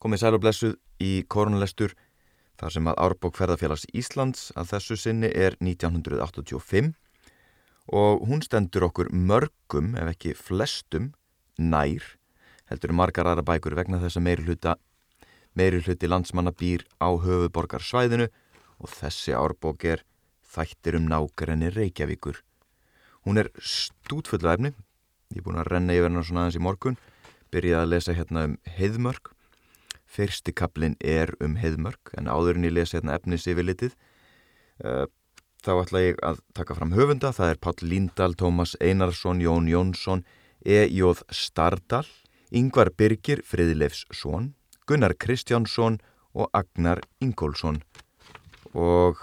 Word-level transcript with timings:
komið 0.00 0.22
sæl 0.22 0.36
og 0.36 0.44
blessuð 0.44 0.76
í 1.02 1.12
korunlestur 1.28 1.94
þar 2.60 2.74
sem 2.74 2.90
að 2.90 3.00
Árbók 3.06 3.38
ferðarfélags 3.38 3.86
Íslands 3.96 4.50
að 4.58 4.74
þessu 4.74 4.98
sinni 5.00 5.30
er 5.32 5.56
1985 5.60 6.92
og 7.90 8.26
hún 8.28 8.44
stendur 8.44 8.88
okkur 8.90 9.10
mörgum 9.12 9.94
ef 9.98 10.12
ekki 10.14 10.36
flestum 10.36 11.12
nær 11.58 12.16
heldur 12.70 12.94
margar 12.94 13.28
aðra 13.30 13.46
bækur 13.46 13.76
vegna 13.78 14.00
þess 14.02 14.20
að 14.20 14.26
meiri 14.28 14.46
hluta 14.46 14.76
meiri 15.58 15.80
hluti 15.82 16.08
landsmanna 16.08 16.52
býr 16.54 16.84
á 17.02 17.10
höfuborgarsvæðinu 17.10 18.28
og 18.80 18.92
þessi 18.92 19.34
Árbók 19.36 19.84
er 19.84 20.04
þættir 20.50 20.98
um 20.98 21.08
nákrenni 21.10 21.70
Reykjavíkur. 21.74 22.40
Hún 23.26 23.38
er 23.38 23.50
stútfull 23.58 24.46
af 24.46 24.56
efni, 24.56 24.72
ég 25.30 25.42
er 25.42 25.46
búin 25.46 25.60
að 25.60 25.70
renna 25.74 25.96
yfir 25.96 26.08
hennar 26.08 26.26
svona 26.26 26.46
aðeins 26.46 26.58
í 26.58 26.64
morgun 26.64 26.98
byrjaði 27.52 27.82
að 27.82 27.92
lesa 27.92 28.16
hérna 28.16 28.46
um 28.48 28.56
heiðmörk. 28.78 29.32
Fyrsti 30.10 30.52
kaplinn 30.56 30.96
er 30.98 31.32
um 31.44 31.54
heiðmörk 31.60 32.12
en 32.18 32.26
áður 32.26 32.58
en 32.58 32.66
ég 32.66 32.74
lesa 32.74 32.98
hérna 32.98 33.14
efnis 33.18 33.46
yfir 33.50 33.68
litið. 33.68 33.94
Eh, 34.82 35.06
þá 35.62 35.72
ætla 35.76 36.02
ég 36.02 36.20
að 36.26 36.40
taka 36.56 36.74
fram 36.74 36.94
höfunda. 36.96 37.30
Það 37.36 37.52
er 37.52 37.60
Páll 37.62 37.86
Líndal, 37.86 38.34
Tómas 38.34 38.74
Einarsson, 38.80 39.42
Jón 39.44 39.68
Jónsson, 39.70 40.24
E.J. 40.66 41.22
Stardal, 41.30 42.08
Yngvar 42.50 42.90
Birgir, 42.96 43.44
Friðleifsson, 43.46 44.54
Gunnar 44.90 45.14
Kristjánsson 45.14 46.00
og 46.34 46.50
Agnar 46.52 47.04
Ingólfsson. 47.22 47.82
Og 48.74 49.22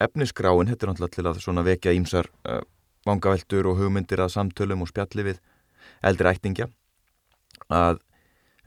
efnisgráin, 0.00 0.68
þetta 0.68 0.86
er 0.86 0.92
náttúrulega 0.92 1.16
til 1.16 1.28
að 1.30 1.40
svona 1.44 1.64
vekja 1.64 1.94
ímsar 1.96 2.28
uh, 2.48 2.60
vangaveltur 3.08 3.68
og 3.70 3.80
hugmyndir 3.80 4.20
að 4.20 4.34
samtölum 4.36 4.84
og 4.84 4.90
spjalli 4.92 5.26
við 5.30 5.40
eldri 6.04 6.32
ættingja 6.32 6.68
að 7.72 8.00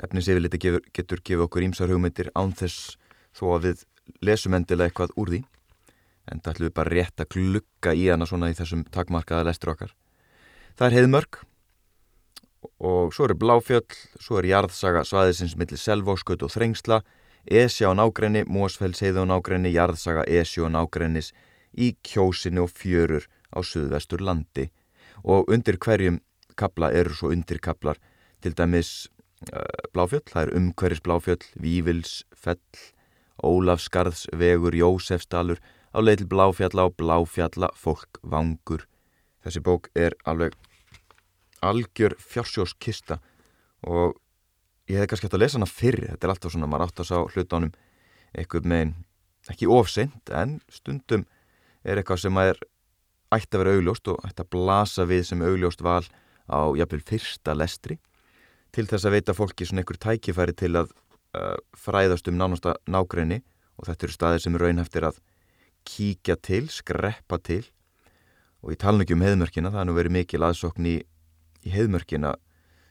efnisifiliti 0.01 0.59
getur 0.59 1.21
gefið 1.21 1.45
okkur 1.47 1.65
ímsar 1.67 1.91
hugmyndir 1.91 2.31
án 2.33 2.53
þess 2.57 2.97
þó 3.35 3.45
að 3.57 3.67
við 3.67 3.83
lesum 4.25 4.55
endilega 4.57 4.91
eitthvað 4.91 5.15
úr 5.19 5.33
því. 5.33 5.41
En 6.31 6.39
það 6.39 6.53
ætlum 6.53 6.67
við 6.69 6.75
bara 6.79 6.93
rétt 6.93 7.23
að 7.23 7.31
klukka 7.35 7.93
í 7.93 8.05
hana 8.07 8.27
svona 8.27 8.51
í 8.51 8.57
þessum 8.57 8.85
takmarkaða 8.93 9.49
lestur 9.49 9.73
okkar. 9.73 9.91
Það 10.79 10.87
er 10.87 10.97
heiðmörk 10.97 11.43
og 12.79 13.13
svo 13.13 13.27
eru 13.27 13.35
bláfjöll 13.39 13.97
svo 14.21 14.39
er 14.39 14.47
jarðsaga 14.49 15.03
svaðisins 15.07 15.57
millir 15.59 15.79
selvóskut 15.79 16.43
og 16.45 16.51
þrengsla 16.53 17.01
esja 17.43 17.89
og 17.89 17.97
nágrenni, 17.99 18.45
mósfells 18.47 19.03
heiðu 19.03 19.23
og 19.25 19.29
nágrenni 19.33 19.73
jarðsaga 19.73 20.23
esju 20.31 20.67
og 20.67 20.73
nágrennis 20.75 21.33
í 21.75 21.93
kjósinu 22.05 22.63
og 22.63 22.71
fjörur 22.71 23.27
á 23.51 23.59
suðvestur 23.59 24.23
landi 24.23 24.69
og 25.23 25.49
undir 25.51 25.77
hverjum 25.77 26.21
kabla 26.55 26.91
eru 26.93 27.15
svo 27.15 27.33
undirkablar 27.33 27.99
til 28.41 28.55
dæmis 28.55 29.09
Bláfjöll, 29.93 30.23
það 30.29 30.41
er 30.43 30.51
umhverjus 30.57 31.01
Bláfjöll, 31.03 31.45
Vívilsfell, 31.59 32.59
Ólafsgarðsvegur, 33.43 34.75
Jósefsdalur, 34.77 35.59
á 35.93 35.99
leitil 36.01 36.29
Bláfjalla 36.31 36.87
og 36.87 36.95
Bláfjalla 36.97 37.69
fólkvangur. 37.77 38.87
Þessi 39.43 39.61
bók 39.63 39.89
er 39.95 40.15
alveg 40.25 40.55
algjör 41.63 42.15
fjársjóskista 42.19 43.19
og 43.83 44.17
ég 44.87 44.99
hef 44.99 45.09
kannski 45.11 45.27
hægt 45.27 45.37
að 45.37 45.43
lesa 45.43 45.59
hana 45.59 45.69
fyrr, 45.69 45.99
þetta 46.11 46.27
er 46.27 46.33
alltaf 46.33 46.53
svona, 46.53 46.69
maður 46.71 46.87
átt 46.87 47.03
að 47.03 47.09
sá 47.09 47.17
hlutánum 47.35 47.73
eitthvað 48.33 48.69
með, 48.71 48.93
ekki 49.51 49.69
ofseint, 49.71 50.31
en 50.31 50.57
stundum 50.71 51.25
er 51.83 51.99
eitthvað 51.99 52.23
sem 52.23 52.39
er 52.41 52.59
ætti 53.33 53.57
að 53.57 53.63
vera 53.63 53.75
augljóst 53.77 54.09
og 54.11 54.25
ætti 54.27 54.43
að 54.43 54.51
blasa 54.55 55.05
við 55.09 55.23
sem 55.29 55.43
augljóst 55.43 55.83
val 55.83 56.03
á 56.47 56.59
jafnvel 56.75 57.03
fyrsta 57.07 57.55
lestri 57.55 57.99
til 58.73 58.87
þess 58.89 59.07
að 59.07 59.15
veita 59.17 59.35
fólki 59.37 59.67
svona 59.67 59.83
einhver 59.83 59.99
tækifæri 60.01 60.55
til 60.57 60.73
að 60.81 60.91
uh, 61.37 61.57
fræðast 61.77 62.29
um 62.31 62.39
nánasta 62.39 62.75
nágræni 62.89 63.41
og 63.77 63.87
þetta 63.87 64.07
eru 64.07 64.15
staðir 64.15 64.43
sem 64.43 64.57
er 64.57 64.65
raunheftir 64.67 65.07
að 65.07 65.19
kíkja 65.87 66.37
til, 66.41 66.67
skreppa 66.71 67.39
til. 67.43 67.63
Og 68.63 68.73
ég 68.73 68.79
tala 68.79 69.03
ekki 69.03 69.17
um 69.17 69.25
heðmörkina, 69.25 69.73
það 69.73 69.81
er 69.81 69.89
nú 69.89 69.97
verið 69.97 70.15
mikil 70.15 70.45
aðsokn 70.47 70.87
í, 70.87 70.95
í 71.67 71.73
heðmörkina 71.73 72.37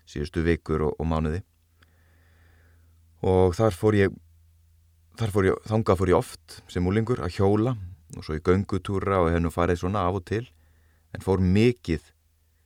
síðustu 0.08 0.44
vikur 0.44 0.88
og, 0.88 0.98
og 1.00 1.08
mánuði. 1.08 1.40
Og 3.22 3.54
þar 3.56 3.78
fór 3.78 3.96
ég 3.96 4.18
þar 5.18 5.32
fór 5.32 5.48
ég, 5.48 5.62
þangað 5.68 6.00
fór 6.00 6.12
ég 6.12 6.18
oft 6.18 6.58
sem 6.72 6.86
úlingur 6.88 7.22
að 7.24 7.38
hjóla 7.38 7.76
og 8.16 8.26
svo 8.26 8.36
í 8.36 8.42
göngutúra 8.44 9.22
og 9.22 9.30
hef 9.32 9.40
nú 9.40 9.52
farið 9.52 9.82
svona 9.82 10.04
af 10.08 10.20
og 10.20 10.26
til. 10.28 10.44
En 11.12 11.24
fór 11.24 11.40
mikið 11.44 12.04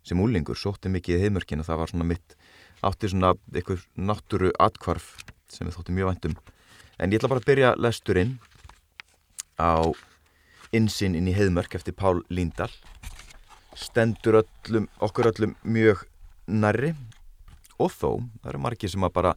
sem 0.07 0.21
úlingur, 0.23 0.59
sótti 0.59 0.91
mikið 0.91 1.25
heimörkina, 1.25 1.67
það 1.67 1.81
var 1.83 1.91
svona 1.91 2.07
mitt 2.07 2.37
átti 2.85 3.11
svona 3.13 3.35
eitthvað 3.55 3.87
náttúru 3.97 4.53
atkvarf 4.61 5.15
sem 5.53 5.67
við 5.67 5.79
þóttum 5.79 5.97
mjög 5.97 6.11
vandum 6.11 6.37
en 6.99 7.13
ég 7.13 7.21
ætla 7.21 7.31
bara 7.33 7.43
að 7.43 7.49
byrja 7.51 7.73
lesturinn 7.81 8.37
á 9.57 9.93
insinn 10.77 11.17
inn 11.17 11.29
í 11.31 11.35
heimörk 11.37 11.77
eftir 11.79 11.95
Pál 11.97 12.23
Líndal. 12.29 12.73
Stendur 13.77 14.43
öllum, 14.43 14.89
okkur 15.01 15.31
öllum 15.31 15.55
mjög 15.63 16.05
nærri. 16.49 16.95
Og 17.81 17.93
þó, 17.93 18.25
það 18.41 18.51
eru 18.51 18.63
margir 18.65 18.93
sem 18.93 19.05
að 19.05 19.15
bara 19.17 19.35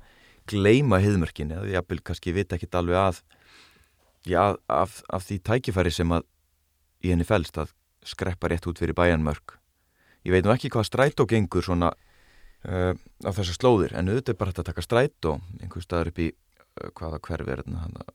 gleima 0.49 1.01
heimörkinni, 1.03 1.57
að 1.59 1.73
ég 1.73 1.88
vil 1.91 2.01
kannski 2.03 2.33
vita 2.33 2.55
ekkit 2.55 2.78
alveg 2.79 2.99
að 2.99 3.22
já, 4.25 4.55
af, 4.67 5.01
af 5.11 5.28
því 5.28 5.39
tækifæri 5.44 5.91
sem 5.94 6.11
að 6.16 6.25
í 7.03 7.11
henni 7.11 7.28
fælst 7.28 7.59
að 7.59 7.73
skreppa 8.07 8.49
rétt 8.49 8.67
út 8.67 8.79
fyrir 8.79 8.95
bæjanmörk 8.95 9.59
ég 10.28 10.33
veit 10.33 10.45
nú 10.45 10.53
ekki 10.53 10.72
hvað 10.72 10.88
strætó 10.88 11.25
gengur 11.29 11.63
svona 11.63 11.91
uh, 12.68 12.94
á 12.96 13.30
þessar 13.30 13.56
slóðir. 13.58 13.96
En 13.96 14.12
auðvitað 14.12 14.34
er 14.34 14.40
bara 14.40 14.53
hægt 14.53 14.64
að 14.64 14.70
taka 14.72 14.86
strætó 14.86 15.36
einhver 15.62 15.86
staður 15.86 16.12
upp 16.12 16.24
í 16.24 16.30
uh, 16.34 16.90
hvaða 16.97 17.22
hverfi 17.28 17.56
er 17.56 17.64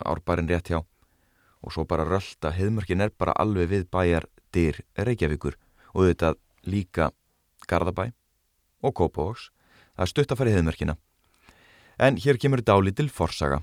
árbærin 0.04 0.50
rétt 0.50 0.72
hjá. 0.72 0.80
Og 1.64 1.72
svo 1.72 1.86
bara 1.88 2.04
rölda, 2.04 2.52
heðmörkin 2.52 3.06
er 3.06 3.14
bara 3.16 3.36
alveg 3.40 3.70
við 3.70 3.88
bæjar 3.92 4.28
dyr 4.52 4.82
Reykjavíkur. 4.98 5.56
Og 5.94 6.04
auðvitað 6.04 6.40
líka 6.68 7.10
Garðabæ 7.68 8.10
og 8.84 8.92
Kópavóks 8.92 9.50
það 9.94 10.04
er 10.04 10.10
stutt 10.10 10.32
að 10.32 10.40
fara 10.40 10.52
í 10.52 10.56
heðmörkina 10.58 10.96
en 11.98 12.18
hér 12.18 12.38
kemur 12.40 12.62
dálítil 12.64 13.08
forsaga. 13.10 13.62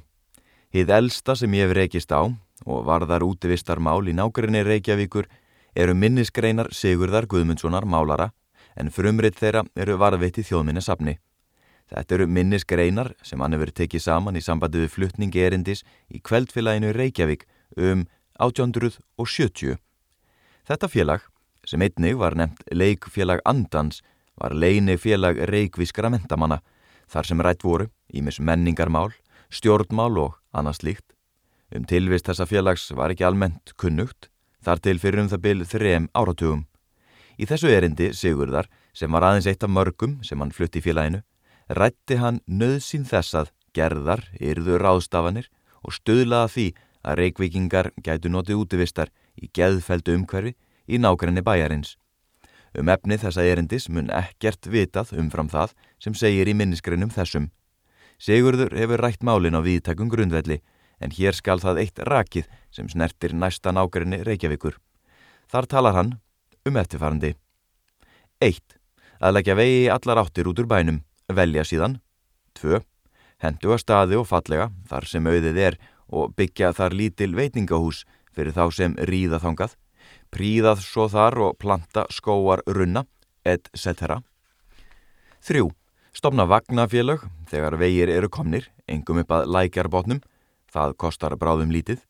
Hið 0.71 0.91
elsta 0.95 1.35
sem 1.35 1.53
ég 1.53 1.67
hef 1.67 1.75
reykist 1.75 2.11
á 2.15 2.31
og 2.63 2.85
varðar 2.87 3.25
útivistar 3.25 3.81
mál 3.83 4.07
í 4.07 4.15
nákværinni 4.15 4.63
Reykjavíkur 4.63 5.27
eru 5.75 5.95
minnisgreinar 5.95 6.71
Sigurðar 6.71 7.27
Guðmundssonar 7.27 7.85
málara 7.85 8.31
en 8.75 8.91
frumrið 8.93 9.37
þeirra 9.39 9.65
eru 9.75 9.97
varðveitt 10.01 10.39
í 10.41 10.47
þjóðminni 10.47 10.83
safni. 10.83 11.17
Þetta 11.91 12.15
eru 12.15 12.27
minnisgreinar 12.31 13.11
sem 13.23 13.41
hann 13.43 13.55
hefur 13.57 13.73
tekið 13.75 14.05
saman 14.05 14.39
í 14.39 14.43
sambandi 14.43 14.85
við 14.85 14.93
fluttningi 14.93 15.43
erindis 15.43 15.83
í 16.07 16.21
kveldfélaginu 16.23 16.93
Reykjavík 16.95 17.43
um 17.75 18.05
1870. 18.39 19.75
Þetta 20.67 20.87
félag, 20.87 21.25
sem 21.67 21.83
einnig 21.83 22.15
var 22.17 22.37
nefnt 22.39 22.63
leikfélag 22.71 23.43
Andans, 23.45 23.99
var 24.39 24.55
leini 24.55 24.95
félag 24.97 25.41
reykvískra 25.51 26.09
mentamanna 26.09 26.61
þar 27.11 27.27
sem 27.27 27.43
rætt 27.43 27.65
voru 27.67 27.89
ímis 28.15 28.39
menningarmál, 28.39 29.11
stjórnmál 29.51 30.17
og 30.17 30.39
annars 30.55 30.81
líkt. 30.83 31.05
Um 31.75 31.83
tilvist 31.87 32.27
þessa 32.27 32.47
félags 32.47 32.89
var 32.95 33.11
ekki 33.11 33.27
almennt 33.27 33.75
kunnugt, 33.79 34.29
þar 34.63 34.79
til 34.79 34.99
fyrir 34.99 35.23
um 35.23 35.31
það 35.31 35.43
byl 35.45 35.65
þrem 35.67 36.09
áratugum. 36.15 36.65
Í 37.41 37.47
þessu 37.49 37.71
erindi 37.73 38.11
Sigurðar, 38.13 38.67
sem 38.93 39.09
var 39.09 39.25
aðeins 39.25 39.47
eitt 39.49 39.63
af 39.65 39.71
mörgum 39.73 40.19
sem 40.21 40.37
hann 40.37 40.53
flutti 40.53 40.77
í 40.77 40.85
félaginu, 40.85 41.23
rætti 41.73 42.19
hann 42.21 42.37
nöðsinn 42.45 43.07
þess 43.09 43.33
að 43.39 43.49
gerðar, 43.73 44.21
yrður 44.37 44.83
ráðstafanir 44.85 45.47
og 45.81 45.95
stöðlaða 45.95 46.51
því 46.53 46.67
að 47.01 47.17
reykvikingar 47.21 47.89
gætu 48.05 48.29
notið 48.29 48.61
útivistar 48.61 49.09
í 49.41 49.49
geðfeldu 49.57 50.19
umhverfi 50.19 50.53
í 50.85 51.01
nákvæmni 51.01 51.41
bæjarins. 51.41 51.95
Um 52.77 52.93
efni 52.93 53.17
þessa 53.17 53.43
erindis 53.43 53.89
mun 53.89 54.13
ekkert 54.13 54.69
vitað 54.69 55.15
umfram 55.17 55.49
það 55.49 55.73
sem 55.99 56.13
segir 56.13 56.47
í 56.47 56.55
minnisgreinum 56.55 57.09
þessum. 57.09 57.49
Sigurður 58.21 58.77
hefur 58.77 59.01
rætt 59.01 59.25
málin 59.25 59.57
á 59.57 59.65
viðtakum 59.65 60.13
grundvelli 60.13 60.61
en 61.01 61.11
hér 61.17 61.33
skal 61.33 61.57
það 61.59 61.81
eitt 61.81 62.05
rakið 62.05 62.45
sem 62.69 62.85
snertir 62.85 63.33
næsta 63.33 63.73
nákværinni 63.73 64.21
Reykjavíkur. 64.27 64.77
Þar 65.49 65.65
talar 65.67 65.97
hann 65.97 66.19
um 66.65 66.77
eftirfarandi. 66.77 67.33
1. 68.41 68.57
Að 69.21 69.35
leggja 69.37 69.55
vegi 69.57 69.81
í 69.83 69.89
allar 69.93 70.23
áttir 70.23 70.47
út 70.49 70.59
úr 70.63 70.67
bænum, 70.69 71.03
velja 71.29 71.61
síðan. 71.67 71.99
2. 72.57 72.81
Hendu 73.41 73.73
að 73.75 73.81
staði 73.83 74.17
og 74.17 74.25
fallega 74.29 74.71
þar 74.89 75.07
sem 75.09 75.29
auðið 75.29 75.59
er 75.61 75.77
og 76.09 76.33
byggja 76.37 76.71
þar 76.73 76.95
lítil 76.97 77.35
veitingahús 77.37 78.01
fyrir 78.33 78.55
þá 78.57 78.63
sem 78.73 78.97
ríða 78.97 79.37
þangað. 79.43 79.77
Príðað 80.33 80.81
svo 80.81 81.05
þar 81.11 81.37
og 81.45 81.59
planta 81.61 82.07
skóar 82.09 82.63
runna, 82.65 83.05
etc. 83.45 84.17
3. 85.45 85.63
Stopna 86.17 86.47
vagnafélög 86.49 87.23
þegar 87.51 87.77
vegir 87.77 88.09
eru 88.09 88.29
komnir, 88.29 88.71
engum 88.89 89.21
upp 89.21 89.37
að 89.37 89.51
lækjarbótnum, 89.53 90.23
það 90.73 90.97
kostar 90.97 91.37
bráðum 91.37 91.71
lítið. 91.71 92.01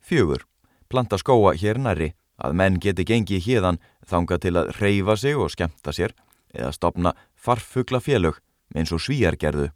Fjögur, 0.00 0.46
planta 0.88 1.18
skóa 1.20 1.52
hér 1.58 1.78
næri, 1.82 2.14
að 2.36 2.56
menn 2.60 2.80
geti 2.80 3.04
gengið 3.06 3.44
hérðan 3.46 3.80
þanga 4.06 4.38
til 4.38 4.54
að 4.56 4.72
reyfa 4.80 5.16
sig 5.16 5.36
og 5.36 5.50
skemta 5.52 5.92
sér, 5.92 6.14
eða 6.54 6.72
stopna 6.72 7.12
farfugla 7.34 8.00
félög 8.00 8.40
eins 8.74 8.92
og 8.92 9.02
svíjar 9.02 9.36
gerðu. 9.40 9.70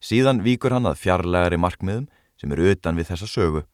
Síðan 0.00 0.44
víkur 0.44 0.74
hann 0.74 0.86
að 0.86 1.00
fjarlægari 1.02 1.58
markmiðum 1.58 2.06
sem 2.38 2.52
eru 2.54 2.70
utan 2.72 2.98
við 2.98 3.10
þessa 3.12 3.26
sögu. 3.26 3.64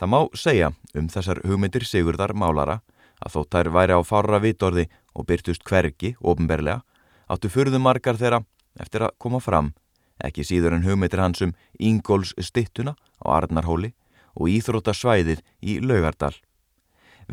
Það 0.00 0.12
má 0.12 0.20
segja 0.34 0.72
um 0.96 1.08
þessar 1.12 1.42
hugmyndir 1.44 1.84
Sigurdar 1.86 2.32
málara 2.34 2.80
að 3.22 3.36
þótt 3.36 3.54
þær 3.54 3.70
væri 3.76 3.98
á 3.98 4.00
farra 4.02 4.40
vitorði 4.42 4.88
og 5.14 5.26
byrtust 5.28 5.62
hvergi, 5.68 6.16
ofinberlega, 6.18 6.82
áttu 7.28 7.50
fyrðum 7.52 7.84
margar 7.86 8.18
þeirra 8.18 8.42
eftir 8.80 9.04
að 9.06 9.16
koma 9.20 9.40
fram, 9.40 9.72
ekki 10.18 10.44
síður 10.46 10.78
en 10.78 10.86
hugmyndir 10.86 11.20
hans 11.20 11.42
um 11.44 11.52
Ingóls 11.78 12.32
stittuna 12.40 12.96
á 13.22 13.26
Arnarhóli 13.36 13.92
og 14.34 14.48
Íþrótasvæðið 14.48 15.44
í 15.60 15.78
Laugardal. 15.84 16.32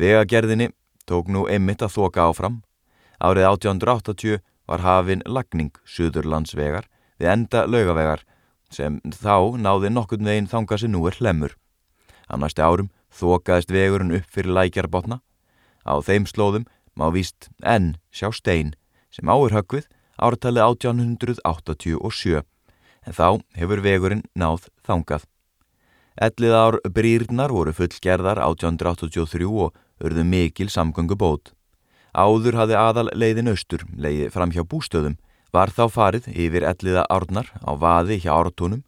Vegagerðinni 0.00 0.70
tók 1.04 1.28
nú 1.28 1.44
einmitt 1.44 1.82
að 1.84 1.92
þoka 1.98 2.30
áfram. 2.30 2.60
Árið 3.20 3.50
1880 3.50 4.38
var 4.70 4.80
hafinn 4.80 5.24
lagning 5.28 5.74
Suðurlandsvegar 5.84 6.86
við 7.20 7.32
enda 7.34 7.66
laugavegar 7.68 8.22
sem 8.72 9.00
þá 9.04 9.58
náði 9.60 9.90
nokkurn 9.92 10.30
veginn 10.30 10.48
þanga 10.48 10.78
sem 10.80 10.92
nú 10.94 11.04
er 11.10 11.18
hlemur. 11.18 11.56
Næstu 12.32 12.64
árum 12.64 12.88
þokaðist 13.12 13.74
vegurinn 13.74 14.14
upp 14.16 14.30
fyrir 14.30 14.54
lækjarbotna. 14.56 15.20
Á 15.84 15.94
þeim 16.00 16.28
slóðum 16.30 16.64
má 16.96 17.10
víst 17.12 17.50
enn 17.60 17.96
sjá 18.08 18.30
stein 18.32 18.72
sem 19.12 19.28
áur 19.28 19.52
högvið 19.52 19.90
ártalið 20.16 20.64
1887 20.86 22.40
en 22.40 23.16
þá 23.16 23.40
hefur 23.58 23.84
vegurinn 23.84 24.24
náð 24.32 24.70
þangað. 24.86 25.26
Ellið 26.20 26.56
ár 26.56 26.76
brýrnar 26.84 27.52
voru 27.52 27.72
fullgerðar 27.72 28.40
1883 28.44 29.48
og 29.48 29.76
urðu 30.04 30.24
mikil 30.24 30.68
samgöngu 30.72 31.16
bót. 31.18 31.52
Áður 32.14 32.58
hafði 32.58 32.76
aðal 32.78 33.08
leiðin 33.14 33.52
austur, 33.52 33.84
leiði 33.94 34.30
fram 34.34 34.50
hjá 34.50 34.64
bústöðum 34.66 35.18
var 35.54 35.70
þá 35.74 35.84
farið 35.90 36.28
yfir 36.30 36.66
elliða 36.66 37.04
árnar 37.10 37.50
á 37.62 37.70
vaði 37.78 38.20
hjá 38.22 38.32
ártúnum. 38.34 38.82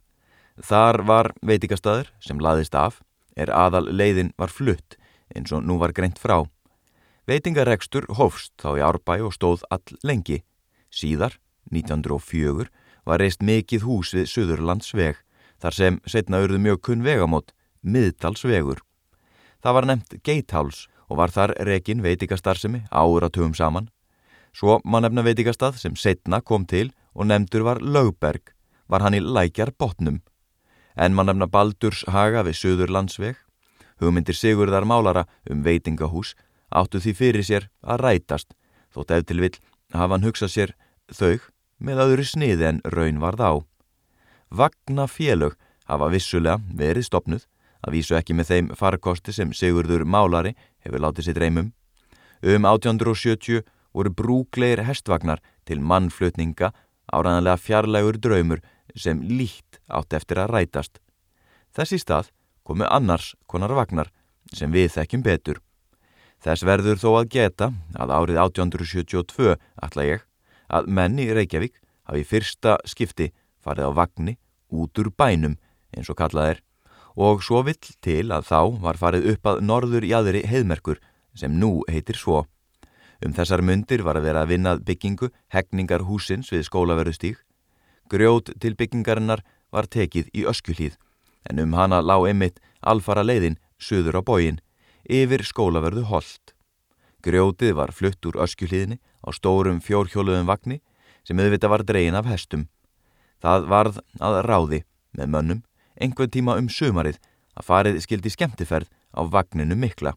Þar 0.59 1.03
var 1.07 1.31
veitikastæður 1.41 2.11
sem 2.23 2.39
laðist 2.39 2.75
af, 2.75 3.01
er 3.35 3.49
aðal 3.49 3.87
leiðin 3.89 4.33
var 4.37 4.51
flutt 4.51 4.97
eins 5.33 5.53
og 5.55 5.63
nú 5.65 5.79
var 5.81 5.93
greint 5.95 6.19
frá. 6.21 6.43
Veitingarekstur 7.27 8.05
hófst 8.19 8.53
þá 8.61 8.69
í 8.77 8.83
árbæ 8.83 9.15
og 9.23 9.33
stóð 9.33 9.63
all 9.71 9.97
lengi. 10.03 10.43
Síðar, 10.93 11.39
1904, 11.71 12.67
var 13.07 13.19
reist 13.23 13.41
mikið 13.41 13.85
hús 13.87 14.13
við 14.13 14.27
Suðurlandsveg, 14.31 15.17
þar 15.59 15.77
sem 15.77 15.99
setna 16.05 16.43
urðu 16.43 16.59
mjög 16.61 16.81
kunn 16.89 17.05
vegamót, 17.05 17.55
miðtalsvegur. 17.81 18.83
Það 19.63 19.77
var 19.77 19.87
nefnt 19.89 20.17
Geitháls 20.27 20.85
og 21.13 21.19
var 21.21 21.29
þar 21.29 21.53
rekin 21.69 22.01
veitikastarðsemi 22.01 22.87
áratugum 22.89 23.53
saman. 23.53 23.91
Svo 24.53 24.79
má 24.81 24.97
nefna 25.01 25.21
veitikastað 25.21 25.77
sem 25.77 25.93
setna 25.93 26.41
kom 26.41 26.65
til 26.65 26.89
og 27.13 27.29
nefndur 27.29 27.65
var 27.67 27.81
Lögberg, 27.85 28.41
var 28.89 29.05
hann 29.05 29.13
í 29.13 29.21
lækjar 29.21 29.75
botnum. 29.77 30.23
En 30.97 31.13
má 31.13 31.21
nefna 31.21 31.45
Baldurs 31.45 32.01
haga 32.09 32.41
við 32.47 32.57
Suður 32.57 32.93
landsveg. 32.97 33.37
Hugmyndir 34.01 34.33
Sigurðar 34.33 34.89
málara 34.89 35.27
um 35.49 35.61
veitingahús 35.61 36.33
áttu 36.73 36.97
því 36.97 37.13
fyrir 37.13 37.45
sér 37.45 37.69
að 37.85 38.01
rætast, 38.07 38.57
þótt 38.93 39.13
ef 39.13 39.25
til 39.29 39.41
vill 39.45 39.57
hafa 39.93 40.17
hann 40.17 40.25
hugsað 40.25 40.49
sér 40.49 40.73
þau 41.13 41.37
með 41.77 42.01
öðru 42.07 42.25
sniði 42.25 42.69
en 42.71 42.81
raun 42.89 43.21
var 43.21 43.37
þá. 43.37 43.61
Vagna 44.49 45.05
félög 45.05 45.57
hafa 45.85 46.09
vissulega 46.09 46.61
verið 46.73 47.05
stopnuð, 47.09 47.45
að 47.83 47.97
vísu 47.97 48.15
ekki 48.17 48.33
með 48.33 48.49
þeim 48.49 48.67
farkosti 48.79 49.33
sem 49.35 49.53
Sigurður 49.53 50.05
málari 50.07 50.53
hefur 50.83 51.03
látið 51.03 51.29
sér 51.29 51.37
dreymum. 51.39 51.71
Um 52.43 52.67
1870 52.67 53.63
voru 53.93 54.11
brúkleir 54.11 54.83
hestvagnar 54.87 55.41
til 55.67 55.79
mannflutninga 55.79 56.73
áræðanlega 57.13 57.59
fjarlægur 57.61 58.19
draumur 58.19 58.63
sem 58.95 59.21
líkt 59.21 59.79
átt 59.87 60.13
eftir 60.13 60.41
að 60.43 60.55
rætast. 60.55 60.99
Þessi 61.73 61.99
stað 62.01 62.31
komu 62.63 62.87
annars 62.89 63.33
konar 63.47 63.73
vagnar 63.75 64.11
sem 64.53 64.71
við 64.71 64.91
þekkjum 64.97 65.23
betur. 65.25 65.61
Þess 66.43 66.65
verður 66.67 66.99
þó 66.99 67.09
að 67.21 67.29
geta 67.31 67.71
að 67.95 68.11
árið 68.11 68.41
1872 68.43 69.55
ætla 69.87 70.07
ég 70.07 70.25
að 70.73 70.89
menni 70.91 71.29
Reykjavík 71.31 71.79
hafi 72.09 72.25
fyrsta 72.27 72.77
skipti 72.89 73.29
farið 73.63 73.87
á 73.87 73.97
vagnni 74.01 74.35
út 74.73 74.99
úr 74.99 75.09
bænum 75.15 75.55
eins 75.95 76.09
og 76.11 76.19
kallað 76.19 76.55
er 76.55 76.61
og 77.15 77.43
svo 77.45 77.61
vill 77.63 77.79
til 78.01 78.31
að 78.33 78.47
þá 78.49 78.59
var 78.81 78.97
farið 78.97 79.29
upp 79.33 79.49
að 79.49 79.61
norður 79.67 80.07
jæðri 80.07 80.43
heiðmerkur 80.49 80.99
sem 81.37 81.53
nú 81.59 81.83
heitir 81.89 82.17
svo. 82.17 82.45
Um 83.23 83.33
þessar 83.33 83.63
myndir 83.63 84.03
var 84.03 84.17
að 84.19 84.27
vera 84.27 84.43
að 84.43 84.53
vinnað 84.53 84.83
byggingu 84.87 85.29
hegningar 85.53 86.03
húsins 86.07 86.51
við 86.51 86.65
skólaverðustík. 86.67 87.37
Grjót 88.09 88.51
til 88.59 88.75
byggingarinnar 88.75 89.43
var 89.71 89.87
tekið 89.87 90.29
í 90.33 90.45
öskjuhlýð 90.49 90.97
en 91.49 91.59
um 91.59 91.73
hana 91.77 92.01
lág 92.01 92.27
einmitt 92.29 92.59
alfara 92.81 93.23
leiðin 93.23 93.59
söður 93.79 94.19
á 94.19 94.21
bógin 94.23 94.59
yfir 95.03 95.43
skólaverðu 95.47 96.05
hold. 96.09 96.53
Grjótið 97.23 97.75
var 97.79 97.93
flutt 97.95 98.25
úr 98.27 98.41
öskjuhlýðinni 98.43 98.99
á 98.99 99.29
stórum 99.31 99.79
fjórhjóluðum 99.83 100.49
vagnni 100.49 100.81
sem 101.23 101.39
auðvitað 101.39 101.71
var 101.71 101.83
dregin 101.87 102.19
af 102.19 102.27
hestum. 102.27 102.67
Það 103.39 103.67
varð 103.71 103.99
að 104.19 104.39
ráði 104.47 104.83
með 105.15 105.31
mönnum 105.31 105.63
einhver 105.99 106.29
tíma 106.29 106.57
um 106.59 106.69
sömarið 106.69 107.19
að 107.57 107.67
farið 107.67 107.99
skildi 108.03 108.31
skemmtiferð 108.33 108.89
á 109.13 109.21
vagninu 109.29 109.77
mikla. 109.77 110.15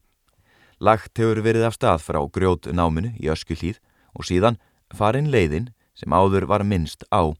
Lagt 0.80 1.16
hefur 1.18 1.40
verið 1.44 1.68
af 1.68 1.76
stað 1.76 2.04
frá 2.04 2.20
grjót 2.32 2.68
náminu 2.68 3.14
í 3.16 3.30
öskullíð 3.32 3.80
og 4.16 4.28
síðan 4.28 4.60
farin 4.92 5.30
leiðin 5.32 5.70
sem 5.96 6.12
áður 6.12 6.48
var 6.50 6.64
minnst 6.64 7.04
á. 7.08 7.32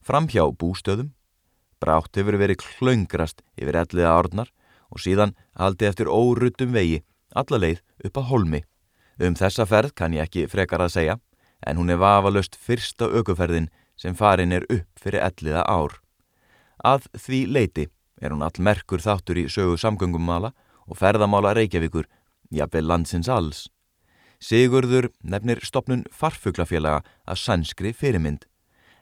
Fram 0.00 0.28
hjá 0.28 0.46
bústöðum, 0.48 1.12
brátt 1.80 2.16
hefur 2.16 2.38
verið 2.40 2.62
klöngrast 2.64 3.42
yfir 3.60 3.76
elliða 3.82 4.14
árnar 4.16 4.52
og 4.88 5.02
síðan 5.04 5.36
haldi 5.58 5.88
eftir 5.88 6.08
órutum 6.08 6.72
vegi 6.72 7.02
alla 7.36 7.60
leið 7.60 7.82
upp 8.08 8.20
að 8.20 8.28
holmi. 8.32 8.62
Um 9.20 9.36
þessa 9.36 9.66
ferð 9.66 9.94
kann 9.98 10.14
ég 10.16 10.28
ekki 10.28 10.48
frekar 10.48 10.84
að 10.84 10.94
segja 10.96 11.18
en 11.66 11.76
hún 11.76 11.90
er 11.90 12.00
vafalöst 12.00 12.56
fyrsta 12.56 13.08
aukuferðin 13.10 13.68
sem 13.98 14.14
farin 14.14 14.54
er 14.54 14.64
upp 14.70 15.02
fyrir 15.02 15.24
elliða 15.26 15.64
ár. 15.66 15.98
Að 16.84 17.08
því 17.18 17.40
leiti 17.46 17.88
er 18.20 18.32
hún 18.34 18.44
all 18.46 18.62
merkur 18.62 19.02
þáttur 19.02 19.38
í 19.42 19.48
sögu 19.50 19.78
samgöngummála 19.78 20.52
og 20.86 20.98
ferðamála 20.98 21.54
Reykjavíkur 21.58 22.06
jafnveg 22.54 22.84
landsins 22.84 23.28
alls. 23.28 23.66
Sigurður 24.38 25.10
nefnir 25.22 25.58
stopnun 25.66 26.04
farfuglafélaga 26.14 27.02
að 27.26 27.40
sannskri 27.42 27.92
fyrirmynd. 27.92 28.46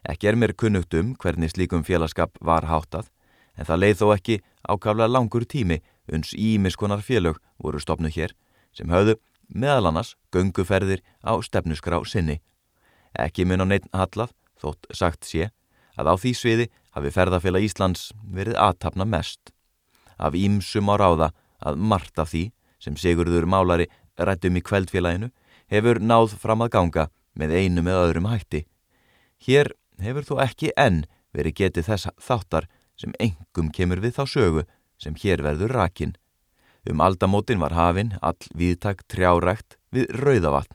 Ekki 0.07 0.31
er 0.31 0.37
mér 0.39 0.55
kunnugt 0.57 0.93
um 0.97 1.13
hvernig 1.19 1.53
slíkum 1.53 1.83
félagskap 1.85 2.37
var 2.41 2.65
háttað, 2.65 3.11
en 3.57 3.65
það 3.65 3.81
leið 3.83 4.01
þó 4.01 4.07
ekki 4.15 4.39
ákaflega 4.65 5.11
langur 5.11 5.45
tími 5.45 5.81
uns 6.13 6.33
ímiskonar 6.33 7.03
félög 7.05 7.37
voru 7.61 7.79
stopnu 7.79 8.09
hér, 8.09 8.33
sem 8.73 8.89
höfðu 8.89 9.17
meðal 9.47 9.91
annars 9.91 10.15
gönguferðir 10.33 11.03
á 11.21 11.37
stefnusgrá 11.43 11.99
sinni. 12.05 12.39
Ekki 13.17 13.45
mun 13.45 13.61
á 13.61 13.65
neitt 13.67 13.87
hallað, 13.93 14.33
þótt 14.57 14.89
sagt 14.93 15.25
sé, 15.27 15.51
að 15.97 16.09
á 16.09 16.13
því 16.17 16.33
sviði 16.37 16.67
hafi 16.97 17.13
ferðarfélag 17.13 17.67
Íslands 17.67 18.09
verið 18.25 18.57
aðtapna 18.57 19.05
mest. 19.05 19.53
Af 20.17 20.33
ímsum 20.33 20.89
á 20.89 20.95
ráða 20.97 21.31
að 21.61 21.77
margt 21.77 22.17
af 22.17 22.31
því 22.33 22.47
sem 22.81 22.97
Sigurður 22.97 23.45
Málari 23.49 23.87
rættum 24.17 24.57
í 24.57 24.63
kveldfélaginu 24.65 25.29
hefur 25.69 26.01
náð 26.01 26.33
fram 26.41 26.65
að 26.65 26.73
ganga 26.73 27.07
með 27.37 27.53
einu 27.61 27.83
með 27.85 28.01
öðrum 28.01 28.29
hætti. 28.31 28.65
Hér 29.45 29.73
hefur 30.01 30.25
þó 30.25 30.35
ekki 30.47 30.73
enn 30.77 31.03
verið 31.35 31.59
getið 31.61 31.89
þess 31.91 32.09
þáttar 32.23 32.69
sem 32.97 33.13
engum 33.21 33.69
kemur 33.73 34.01
við 34.01 34.17
þá 34.17 34.23
sögu 34.25 34.63
sem 34.97 35.17
hér 35.21 35.43
verður 35.45 35.75
rakin. 35.77 36.15
Um 36.87 37.03
aldamótin 37.03 37.61
var 37.61 37.75
hafinn 37.75 38.15
all 38.21 38.39
viðtak 38.57 39.03
trjárækt 39.11 39.77
við 39.93 40.09
rauðavatn. 40.17 40.73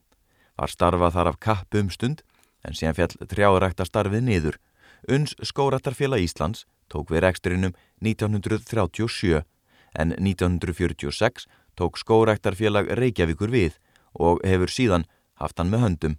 Var 0.61 0.71
starfað 0.71 1.17
þar 1.17 1.31
af 1.33 1.41
kappu 1.41 1.81
um 1.83 1.91
stund 1.91 2.23
en 2.63 2.77
síðan 2.77 2.99
fjall 2.99 3.29
trjárækta 3.31 3.87
starfið 3.89 4.23
niður. 4.27 4.59
Uns 5.09 5.35
skóratarfélag 5.43 6.23
Íslands 6.23 6.67
tók 6.87 7.11
við 7.11 7.25
reksturinnum 7.25 7.73
1937 8.05 9.43
en 9.99 10.13
1946 10.15 11.49
tók 11.75 11.99
skóræktarfélag 11.99 12.93
Reykjavíkur 12.95 13.51
við 13.51 13.79
og 14.15 14.45
hefur 14.47 14.71
síðan 14.71 15.07
haft 15.43 15.59
hann 15.59 15.73
með 15.73 15.83
höndum. 15.87 16.15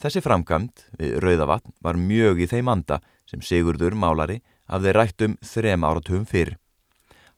Þessi 0.00 0.22
framkvæmt 0.24 0.86
við 0.98 1.18
Rauðavatn 1.22 1.74
var 1.84 1.98
mjög 2.00 2.40
í 2.42 2.48
þeim 2.50 2.70
anda 2.72 2.98
sem 3.30 3.42
Sigurdur 3.44 3.94
Málari 3.94 4.40
hafði 4.66 4.94
rætt 4.96 5.26
um 5.26 5.36
þrem 5.44 5.84
áratugum 5.86 6.26
fyrr. 6.26 6.56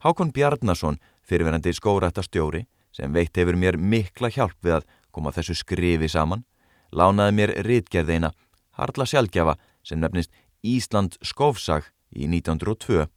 Hákon 0.01 0.31
Bjarnason, 0.33 0.97
fyrirverandi 1.21 1.73
skóræktastjóri, 1.75 2.65
sem 2.91 3.13
veitt 3.13 3.37
hefur 3.37 3.57
mér 3.59 3.77
mikla 3.77 4.31
hjálp 4.33 4.57
við 4.63 4.79
að 4.79 4.87
koma 5.11 5.33
þessu 5.35 5.55
skrifi 5.59 6.09
saman, 6.09 6.45
lánaði 6.91 7.37
mér 7.37 7.53
rítgerðeina 7.67 8.33
Harla 8.79 9.05
Sjálfgjafa 9.05 9.57
sem 9.83 9.99
nefnist 10.01 10.31
Ísland 10.63 11.17
Skófsag 11.21 11.89
í 12.15 12.25
1902. 12.29 13.07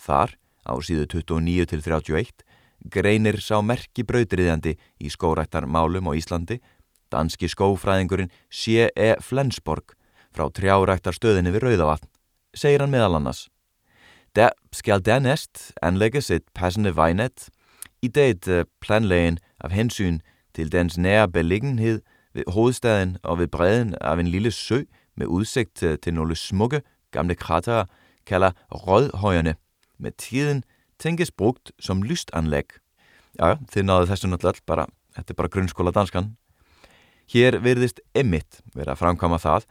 Þar, 0.00 0.34
á 0.64 0.72
síðu 0.80 1.06
29-31, 1.12 2.44
greinir 2.88 3.40
sá 3.44 3.60
merki 3.60 4.04
brautriðjandi 4.08 4.76
í 5.00 5.12
skórættarmálum 5.12 6.08
á 6.08 6.12
Íslandi, 6.16 6.60
danski 7.12 7.50
skófræðingurinn 7.52 8.32
C.E. 8.48 9.16
Flensborg 9.20 9.96
frá 10.32 10.48
trjáræktarstöðinni 10.48 11.52
við 11.52 11.66
Rauðavatn. 11.66 12.08
segir 12.54 12.80
hann 12.80 12.90
meðal 12.90 13.18
annars 13.18 13.48
Der 14.34 14.52
skal 14.72 15.02
dernæst 15.02 15.72
anlægges 15.82 16.30
et 16.30 16.44
passende 16.54 16.96
vejnet, 16.96 17.50
i 18.02 18.08
det 18.08 18.48
uh, 18.48 18.64
planlægen 18.80 19.38
af 19.60 19.72
hensyn 19.72 20.20
til 20.54 20.72
dens 20.72 20.96
nære 20.98 21.28
beliggenhed 21.28 22.00
ved 22.32 22.44
hovedstaden 22.46 23.18
og 23.22 23.38
ved 23.38 23.48
bredden 23.48 23.94
af 24.00 24.18
en 24.18 24.26
lille 24.26 24.50
sø 24.50 24.84
med 25.20 25.28
udsigt 25.28 25.80
til 25.80 26.16
nogle 26.16 26.36
smukke 26.36 26.82
gamle 27.12 27.34
kratere, 27.34 27.86
kalder 28.26 28.54
Rødhøjerne, 28.70 29.56
með 29.98 30.16
tíðin 30.22 30.62
tengist 31.00 31.36
brugt 31.36 31.72
som 31.80 32.02
lystanlegg. 32.02 32.78
Já, 33.38 33.58
þið 33.70 33.86
náðu 33.86 34.08
þessu 34.10 34.30
náttúrulega 34.30 34.66
bara, 34.66 34.86
þetta 35.16 35.32
er 35.32 35.38
bara 35.38 35.52
grunnskóla 35.52 35.94
danskan. 35.94 36.32
Hér 37.30 37.60
virðist 37.62 38.00
emitt 38.14 38.60
verið 38.74 38.94
að 38.94 39.02
framkama 39.02 39.38
það 39.38 39.68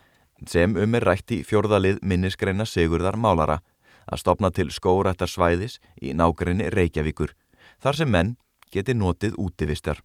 sem 0.47 0.75
um 0.79 0.95
er 0.95 1.03
rætt 1.03 1.33
í 1.35 1.41
fjórðalið 1.43 1.99
minnisgreina 2.07 2.63
Sigurðar 2.67 3.17
Málara 3.19 3.59
að 4.07 4.21
stopna 4.21 4.49
til 4.55 4.69
skórættar 4.71 5.27
svæðis 5.27 5.77
í 5.99 6.13
nákrenni 6.15 6.69
Reykjavíkur 6.71 7.33
þar 7.83 7.99
sem 7.99 8.11
menn 8.11 8.37
geti 8.71 8.95
notið 8.95 9.35
útivistar. 9.41 9.99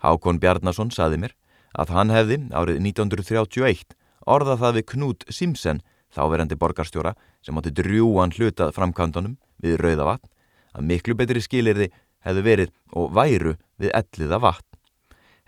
Hákon 0.00 0.40
Bjarnason 0.40 0.90
saði 0.94 1.20
mér 1.20 1.36
að 1.76 1.92
hann 1.92 2.14
hefði 2.14 2.40
árið 2.56 2.80
1931 2.80 3.97
orðað 4.28 4.62
það 4.62 4.76
við 4.78 4.86
Knút 4.92 5.24
Simsen 5.32 5.80
þáverandi 6.14 6.58
borgarstjóra 6.58 7.14
sem 7.44 7.56
átti 7.58 7.72
drjúan 7.76 8.34
hlutað 8.34 8.74
framkvæmdunum 8.76 9.38
við 9.62 9.78
Rauðavatn 9.82 10.30
að 10.78 10.86
miklu 10.90 11.16
betri 11.18 11.42
skilirði 11.42 11.90
hefðu 12.26 12.44
verið 12.44 12.72
og 12.96 13.12
væru 13.16 13.56
við 13.80 13.92
elliða 13.96 14.40
vatn. 14.42 14.66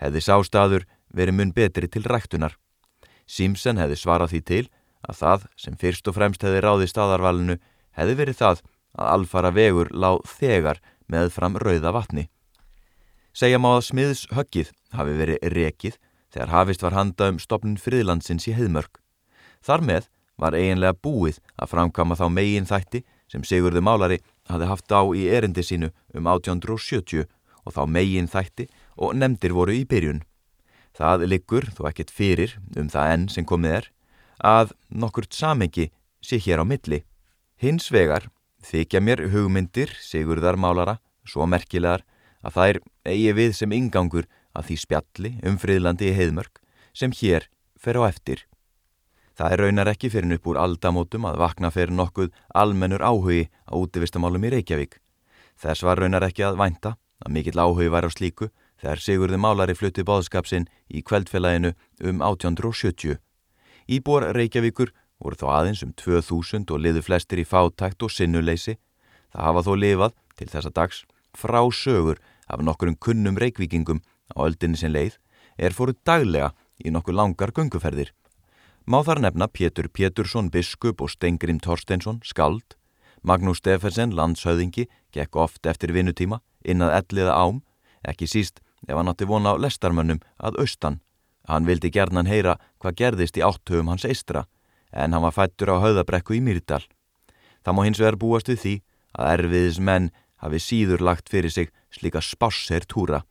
Hefði 0.01 0.25
sástaður 0.25 0.87
verið 1.13 1.37
mun 1.37 1.55
betri 1.55 1.89
til 1.89 2.05
ræktunar. 2.07 2.57
Simpson 3.27 3.81
hefði 3.81 3.99
svarað 3.99 4.35
því 4.35 4.43
til 4.51 4.65
að 5.07 5.21
það 5.21 5.47
sem 5.61 5.79
fyrst 5.81 6.09
og 6.09 6.17
fremst 6.17 6.45
hefði 6.45 6.63
ráði 6.65 6.91
staðarvalinu 6.91 7.57
hefði 7.97 8.19
verið 8.21 8.41
það 8.41 8.63
að 8.99 9.11
alfara 9.15 9.53
vegur 9.55 9.91
lág 9.93 10.23
þegar 10.29 10.81
með 11.11 11.33
fram 11.35 11.59
Rauða 11.59 11.93
vatni. 11.95 12.29
Segja 13.33 13.61
má 13.63 13.77
að 13.77 13.87
smiðs 13.87 14.25
höggið 14.35 14.73
hafi 14.97 15.17
verið 15.19 15.45
rekið 15.55 15.99
þegar 16.33 16.55
hafist 16.55 16.83
var 16.83 16.97
handa 16.97 17.31
um 17.33 17.39
stopnun 17.43 17.79
friðlandsins 17.81 18.49
í 18.51 18.55
heimörk. 18.57 19.01
Þar 19.61 19.85
með 19.87 20.09
var 20.41 20.57
eiginlega 20.57 20.97
búið 20.97 21.41
að 21.61 21.73
framkama 21.75 22.17
þá 22.17 22.27
megin 22.33 22.69
þætti 22.69 23.03
sem 23.31 23.45
Sigurður 23.47 23.85
Málari 23.85 24.19
hafði 24.51 24.71
haft 24.71 24.95
á 24.95 25.03
í 25.15 25.27
erindi 25.31 25.63
sínu 25.67 25.91
um 26.15 26.27
1870 26.27 27.27
og 27.65 27.77
þá 27.77 27.83
megin 27.87 28.31
þætti 28.31 28.67
og 28.97 29.15
nefndir 29.19 29.55
voru 29.55 29.77
í 29.77 29.85
byrjun. 29.87 30.25
Það 30.97 31.27
liggur, 31.31 31.69
þó 31.71 31.87
ekkert 31.91 32.11
fyrir 32.11 32.57
um 32.77 32.89
það 32.91 33.13
enn 33.15 33.29
sem 33.31 33.47
komið 33.47 33.77
er, 33.79 33.87
að 34.41 34.75
nokkurt 34.89 35.37
samengi 35.37 35.91
sé 36.25 36.41
hér 36.41 36.63
á 36.63 36.65
milli. 36.67 37.05
Hins 37.61 37.91
vegar 37.93 38.31
þykja 38.65 39.01
mér 39.05 39.27
hugmyndir 39.33 39.93
Sigurðar 40.01 40.59
Málara 40.59 40.99
svo 41.29 41.47
merkilegar 41.47 42.03
að 42.41 42.57
þær 42.57 42.81
eigi 43.07 43.33
við 43.37 43.57
sem 43.57 43.73
ingangur 43.77 44.27
að 44.57 44.71
því 44.71 44.77
spjalli 44.85 45.33
um 45.47 45.59
friðlandi 45.61 46.11
í 46.11 46.17
heimörk 46.17 46.61
sem 46.93 47.13
hér 47.15 47.49
fer 47.79 47.99
á 48.01 48.03
eftir. 48.09 48.47
Það 49.41 49.53
er 49.55 49.63
raunar 49.65 49.89
ekki 49.89 50.11
fyrir 50.13 50.37
upp 50.37 50.49
úr 50.51 50.59
aldamótum 50.61 51.25
að 51.31 51.39
vakna 51.41 51.71
fyrir 51.73 51.95
nokkuð 51.97 52.35
almennur 52.55 53.01
áhugi 53.01 53.47
á 53.49 53.73
útivistamálum 53.79 54.45
í 54.45 54.51
Reykjavík. 54.57 54.99
Þess 55.57 55.85
var 55.87 56.03
raunar 56.03 56.27
ekki 56.27 56.45
að 56.45 56.59
vænta 56.61 56.97
að 57.25 57.33
mikill 57.37 57.61
áhugi 57.61 57.89
væri 57.93 58.11
á 58.11 58.13
slíku 58.13 58.51
þegar 58.81 59.01
Sigurði 59.05 59.39
Málari 59.41 59.77
flutti 59.77 60.05
bóðskapsinn 60.05 60.69
í 60.89 61.03
kveldfélaginu 61.05 61.73
um 62.05 62.21
1870. 62.21 63.17
Íbúar 63.89 64.29
Reykjavíkur 64.37 64.93
voru 65.21 65.37
þó 65.41 65.47
aðeins 65.57 65.85
um 65.85 65.95
2000 65.97 66.69
og 66.73 66.81
liðu 66.85 67.05
flestir 67.05 67.41
í 67.41 67.49
fátækt 67.49 68.03
og 68.05 68.13
sinnuleysi. 68.13 68.77
Það 69.33 69.47
hafa 69.47 69.65
þó 69.67 69.73
lifað 69.77 70.15
til 70.37 70.49
þessa 70.53 70.73
dags 70.75 71.03
frá 71.37 71.61
sögur 71.73 72.21
af 72.51 72.65
nokkurum 72.65 72.97
kunnum 72.97 73.39
reykvíkingum 73.39 74.01
á 74.37 74.39
öldinni 74.47 74.79
sin 74.81 74.95
leið 74.95 75.19
er 75.59 75.77
fóru 75.77 75.95
daglega 76.07 76.53
í 76.81 76.91
nokkur 76.91 77.17
langar 77.17 77.53
gunguferðir. 77.53 78.13
Má 78.87 79.03
þar 79.05 79.21
nefna 79.27 79.49
Pétur 79.49 79.89
Pétursson 79.89 80.51
biskup 80.51 81.03
og 81.05 81.11
Stengrim 81.13 81.61
Torsteinsson 81.61 82.23
skald, 82.25 82.77
Magnús 83.23 83.61
Steffensen 83.61 84.15
landshauðingi 84.17 84.87
gekk 85.13 85.37
oft 85.37 85.67
eftir 85.69 85.93
vinnutíma 85.93 86.41
innað 86.65 86.97
elliða 87.01 87.37
ám, 87.37 87.61
ekki 88.03 88.27
síst 88.27 88.63
ef 88.89 88.97
hann 88.97 89.11
átti 89.13 89.29
vona 89.29 89.53
á 89.53 89.61
lestarmönnum 89.61 90.23
að 90.41 90.63
austan. 90.65 91.01
Hann 91.45 91.67
vildi 91.69 91.91
gerðnan 91.93 92.31
heyra 92.31 92.57
hvað 92.81 92.97
gerðist 93.03 93.37
í 93.37 93.45
áttöfum 93.45 93.91
hans 93.93 94.07
eistra 94.09 94.47
en 94.93 95.13
hann 95.13 95.25
var 95.25 95.37
fættur 95.37 95.75
á 95.77 95.83
höðabrekku 95.83 96.37
í 96.37 96.41
Myrdal. 96.45 96.83
Það 97.65 97.77
má 97.77 97.83
hins 97.85 98.01
vegar 98.01 98.19
búast 98.21 98.49
við 98.49 98.61
því 98.65 98.75
að 99.19 99.33
erfiðis 99.35 99.81
menn 99.81 100.11
hafi 100.41 100.61
síður 100.63 101.05
lagt 101.05 101.29
fyrir 101.29 101.53
sig 101.53 101.73
slíka 101.93 102.23
spásser 102.25 102.87
túra. 102.89 103.25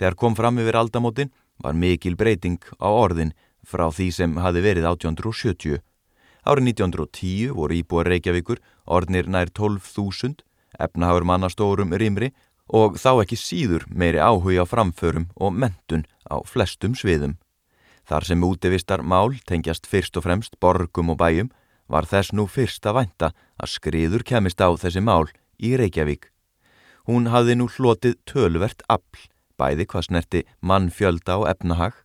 Þegar 0.00 0.16
kom 0.16 0.36
fram 0.36 0.56
yfir 0.62 0.78
aldamótin 0.80 1.28
var 1.60 1.76
mikil 1.76 2.16
breyting 2.16 2.56
á 2.80 2.88
orðin 2.88 3.34
frá 3.68 3.90
því 3.92 4.06
sem 4.16 4.36
hafi 4.40 4.62
verið 4.64 4.86
1870. 4.88 5.82
Árið 6.48 6.70
1910 6.72 7.50
voru 7.52 7.76
íbúar 7.76 8.08
Reykjavíkur 8.08 8.62
orðnir 8.88 9.28
nær 9.28 9.52
12.000, 9.52 10.40
efnahagur 10.80 11.26
mannastórum 11.28 11.92
rimri 11.92 12.30
og 12.72 12.96
þá 12.96 13.26
ekki 13.26 13.36
síður 13.36 13.84
meiri 13.92 14.22
áhuga 14.24 14.64
framförum 14.64 15.28
og 15.36 15.52
mentun 15.52 16.06
á 16.32 16.40
flestum 16.48 16.96
sviðum. 16.96 17.36
Þar 18.08 18.24
sem 18.24 18.44
útivistar 18.46 19.04
mál 19.04 19.36
tengjast 19.44 19.84
fyrst 19.86 20.16
og 20.16 20.24
fremst 20.24 20.56
borgum 20.64 21.12
og 21.12 21.20
bæjum 21.20 21.50
var 21.92 22.08
þess 22.08 22.32
nú 22.32 22.46
fyrst 22.48 22.86
að 22.88 23.02
vænta 23.02 23.32
að 23.60 23.74
skriður 23.74 24.24
kemist 24.24 24.64
á 24.64 24.72
þessi 24.80 25.04
mál 25.04 25.28
í 25.60 25.74
Reykjavík. 25.76 26.30
Hún 27.04 27.28
hafði 27.28 27.58
nú 27.58 27.68
hlotið 27.68 28.16
tölvert 28.24 28.82
afl, 28.88 29.28
bæði 29.60 29.86
hvað 29.90 30.06
snerti 30.08 30.46
mannfjölda 30.64 31.42
og 31.42 31.50
efnahag 31.52 31.98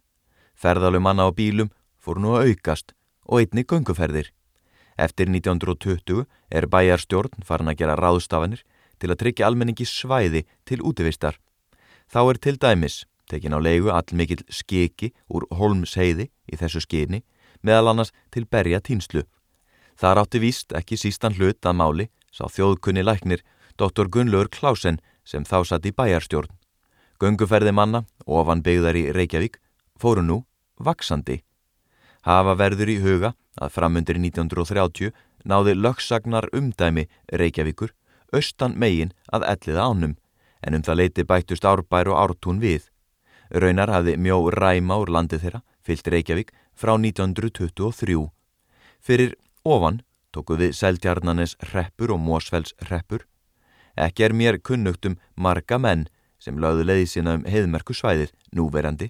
Ferðalum 0.56 1.04
manna 1.04 1.28
á 1.28 1.32
bílum 1.36 1.70
fór 2.00 2.20
nú 2.22 2.36
að 2.36 2.52
aukast 2.52 2.94
og 3.28 3.42
einni 3.42 3.66
gunguferðir. 3.68 4.32
Eftir 4.96 5.28
1920 5.28 6.24
er 6.50 6.68
bæjarstjórn 6.72 7.44
farin 7.44 7.72
að 7.72 7.82
gera 7.82 7.98
ráðstafanir 8.00 8.64
til 9.00 9.12
að 9.12 9.20
tryggja 9.20 9.50
almenningi 9.50 9.86
svæði 9.86 10.46
til 10.64 10.80
útivistar. 10.80 11.36
Þá 12.08 12.20
er 12.32 12.40
til 12.40 12.56
dæmis 12.62 13.04
tekin 13.28 13.58
á 13.58 13.60
leigu 13.60 13.92
allmikill 13.92 14.46
skiki 14.48 15.12
úr 15.28 15.48
holmsheiði 15.52 16.30
í 16.32 16.60
þessu 16.60 16.84
skini 16.86 17.24
meðal 17.66 17.92
annars 17.92 18.14
til 18.32 18.46
berja 18.46 18.80
tínslu. 18.80 19.26
Það 20.00 20.16
rátti 20.20 20.40
víst 20.40 20.76
ekki 20.78 21.00
sístan 21.00 21.36
hlut 21.36 21.66
að 21.66 21.80
máli 21.82 22.08
sá 22.32 22.48
þjóðkunni 22.48 23.04
læknir 23.04 23.44
Dr. 23.76 24.08
Gunnlaugur 24.08 24.52
Klásen 24.54 25.02
sem 25.26 25.44
þá 25.44 25.66
satt 25.66 25.88
í 25.90 25.92
bæjarstjórn. 25.92 26.52
Gunguferði 27.20 27.72
manna 27.72 28.04
ofan 28.28 28.64
byggðar 28.64 28.98
í 29.00 29.06
Reykjavík 29.16 29.60
fóru 30.00 30.24
nú 30.26 30.42
vaksandi. 30.84 31.42
Hafa 32.28 32.56
verður 32.60 32.92
í 32.92 32.98
huga 33.00 33.36
að 33.56 33.72
framundir 33.78 34.20
1930 34.20 35.14
náði 35.48 35.76
lögsagnar 35.78 36.50
umdæmi 36.52 37.06
Reykjavíkur 37.32 37.94
austan 38.36 38.76
megin 38.76 39.14
að 39.32 39.46
elliða 39.54 39.86
ánum 39.88 40.16
en 40.66 40.76
um 40.76 40.84
það 40.84 41.00
leiti 41.00 41.24
bættust 41.30 41.66
árbær 41.66 42.10
og 42.12 42.20
ártún 42.20 42.60
við. 42.60 42.90
Raunar 43.54 43.92
hafði 43.94 44.18
mjó 44.18 44.50
ræma 44.52 44.98
úr 45.00 45.12
landið 45.14 45.46
þeirra 45.46 45.62
fyllt 45.86 46.10
Reykjavík 46.10 46.52
frá 46.76 46.96
1923. 46.98 48.18
Fyrir 49.00 49.36
ofan 49.64 50.02
tóku 50.34 50.58
við 50.60 50.74
Seltjarnanes 50.76 51.56
reppur 51.72 52.12
og 52.16 52.20
Mósfells 52.20 52.74
reppur. 52.90 53.24
Ekki 53.96 54.26
er 54.28 54.34
mér 54.34 54.60
kunnugtum 54.60 55.16
marga 55.38 55.78
menn 55.80 56.10
sem 56.46 56.60
lögðu 56.62 56.86
leiði 56.86 57.08
sína 57.10 57.40
um 57.40 57.46
heiðmerku 57.50 57.96
svæðið 57.98 58.34
núverandi 58.54 59.10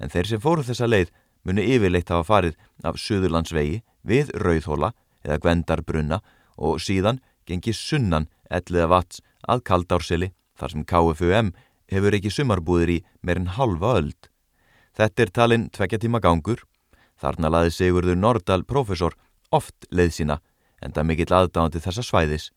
en 0.00 0.12
þeir 0.12 0.30
sem 0.30 0.42
fóru 0.42 0.64
þessa 0.64 0.88
leið 0.88 1.12
muni 1.44 1.66
yfirleitt 1.74 2.12
hafa 2.12 2.26
farið 2.26 2.56
af 2.88 2.98
Suðurlandsvegi 3.00 3.82
við 4.08 4.32
Rauðhóla 4.40 4.94
eða 5.24 5.40
Gvendarbrunna 5.44 6.20
og 6.56 6.80
síðan 6.80 7.20
gengi 7.48 7.74
sunnan 7.76 8.28
elliða 8.50 8.88
vats 8.94 9.20
að 9.48 9.64
Kaldársili 9.68 10.32
þar 10.58 10.74
sem 10.74 10.84
KFUM 10.84 11.52
hefur 11.90 12.16
ekki 12.16 12.32
sumarbúðir 12.32 12.94
í 12.96 12.98
meirinn 13.26 13.52
halva 13.56 13.96
öld. 14.00 14.28
Þetta 14.96 15.24
er 15.24 15.32
talinn 15.34 15.68
tvekja 15.72 16.00
tíma 16.02 16.20
gangur. 16.22 16.62
Þarna 17.20 17.50
laði 17.52 17.74
Sigurður 17.74 18.16
Nordal 18.16 18.62
profesor 18.64 19.16
oft 19.52 19.88
leið 19.90 20.14
sína 20.16 20.38
en 20.80 20.94
það 20.96 21.08
mikill 21.10 21.34
aðdáðandi 21.36 21.82
þessa 21.84 22.04
svæðis. 22.06 22.50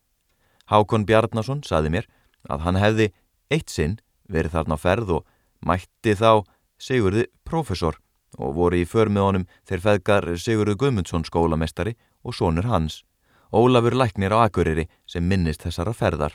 Hákon 0.71 1.07
Bjarnason 1.07 1.63
saði 1.67 1.91
mér 1.91 2.07
að 2.47 2.63
hann 2.67 2.79
hefði 2.79 3.09
eitt 3.51 3.71
sinn 3.71 3.97
verið 4.29 4.57
þarna 4.57 4.77
ferð 4.79 5.15
og 5.19 5.25
mætti 5.65 6.15
þá 6.19 6.43
Sigurði 6.83 7.27
profesor 7.47 7.99
og 8.37 8.55
voru 8.57 8.81
í 8.81 8.85
för 8.89 9.11
með 9.13 9.27
honum 9.27 9.49
þeir 9.69 9.83
feðgar 9.83 10.25
Sigurði 10.41 10.75
Guðmundsson 10.81 11.25
skólamestari 11.27 11.93
og 12.23 12.35
sonur 12.35 12.67
hans, 12.67 13.03
Ólafur 13.53 13.93
Læknir 13.95 14.33
á 14.33 14.43
Akureyri 14.47 14.87
sem 15.05 15.25
minnist 15.27 15.63
þessara 15.63 15.93
ferðar. 15.93 16.33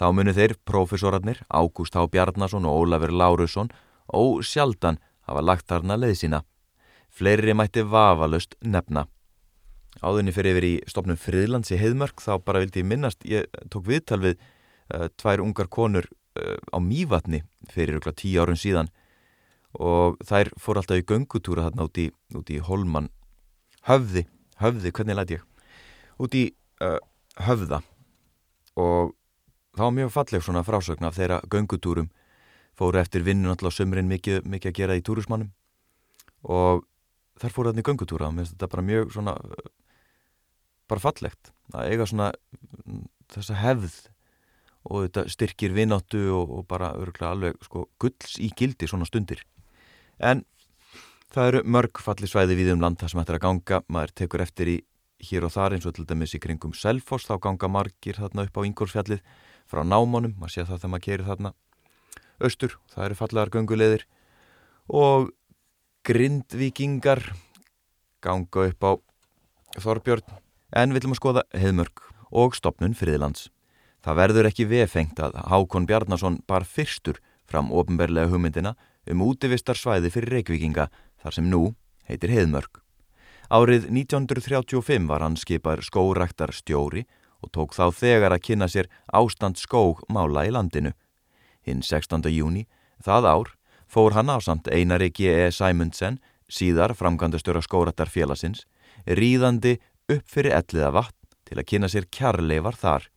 Þá 0.00 0.06
munu 0.16 0.32
þeir 0.32 0.56
profesorarnir 0.64 1.42
Ágúst 1.52 1.94
H. 1.94 2.06
Bjarnason 2.08 2.64
og 2.64 2.86
Ólafur 2.86 3.12
Lárusson 3.12 3.68
og 4.08 4.40
sjaldan 4.42 4.98
hafa 5.28 5.42
lagt 5.44 5.68
þarna 5.68 5.98
leið 6.00 6.16
sína. 6.22 6.42
Fleiri 7.10 7.54
mætti 7.54 7.84
vafalust 7.84 8.56
nefna. 8.62 9.06
áðurni 10.00 10.32
fyrir 10.32 10.54
yfir 10.54 10.64
í 10.64 10.74
stopnum 10.88 11.18
Friðlands 11.18 11.72
í 11.74 11.76
Heidmörk 11.76 12.22
þá 12.22 12.38
bara 12.40 12.60
vildi 12.62 12.80
ég 12.80 12.86
minnast, 12.86 13.24
ég 13.26 13.46
tók 13.68 13.84
viðtal 13.86 14.20
við 14.22 14.38
uh, 14.38 15.08
tvær 15.18 15.42
ungar 15.42 15.68
konur 15.68 16.06
á 16.36 16.78
Mývatni 16.78 17.42
fyrir 17.70 17.98
okkur 17.98 18.14
tíu 18.16 18.42
árun 18.42 18.58
síðan 18.58 18.90
og 19.78 20.18
þær 20.26 20.50
fór 20.58 20.80
alltaf 20.80 21.00
í 21.00 21.06
göngutúra 21.06 21.68
þarna 21.68 21.86
út 21.86 21.98
í, 21.98 22.08
út 22.34 22.50
í 22.50 22.58
Holman 22.66 23.10
höfði, 23.86 24.26
höfði, 24.60 24.92
hvernig 24.94 25.18
læti 25.18 25.38
ég? 25.38 25.46
Út 26.20 26.36
í 26.36 26.44
uh, 26.84 26.98
höfða. 27.40 27.80
Og 28.80 29.14
það 29.76 29.84
var 29.86 29.96
mjög 29.96 30.12
falleg 30.14 30.44
svona 30.44 30.64
frásögn 30.66 31.06
af 31.08 31.16
þeirra 31.16 31.40
göngutúrum. 31.50 32.10
Fóru 32.78 33.00
eftir 33.00 33.24
vinnun 33.26 33.52
alltaf 33.52 33.74
sömurinn 33.76 34.10
mikið, 34.10 34.42
mikið 34.48 34.72
að 34.72 34.78
gera 34.78 34.96
í 34.98 35.04
túrismannum 35.04 35.50
og 36.40 36.86
þar 37.40 37.52
fóru 37.52 37.70
þarna 37.70 37.82
í 37.82 37.88
göngutúra 37.88 38.28
og 38.30 38.36
mér 38.36 38.46
finnst 38.46 38.56
þetta 38.56 38.70
bara 38.72 38.84
mjög 38.86 39.10
svona 39.12 39.34
bara 40.88 41.02
fallegt 41.02 41.50
að 41.76 41.90
eiga 41.92 42.06
svona 42.08 42.30
þessa 43.30 43.58
hefð 43.60 43.98
og 44.88 45.06
þetta 45.06 45.26
styrkir 45.28 45.74
vináttu 45.76 46.22
og, 46.34 46.52
og 46.60 46.68
bara 46.70 46.94
öruglega 46.96 47.34
alveg 47.34 47.58
sko 47.64 47.86
gulls 48.00 48.38
í 48.40 48.50
gildi 48.56 48.88
svona 48.88 49.08
stundir. 49.08 49.42
En 50.18 50.44
það 51.32 51.50
eru 51.50 51.64
mörg 51.76 52.00
fallisvæði 52.02 52.56
við 52.58 52.72
um 52.74 52.84
land 52.84 53.00
það 53.00 53.12
sem 53.12 53.22
ættir 53.22 53.38
að 53.38 53.44
ganga, 53.46 53.82
maður 53.88 54.14
tekur 54.22 54.44
eftir 54.44 54.72
í 54.72 54.78
hér 55.30 55.44
og 55.46 55.52
þar 55.54 55.76
eins 55.76 55.88
og 55.88 55.96
til 55.96 56.06
dæmis 56.08 56.34
í 56.34 56.40
kringum 56.40 56.72
Selfoss. 56.76 57.28
Þá 57.28 57.36
ganga 57.44 57.68
margir 57.68 58.16
þarna 58.20 58.46
upp 58.48 58.56
á 58.56 58.66
Ingórsfjallið 58.66 59.20
frá 59.70 59.84
námónum, 59.84 60.34
maður 60.40 60.54
sé 60.54 60.64
það 60.64 60.80
þegar 60.80 60.94
maður 60.94 61.06
kerir 61.06 61.28
þarna 61.28 61.52
austur, 62.40 62.78
það 62.88 63.04
eru 63.04 63.18
fallegar 63.18 63.52
göngulegðir 63.54 64.06
og 64.88 65.30
grindvikingar 66.08 67.22
ganga 68.24 68.66
upp 68.70 68.84
á 68.88 68.92
Þorbjörn. 69.80 70.26
En 70.74 70.94
viljum 70.94 71.14
að 71.14 71.20
skoða 71.20 71.42
heðmörk 71.54 72.02
og 72.34 72.56
stopnun 72.58 72.96
friðlands. 72.98 73.50
Það 74.00 74.20
verður 74.22 74.48
ekki 74.48 74.68
vefengt 74.68 75.20
að 75.20 75.36
Hákon 75.50 75.86
Bjarnason 75.88 76.40
bar 76.48 76.64
fyrstur 76.64 77.20
fram 77.50 77.72
ofinberlega 77.72 78.30
hugmyndina 78.30 78.74
um 79.10 79.24
útivistarsvæði 79.26 80.12
fyrir 80.14 80.38
reykvikinga 80.38 80.88
þar 81.20 81.36
sem 81.36 81.50
nú 81.50 81.74
heitir 82.08 82.32
heðmörk. 82.32 82.80
Árið 83.50 83.88
1935 83.90 85.08
var 85.10 85.24
hann 85.24 85.36
skipar 85.36 85.82
skóraktar 85.82 86.52
stjóri 86.54 87.04
og 87.42 87.50
tók 87.52 87.74
þá 87.74 87.90
þegar 87.96 88.36
að 88.36 88.44
kynna 88.46 88.68
sér 88.70 88.88
ástand 89.12 89.58
skógmála 89.58 90.46
í 90.46 90.52
landinu. 90.54 90.92
Hinn 91.66 91.82
16. 91.82 92.24
júni, 92.30 92.66
það 93.02 93.26
ár, 93.26 93.54
fór 93.90 94.14
hann 94.16 94.30
á 94.32 94.38
samt 94.40 94.70
Einari 94.70 95.10
G.E. 95.10 95.50
Sæmundsen, 95.52 96.20
síðar 96.48 96.94
framkvæmdastöra 96.96 97.62
skóraktar 97.64 98.08
félagsins, 98.12 98.66
ríðandi 99.06 99.78
upp 100.10 100.26
fyrir 100.28 100.56
elliða 100.56 100.92
vatn 100.94 101.16
til 101.48 101.58
að 101.58 101.68
kynna 101.72 101.90
sér 101.90 102.06
kjarleifar 102.12 102.78
þar. 102.78 103.10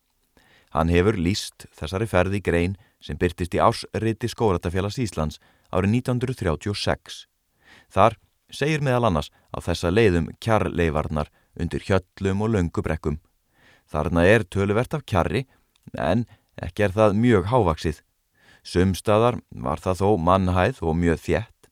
Hann 0.74 0.90
hefur 0.90 1.14
líst 1.14 1.68
þessari 1.78 2.08
ferði 2.10 2.40
grein 2.42 2.74
sem 2.98 3.18
byrtist 3.18 3.54
í 3.54 3.62
ásriti 3.62 4.26
Skóratafélags 4.30 4.98
Íslands 4.98 5.38
árið 5.70 6.00
1936. 6.00 7.26
Þar 7.94 8.16
segir 8.50 8.82
meðal 8.82 9.08
annars 9.10 9.30
á 9.54 9.62
þessa 9.62 9.92
leiðum 9.94 10.32
kjarleifarnar 10.42 11.30
undir 11.54 11.84
hjöllum 11.86 12.42
og 12.42 12.54
löngubrekkum. 12.56 13.20
Þarna 13.86 14.24
er 14.26 14.46
töluvert 14.50 14.96
af 14.96 15.04
kjarri 15.06 15.44
en 15.94 16.24
ekki 16.58 16.88
er 16.88 16.94
það 16.96 17.18
mjög 17.22 17.48
hávaksið. 17.52 18.00
Sumstaðar 18.64 19.38
var 19.50 19.82
það 19.84 20.00
þó 20.00 20.08
mannhæð 20.26 20.80
og 20.82 20.98
mjög 20.98 21.20
þjætt. 21.22 21.68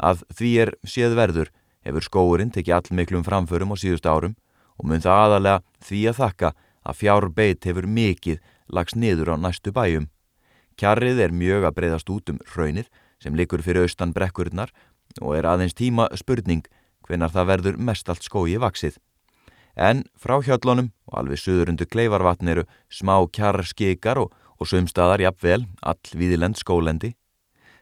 Að 0.00 0.24
því 0.34 0.50
er 0.64 0.74
séð 0.88 1.14
verður 1.18 1.52
hefur 1.86 2.06
skóurinn 2.06 2.50
tekið 2.50 2.78
allmiklum 2.78 3.26
framförum 3.26 3.74
á 3.74 3.76
síðust 3.78 4.08
árum 4.08 4.34
og 4.80 4.88
mun 4.88 5.04
það 5.04 5.24
aðalega 5.26 5.62
því 5.84 6.00
að 6.08 6.20
þakka 6.24 6.52
að 6.90 6.98
fjárbeit 7.02 7.66
hefur 7.68 7.86
mikið 7.86 8.40
lagst 8.74 8.98
niður 8.98 9.34
á 9.34 9.36
næstu 9.38 9.72
bæjum. 9.74 10.08
Kjarrið 10.78 11.20
er 11.26 11.34
mjög 11.34 11.68
að 11.68 11.76
breyðast 11.78 12.10
út 12.10 12.32
um 12.32 12.40
raunir 12.54 12.88
sem 13.22 13.36
likur 13.36 13.62
fyrir 13.62 13.86
austan 13.86 14.14
brekkurinnar 14.16 14.72
og 15.20 15.36
er 15.36 15.48
aðeins 15.50 15.76
tíma 15.76 16.08
spurning 16.18 16.66
hvenar 17.06 17.32
það 17.34 17.50
verður 17.52 17.80
mest 17.90 18.08
allt 18.08 18.26
skói 18.26 18.56
vaksið. 18.62 18.98
En 19.76 20.04
frá 20.18 20.38
hjallunum 20.42 20.90
og 21.10 21.18
alveg 21.20 21.40
söðurundu 21.42 21.86
kleifarvatn 21.86 22.50
eru 22.52 22.64
smá 22.90 23.14
kjarrskikar 23.32 24.18
og, 24.22 24.32
og 24.58 24.68
sömstaðar 24.68 25.22
jafnvel 25.24 25.66
all 25.82 26.16
viðilend 26.16 26.58
skólendi. 26.58 27.14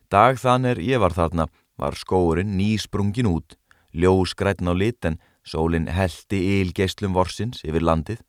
Dag 0.09 0.38
þann 0.40 0.68
er 0.68 0.81
ég 0.81 1.01
var 1.01 1.16
þarna 1.16 1.49
var 1.79 1.94
skóurinn 1.94 2.57
nýsprungin 2.59 3.29
út, 3.31 3.57
ljóskrætn 3.94 4.68
á 4.68 4.75
lit 4.75 5.05
en 5.05 5.18
Sólinn 5.49 5.87
heldi 5.88 6.38
ílgeislum 6.59 7.14
vorsins 7.16 7.62
yfir 7.64 7.85
landið, 7.85 8.21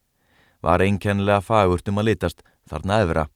var 0.63 0.83
einkennilega 0.83 1.41
fagurt 1.41 1.87
um 1.89 2.01
að 2.01 2.11
litast 2.11 2.43
þarna 2.69 3.01
efra. 3.03 3.27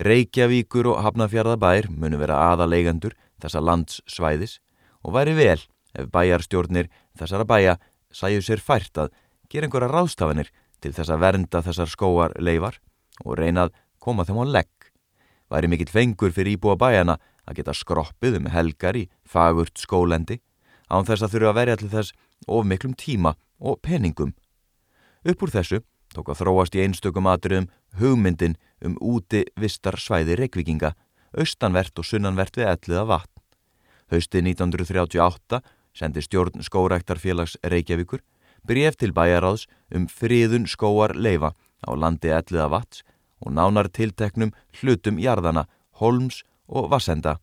Reykjavíkur 0.00 0.88
og 0.90 1.02
Hafnafjörðabær 1.04 1.90
munu 1.92 2.18
vera 2.20 2.38
aðaleigandur 2.52 3.16
þessa 3.42 3.60
landssvæðis 3.60 4.58
og 5.04 5.14
væri 5.16 5.36
vel 5.36 5.60
ef 5.96 6.08
bæjarstjórnir 6.14 6.88
þessara 7.18 7.46
bæja 7.48 7.76
sæju 8.12 8.42
sér 8.44 8.62
fært 8.64 8.98
að 8.98 9.12
gera 9.50 9.68
einhverja 9.68 9.90
ráðstafanir 9.92 10.50
til 10.80 10.94
þess 10.96 11.12
að 11.12 11.22
vernda 11.24 11.62
þessar 11.66 11.90
skóar 11.90 12.36
leifar 12.40 12.78
og 13.24 13.36
reyna 13.38 13.66
að 13.68 13.74
koma 14.00 14.24
þeim 14.24 14.40
á 14.40 14.44
legg. 14.48 14.72
Væri 15.50 15.68
mikill 15.68 15.92
fengur 15.92 16.32
fyrir 16.32 16.56
íbúa 16.56 16.78
bæjana 16.80 17.18
að 17.44 17.60
geta 17.60 17.74
skroppið 17.76 18.38
um 18.40 18.50
helgar 18.54 18.96
í 18.96 19.08
fagurt 19.26 19.76
skólendi 19.78 20.40
án 20.88 21.06
þess 21.06 21.26
að 21.26 21.34
þurfa 21.34 21.52
að 21.52 21.58
verja 21.60 21.78
til 21.80 21.90
þess 21.92 22.14
of 22.46 22.66
miklum 22.66 22.94
tíma 22.96 23.34
og 23.60 23.80
peningum. 23.84 24.32
Upp 25.26 25.42
úr 25.44 25.52
þessu 25.52 25.82
tók 26.14 26.32
að 26.32 26.42
þróast 26.42 26.76
í 26.76 26.82
einstökum 26.84 27.28
atriðum 27.30 27.68
hugmyndin 28.00 28.56
um 28.84 28.96
úti 29.00 29.44
vistar 29.60 29.98
svæði 30.00 30.38
reikvikinga, 30.40 30.94
austanvert 31.36 31.98
og 31.98 32.06
sunnanvert 32.06 32.56
við 32.58 32.70
elliða 32.72 33.06
vatn. 33.12 33.36
Haustið 34.10 34.48
1938 34.54 35.60
sendi 35.94 36.22
stjórn 36.24 36.64
skóræktarfélags 36.66 37.56
Reykjavíkur 37.62 38.22
bref 38.66 38.96
til 38.98 39.12
bæjaráðs 39.14 39.66
um 39.94 40.06
friðun 40.10 40.66
skóar 40.68 41.14
leifa 41.14 41.54
á 41.86 41.90
landi 41.94 42.32
elliða 42.34 42.68
vatns 42.70 43.04
og 43.40 43.54
nánar 43.56 43.88
tilteknum 43.88 44.52
hlutum 44.80 45.18
jarðana, 45.18 45.64
holms 45.96 46.42
og 46.68 46.90
vassenda. 46.92 47.38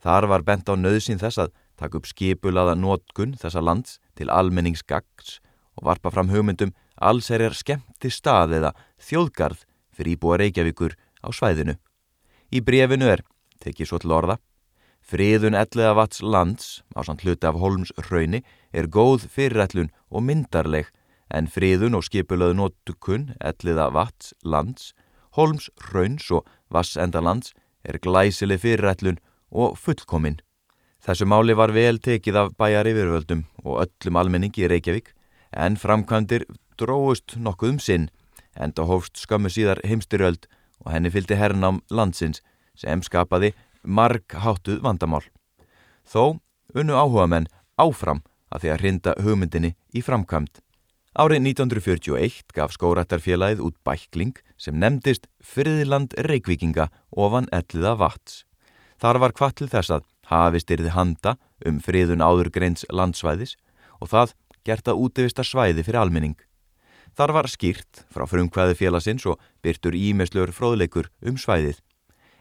Þar 0.00 0.28
var 0.30 0.44
bent 0.46 0.70
á 0.70 0.74
nöðsinn 0.78 1.20
þess 1.20 1.42
að 1.42 1.52
takk 1.78 1.98
upp 1.98 2.08
skipulaða 2.08 2.74
nótkunn 2.78 3.36
þessa 3.38 3.62
lands 3.62 3.98
til 4.16 4.30
almenningsgagns 4.30 5.38
og 5.78 5.86
varpa 5.90 6.10
fram 6.14 6.30
hugmyndum 6.32 6.72
alls 7.00 7.30
er 7.30 7.44
er 7.46 7.56
skemmti 7.56 8.10
stað 8.10 8.58
eða 8.58 8.74
þjóðgarð 8.98 9.64
fyrir 9.94 10.16
íbúa 10.16 10.38
Reykjavíkur 10.38 10.94
á 11.24 11.28
svæðinu. 11.34 11.78
Í 12.54 12.60
brefinu 12.64 13.08
er, 13.10 13.24
tekið 13.62 13.90
svo 13.90 13.98
til 14.02 14.14
orða, 14.14 14.38
friðun 15.02 15.56
ellega 15.58 15.94
vats 15.96 16.22
lands 16.22 16.82
á 16.96 17.02
samt 17.06 17.24
hluti 17.24 17.48
af 17.48 17.58
Holms 17.60 17.92
hrauni 18.08 18.42
er 18.72 18.88
góð 18.88 19.26
fyrirætlun 19.32 19.90
og 20.10 20.24
myndarleg 20.24 20.90
en 21.34 21.48
friðun 21.48 21.96
og 21.98 22.06
skipulaðu 22.06 22.56
nótkunn 22.58 23.32
ellega 23.40 23.88
vats 23.92 24.34
lands, 24.44 24.94
Holms 25.36 25.68
hrauns 25.88 26.30
og 26.32 26.46
vassendalands 26.72 27.52
er 27.84 28.00
glæsileg 28.02 28.62
fyrirætlun 28.62 29.20
og 29.50 29.76
fullkominn. 29.78 30.40
Þessu 31.04 31.28
máli 31.30 31.54
var 31.56 31.72
vel 31.72 32.00
tekið 32.02 32.36
af 32.40 32.56
bæjar 32.58 32.88
yfirvöldum 32.90 33.44
og 33.64 33.84
öllum 33.84 34.18
almenningi 34.18 34.64
í 34.66 34.70
Reykjavík 34.72 35.12
en 35.52 35.78
framkvæmdir 35.78 36.44
dróust 36.78 37.36
nokkuð 37.36 37.74
um 37.74 37.80
sinn 37.82 38.08
en 38.58 38.74
það 38.74 38.90
hófst 38.92 39.22
skömmu 39.22 39.50
síðar 39.52 39.82
heimstyrjöld 39.86 40.48
og 40.84 40.92
henni 40.94 41.12
fylgdi 41.14 41.38
hernám 41.38 41.82
landsins 41.90 42.42
sem 42.78 43.02
skapaði 43.02 43.52
marg 43.82 44.24
háttuð 44.32 44.80
vandamál. 44.84 45.24
Þó 46.06 46.38
unnu 46.74 46.96
áhuga 46.96 47.26
menn 47.30 47.50
áfram 47.78 48.22
að 48.52 48.64
því 48.64 48.72
að 48.72 48.80
hrinda 48.82 49.14
hugmyndinni 49.22 49.74
í 49.94 50.02
framkvæmt. 50.04 50.60
Árið 51.18 51.40
1941 51.42 52.52
gaf 52.54 52.74
skórættarfélagið 52.76 53.62
út 53.64 53.76
bækling 53.86 54.36
sem 54.60 54.76
nefndist 54.78 55.26
Friðland 55.42 56.14
Reykvíkinga 56.14 56.88
ofan 57.10 57.48
elliða 57.50 57.96
vats. 57.98 58.44
Þar 59.02 59.18
var 59.24 59.34
hvað 59.34 59.56
til 59.58 59.70
þess 59.72 59.94
að 59.96 60.06
hafist 60.30 60.70
yrði 60.70 60.92
handa 60.94 61.36
um 61.66 61.80
friðun 61.82 62.22
áður 62.22 62.52
greins 62.54 62.86
landsvæðis 62.92 63.56
og 63.98 64.12
það 64.12 64.34
gert 64.68 64.90
að 64.90 65.02
útivista 65.06 65.44
svæði 65.46 65.84
fyrir 65.86 66.02
almenning. 66.02 66.36
Þar 67.18 67.32
var 67.34 67.48
skýrt 67.50 68.04
frá 68.14 68.28
frumkvæði 68.30 68.76
félagsins 68.78 69.24
og 69.26 69.40
byrtur 69.66 69.96
ímeslur 69.98 70.52
fróðleikur 70.54 71.08
um 71.26 71.34
svæðið. 71.34 71.80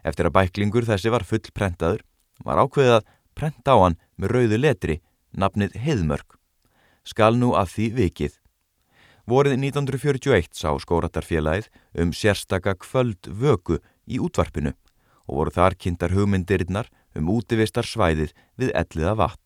Eftir 0.05 0.27
að 0.29 0.35
bæklingur 0.35 0.85
þessi 0.85 1.09
var 1.09 1.25
full 1.25 1.41
prentaður, 1.49 2.03
var 2.45 2.61
ákveðið 2.61 2.97
að 2.99 3.07
prenta 3.33 3.73
á 3.73 3.77
hann 3.81 3.97
með 4.21 4.35
rauðu 4.35 4.59
letri, 4.61 4.99
nafnið 5.33 5.79
Heðmörk. 5.81 6.37
Skal 7.01 7.39
nú 7.41 7.55
að 7.57 7.73
því 7.73 7.87
vikið. 7.97 8.35
Vorið 9.25 9.57
1941 9.57 10.53
sá 10.53 10.69
skóratarfélagið 10.85 11.71
um 11.97 12.13
sérstaka 12.13 12.77
kvöld 12.77 13.25
vöku 13.25 13.81
í 14.05 14.21
útvarpinu 14.21 14.75
og 15.25 15.41
voru 15.41 15.55
þar 15.57 15.73
kynntar 15.81 16.13
hugmyndirinnar 16.13 16.93
um 17.17 17.33
útivistar 17.33 17.89
svæðið 17.89 18.37
við 18.61 18.77
elliða 18.77 19.17
vatn. 19.25 19.41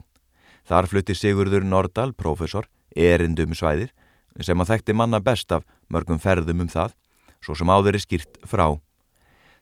Þar 0.67 0.91
flutti 0.91 1.15
Sigurður 1.15 1.63
Nordal, 1.63 2.11
profesor, 2.11 2.67
erindum 2.91 3.55
svæðið 3.55 3.95
sem 4.39 4.63
að 4.63 4.71
þekkti 4.71 4.95
manna 4.95 5.19
best 5.19 5.51
af 5.51 5.65
mörgum 5.91 6.21
ferðum 6.21 6.63
um 6.63 6.71
það, 6.71 6.95
svo 7.43 7.57
sem 7.57 7.69
áður 7.69 7.97
er 7.97 8.05
skýrt 8.05 8.39
frá. 8.47 8.79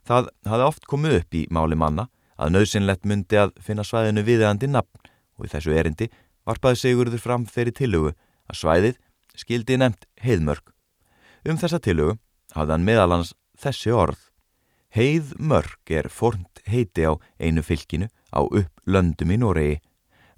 Það 0.05 0.29
hafði 0.45 0.67
oft 0.67 0.87
komið 0.89 1.19
upp 1.19 1.35
í 1.35 1.45
máli 1.51 1.77
manna 1.79 2.07
að 2.39 2.55
nöðsynlegt 2.55 3.05
myndi 3.09 3.39
að 3.39 3.53
finna 3.63 3.83
svæðinu 3.83 4.23
viðeandi 4.27 4.69
nafn 4.71 5.11
og 5.39 5.47
í 5.47 5.51
þessu 5.51 5.75
erindi 5.75 6.09
varpaði 6.47 6.81
Sigurður 6.81 7.23
fram 7.23 7.45
þeirri 7.49 7.75
tilögu 7.75 8.13
að 8.49 8.59
svæðið 8.61 8.99
skildi 9.39 9.77
nefnt 9.79 10.07
heiðmörk. 10.23 10.73
Um 11.47 11.59
þessa 11.59 11.79
tilögu 11.83 12.17
hafði 12.55 12.75
hann 12.75 12.87
meðalans 12.87 13.33
þessi 13.59 13.93
orð. 13.95 14.19
Heiðmörk 14.95 15.91
er 15.93 16.09
fornt 16.09 16.63
heiti 16.65 17.05
á 17.05 17.13
einu 17.37 17.61
fylkinu 17.61 18.09
á 18.33 18.41
upp 18.41 18.73
löndum 18.89 19.31
í 19.31 19.37
Noregi. 19.37 19.79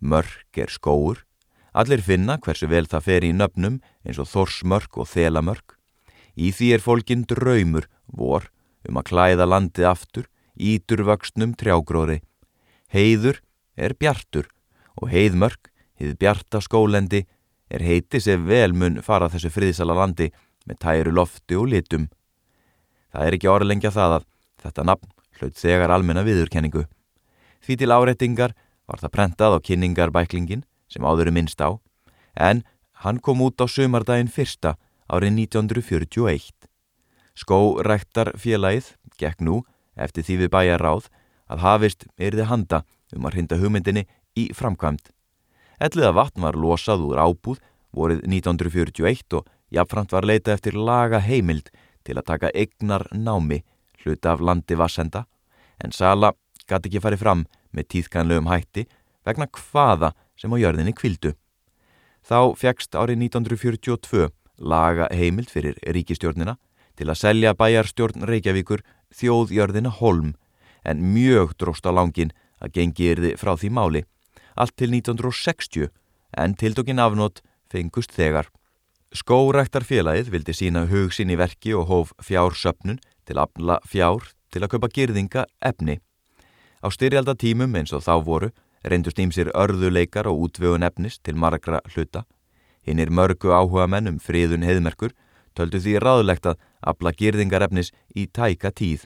Mörk 0.02 0.58
er 0.58 0.72
skóur. 0.74 1.24
Allir 1.72 2.02
finna 2.04 2.36
hversu 2.42 2.68
vel 2.68 2.88
það 2.92 3.06
fer 3.06 3.24
í 3.24 3.32
nöfnum 3.32 3.80
eins 4.04 4.20
og 4.20 4.28
Þorsmörk 4.28 4.98
og 5.00 5.08
Þelamörk. 5.08 5.78
Í 6.36 6.52
því 6.52 6.72
er 6.76 6.84
fólkin 6.84 7.24
draumur 7.28 7.88
vor 8.08 8.50
um 8.88 9.00
að 9.00 9.08
klæða 9.12 9.48
landið 9.48 9.88
aftur, 9.88 10.26
íturvöxnum 10.60 11.56
trjágróði. 11.60 12.20
Heiður 12.92 13.40
er 13.80 13.96
bjartur 13.96 14.50
og 15.00 15.12
heiðmörk, 15.14 15.72
hið 15.96 16.18
bjarta 16.20 16.60
skólendi, 16.64 17.24
er 17.72 17.84
heiti 17.86 18.20
sem 18.20 18.44
vel 18.44 18.74
mun 18.76 19.00
fara 19.06 19.30
þessu 19.32 19.52
friðsala 19.54 19.96
landi 19.96 20.28
með 20.68 20.82
tæru 20.84 21.14
lofti 21.16 21.56
og 21.56 21.70
litum. 21.72 22.10
Það 23.12 23.28
er 23.28 23.38
ekki 23.38 23.52
orðlengja 23.52 23.94
það 23.96 24.18
að 24.18 24.28
þetta 24.66 24.88
nafn 24.92 25.14
hlaut 25.40 25.56
þegar 25.58 25.94
almenna 25.96 26.26
viðurkenningu. 26.28 26.84
Því 27.64 27.78
til 27.80 27.94
áreitingar 27.96 28.56
var 28.90 29.00
það 29.00 29.16
prentað 29.16 29.56
á 29.56 29.60
kynningarbæklingin 29.64 30.66
sem 30.92 31.06
áður 31.08 31.32
er 31.32 31.36
minnst 31.36 31.64
á, 31.64 31.80
en 32.36 32.64
hann 33.04 33.22
kom 33.24 33.42
út 33.42 33.64
á 33.64 33.66
sömardaginn 33.66 34.32
fyrsta 34.32 34.76
árið 35.08 35.48
1941. 35.48 36.52
Skórektar 37.36 38.34
félagið 38.36 38.94
gekk 39.20 39.40
nú 39.42 39.64
eftir 39.96 40.28
því 40.28 40.38
við 40.44 40.54
bæja 40.54 40.78
ráð 40.82 41.08
að 41.52 41.64
hafist 41.66 42.06
erði 42.20 42.48
handa 42.52 42.84
um 43.16 43.26
að 43.28 43.38
hrinda 43.38 43.60
hugmyndinni 43.60 44.06
í 44.38 44.50
framkvæmt. 44.56 45.12
Elliða 45.82 46.14
vatn 46.16 46.46
var 46.46 46.60
losað 46.60 47.08
úr 47.08 47.20
ábúð 47.20 47.60
vorið 47.96 48.24
1941 48.28 49.40
og 49.40 49.48
jafnframt 49.74 50.14
var 50.14 50.28
leita 50.28 50.54
eftir 50.54 50.78
laga 50.78 51.20
heimild 51.24 51.72
til 52.06 52.18
að 52.18 52.28
taka 52.28 52.52
egnar 52.54 53.08
námi 53.12 53.62
hluta 54.04 54.34
af 54.34 54.44
landi 54.44 54.78
vassenda 54.78 55.26
en 55.82 55.92
Sala 55.92 56.34
gæti 56.70 56.90
ekki 56.90 57.04
farið 57.04 57.24
fram 57.24 57.46
með 57.76 57.90
tíðkanlegum 57.96 58.50
hætti 58.52 58.86
vegna 59.26 59.48
hvaða 59.48 60.14
sem 60.42 60.54
á 60.54 60.58
jörðinni 60.58 60.94
kvildu. 60.98 61.36
Þá 62.26 62.58
fegst 62.58 62.98
árið 62.98 63.28
1942 63.30 64.30
laga 64.58 65.08
heimild 65.14 65.50
fyrir 65.54 65.78
ríkistjórnina 65.86 66.58
til 66.98 67.10
að 67.10 67.22
selja 67.22 67.54
bæjarstjórn 67.58 68.26
Reykjavíkur 68.30 68.84
þjóðjörðina 69.14 69.94
Holm 70.02 70.34
en 70.86 71.06
mjög 71.14 71.54
dróst 71.62 71.86
á 71.86 71.94
langin 71.94 72.34
að 72.62 72.74
gengi 72.78 73.14
erði 73.14 73.36
frá 73.38 73.54
því 73.58 73.70
máli 73.74 74.04
allt 74.56 74.76
til 74.78 74.92
1960 74.94 75.90
en 76.38 76.56
tildokkin 76.56 77.02
afnót 77.02 77.42
fengust 77.72 78.14
þegar. 78.16 78.50
Skóræktarfélagið 79.12 80.32
vildi 80.32 80.56
sína 80.56 80.86
hug 80.88 81.12
sín 81.16 81.34
í 81.34 81.40
verki 81.40 81.74
og 81.76 81.90
hóf 81.90 82.14
fjársöpnun 82.24 83.02
til 83.28 83.40
afla 83.42 83.80
fjár 83.88 84.32
til 84.52 84.64
að 84.64 84.76
köpa 84.76 84.92
girðinga 84.92 85.46
efni. 85.60 86.00
Á 86.80 86.88
styrjalda 86.92 87.36
tímum 87.36 87.76
eins 87.76 87.92
og 87.94 88.06
þá 88.06 88.14
voru 88.24 88.52
reyndust 88.84 89.20
ímsir 89.20 89.52
örðuleikar 89.56 90.30
og 90.30 90.48
útvögun 90.48 90.86
efnis 90.86 91.20
til 91.20 91.36
margra 91.36 91.82
hluta. 91.94 92.26
Hinn 92.82 93.00
er 93.00 93.14
mörgu 93.14 93.54
áhuga 93.54 93.88
menn 93.88 94.10
um 94.10 94.20
friðun 94.20 94.66
heðmerkur 94.66 95.14
töldu 95.58 95.82
því 95.82 95.98
ráðlegt 96.02 96.48
að 96.50 96.62
afla 96.82 97.12
girðingarefnis 97.14 97.92
í 98.16 98.28
tæka 98.28 98.72
tíð. 98.72 99.06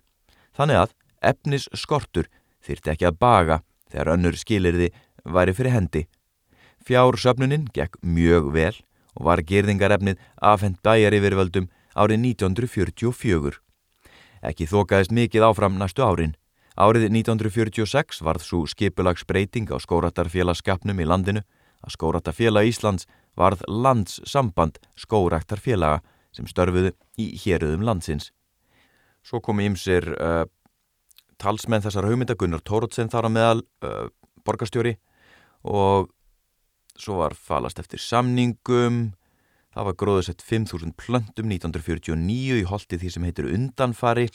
Þannig 0.55 0.85
að 0.85 0.95
efnis 1.21 1.69
skortur 1.73 2.29
þyrti 2.65 2.93
ekki 2.93 3.09
að 3.09 3.19
baga 3.19 3.61
þegar 3.91 4.13
önnur 4.15 4.37
skilirði 4.39 4.91
væri 5.25 5.55
fyrir 5.57 5.75
hendi. 5.75 6.05
Fjársöfnuninn 6.85 7.67
gekk 7.73 7.97
mjög 8.01 8.51
vel 8.53 8.75
og 9.15 9.27
var 9.29 9.41
girðingarefnið 9.41 10.21
afhend 10.41 10.81
bæjar 10.85 11.15
yfirvöldum 11.17 11.69
árið 11.95 12.21
1944. 12.35 13.59
Ekki 14.45 14.67
þókaðist 14.69 15.15
mikið 15.15 15.47
áfram 15.47 15.79
næstu 15.79 16.03
árin. 16.05 16.35
Árið 16.75 17.07
1946 17.07 18.19
varð 18.25 18.43
svo 18.43 18.65
skipulagsbreyting 18.67 19.69
á 19.71 19.79
skóratarfélagskapnum 19.79 20.99
í 20.99 21.07
landinu 21.07 21.45
að 21.79 21.93
skóratarfélag 21.95 22.67
Íslands 22.67 23.07
varð 23.39 23.63
landssamband 23.71 24.81
skóraktarfélaga 24.99 26.01
sem 26.35 26.47
störfuðu 26.51 26.91
í 27.15 27.29
héruðum 27.39 27.85
landsins. 27.87 28.33
Svo 29.23 29.39
komi 29.39 29.69
ímsir 29.69 30.09
uh, 30.19 30.43
talsmenn 31.39 31.83
þessar 31.85 32.09
haugmyndagunnar 32.09 32.63
Tórótsen 32.67 33.07
þar 33.11 33.29
á 33.31 33.35
meðal 33.37 33.63
uh, 33.79 34.11
borgastjóri 34.43 34.97
og 35.63 36.11
svo 36.99 37.21
var 37.23 37.39
falast 37.39 37.79
eftir 37.79 38.03
samningum, 38.03 39.15
það 39.71 39.89
var 39.89 39.99
gróðsett 40.03 40.43
5.000 40.43 40.91
plöndum 40.99 41.55
1949 41.55 42.61
í 42.61 42.67
holti 42.67 42.99
því 42.99 43.15
sem 43.15 43.25
heitir 43.27 43.51
undanfari 43.51 44.27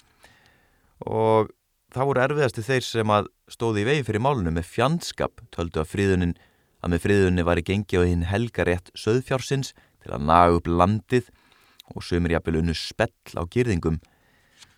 og 1.04 1.52
það 1.94 2.08
voru 2.10 2.22
erfiðasti 2.24 2.64
þeir 2.66 2.86
sem 2.86 3.12
að 3.14 3.28
stóði 3.50 3.82
í 3.82 3.88
vegi 3.88 4.06
fyrir 4.06 4.22
málunum 4.24 4.56
með 4.58 4.68
fjandskap 4.70 5.42
töldu 5.54 5.82
að 5.82 5.90
friðunin 5.90 6.36
að 6.80 6.94
með 6.94 7.04
friðunni 7.04 7.44
var 7.46 7.60
í 7.60 7.66
gengi 7.66 8.00
á 8.00 8.02
hinn 8.06 8.26
helgarétt 8.30 8.92
söðfjársins 8.98 9.74
til 10.00 10.14
að 10.14 10.26
naga 10.30 10.56
upp 10.56 10.70
landið 10.70 11.28
og 11.90 12.04
sömur 12.06 12.32
jafnvel 12.36 12.60
unnu 12.60 12.76
spell 12.78 13.36
á 13.36 13.42
girðingum. 13.50 13.98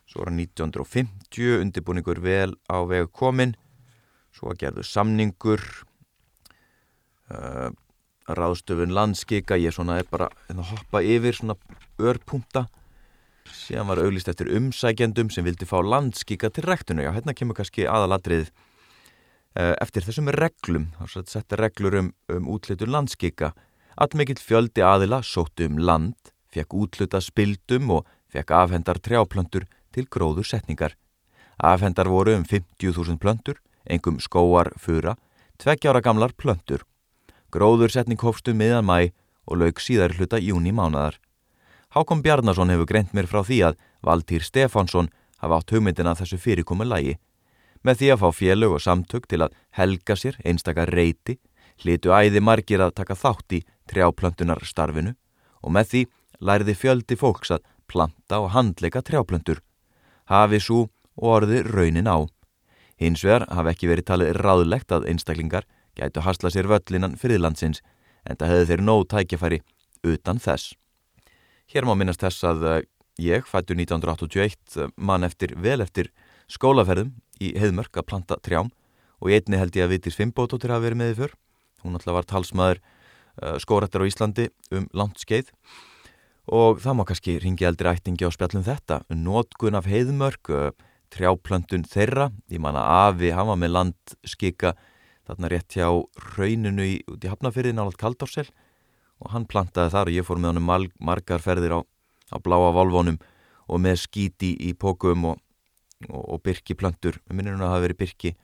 Svo 0.08 0.24
var 0.24 0.32
1950 0.34 1.60
undirbúningur 1.60 2.20
vel 2.24 2.56
á 2.68 2.78
vegu 2.88 3.08
komin, 3.12 3.54
svo 4.32 4.56
gerðu 4.58 4.84
samningur, 4.84 5.62
uh, 7.30 7.70
ráðstöfun 8.28 8.94
landskika, 8.96 9.58
ég 9.60 9.74
svona 9.74 10.00
er 10.00 10.08
bara 10.10 10.30
að 10.50 10.64
hoppa 10.72 11.02
yfir 11.04 11.36
svona 11.36 11.56
örpunta, 12.00 12.66
síðan 13.54 13.88
var 13.90 14.00
auglist 14.02 14.28
eftir 14.30 14.50
umsækjandum 14.56 15.30
sem 15.32 15.44
vildi 15.46 15.68
fá 15.68 15.78
landskika 15.84 16.50
til 16.50 16.66
rektunu, 16.66 17.04
já 17.04 17.12
hérna 17.14 17.34
kemur 17.36 17.56
kannski 17.58 17.86
aðaladrið 17.88 18.48
uh, 18.48 19.74
eftir 19.80 20.06
þessum 20.06 20.30
reglum, 20.34 20.88
þá 20.98 21.24
setja 21.30 21.58
reglur 21.60 21.98
um, 22.00 22.10
um 22.32 22.48
útlitun 22.54 22.92
landskika, 22.92 23.52
allmikill 23.96 24.40
fjöldi 24.40 24.84
aðila 24.86 25.22
sóttu 25.26 25.68
um 25.68 25.80
land, 25.80 26.32
fekk 26.52 26.76
útluta 26.76 27.20
spildum 27.22 27.92
og 27.98 28.08
fekk 28.32 28.54
afhendar 28.56 29.00
trjáplöntur 29.00 29.68
til 29.92 30.08
gróður 30.08 30.48
setningar. 30.48 30.96
Afhendar 31.62 32.08
voru 32.08 32.36
um 32.38 32.46
50.000 32.48 33.20
plöntur, 33.20 33.60
engum 33.84 34.18
skóar 34.20 34.72
fura, 34.80 35.16
tveggjára 35.60 36.02
gamlar 36.02 36.32
plöntur. 36.36 36.86
Gróður 37.52 37.92
setning 37.92 38.20
hófstu 38.20 38.54
miðan 38.56 38.88
mæ 38.88 39.12
og 39.46 39.60
lauk 39.60 39.82
síðar 39.82 40.14
hluta 40.16 40.40
júni 40.40 40.72
mánadar. 40.72 41.18
Hákom 41.92 42.22
Bjarnason 42.24 42.70
hefur 42.72 42.88
greint 42.88 43.10
mér 43.12 43.26
frá 43.28 43.42
því 43.44 43.56
að 43.66 43.80
Valtýr 44.00 44.40
Stefánsson 44.46 45.10
hafa 45.42 45.58
átt 45.58 45.74
hugmyndina 45.74 46.14
þessu 46.16 46.38
fyrirkomu 46.40 46.86
lægi. 46.88 47.18
Með 47.84 47.98
því 48.00 48.08
að 48.14 48.22
fá 48.22 48.28
félög 48.38 48.76
og 48.78 48.80
samtök 48.80 49.26
til 49.28 49.42
að 49.44 49.58
helga 49.76 50.16
sér 50.16 50.38
einstakar 50.40 50.88
reyti, 50.88 51.36
hlitu 51.84 52.14
æði 52.16 52.40
margir 52.40 52.80
að 52.80 52.94
taka 52.96 53.18
þátt 53.18 53.58
í 53.58 53.60
trjáplöntunar 53.92 54.64
starfinu 54.64 55.12
og 55.60 55.76
með 55.76 55.92
því 55.92 56.02
læriði 56.40 56.78
fjöldi 56.80 57.20
fólks 57.20 57.52
að 57.52 57.68
planta 57.84 58.40
og 58.40 58.54
handleika 58.56 59.04
trjáplöntur. 59.04 59.60
Hafi 60.32 60.64
svo 60.64 60.88
orði 61.20 61.60
raunin 61.68 62.08
á. 62.08 62.24
Hins 62.96 63.20
vegar 63.20 63.50
hafi 63.52 63.76
ekki 63.76 63.92
verið 63.92 64.08
talið 64.08 64.38
ráðlegt 64.40 64.96
að 64.96 65.10
einstaklingar 65.12 65.68
gætu 65.92 66.24
hasla 66.24 66.48
sér 66.48 66.72
völlinan 66.72 67.20
fyrirlandsins 67.20 67.84
en 68.24 68.40
það 68.40 68.54
hefði 68.54 68.70
þeir 68.72 68.86
nóg 68.88 69.10
tækjafæri 69.12 69.66
utan 70.08 70.40
þess. 70.40 70.72
Hér 71.72 71.86
má 71.88 71.94
minnast 71.96 72.20
þess 72.20 72.44
að 72.44 72.64
eh, 72.68 72.82
ég 73.24 73.46
fættu 73.48 73.72
1981 73.72 74.74
eh, 74.76 74.90
mann 75.00 75.24
eftir 75.24 75.54
vel 75.56 75.80
eftir 75.80 76.10
skólaferðum 76.52 77.14
í 77.40 77.54
heðmörk 77.56 77.96
að 77.96 78.08
planta 78.10 78.36
trjám. 78.44 78.68
Og 79.24 79.30
í 79.32 79.38
einni 79.38 79.56
held 79.56 79.78
ég 79.78 79.86
að 79.86 79.94
Vitis 79.94 80.18
Fimbótóttir 80.18 80.74
hafi 80.74 80.84
verið 80.84 81.00
með 81.00 81.08
því 81.12 81.16
fyrr. 81.22 81.32
Hún 81.80 81.96
alltaf 81.96 82.16
var 82.18 82.28
talsmaður 82.28 82.80
uh, 82.82 83.56
skórættar 83.62 84.04
á 84.04 84.10
Íslandi 84.10 84.46
um 84.74 84.84
langt 84.92 85.22
skeið. 85.22 85.48
Og 86.52 86.82
það 86.82 86.98
má 86.98 87.02
kannski 87.08 87.38
ringi 87.40 87.64
eldri 87.64 87.88
ættingi 87.88 88.28
á 88.28 88.34
spjallum 88.34 88.66
þetta. 88.66 89.00
Nótkun 89.14 89.78
af 89.78 89.88
heiðmörk 89.88 90.50
trjáplöntun 91.14 91.86
þeirra. 91.88 92.28
Ég 92.52 92.60
manna 92.60 92.84
Afi, 93.06 93.32
hann 93.32 93.48
var 93.48 93.60
með 93.62 93.76
landskika 93.78 94.74
þarna 95.24 95.52
rétt 95.54 95.78
hjá 95.78 95.88
rauninu 96.36 96.84
í, 96.84 96.98
í 97.00 97.32
Hafnafyrði 97.32 97.72
nálat 97.78 97.96
Kaldársel 97.96 98.50
og 99.22 99.30
hann 99.34 99.46
plantaði 99.48 99.94
þar 99.94 100.10
og 100.10 100.16
ég 100.16 100.26
fór 100.26 100.40
með 100.42 100.58
hann 100.58 100.88
margar 100.98 101.42
ferðir 101.42 101.78
á, 101.78 101.80
á 102.34 102.36
bláa 102.42 102.72
volvónum 102.74 103.20
og 103.68 103.80
með 103.80 104.02
skíti 104.04 104.52
í 104.58 104.72
pókum 104.74 105.30
og, 105.30 105.38
og, 106.10 106.22
og 106.34 106.42
byrki 106.42 106.76
plöntur 106.78 107.20
við 107.28 107.38
minnum 107.38 107.60
að 107.60 107.66
það 107.66 107.74
hafi 107.76 107.86
verið 107.86 108.00
byrki 108.02 108.34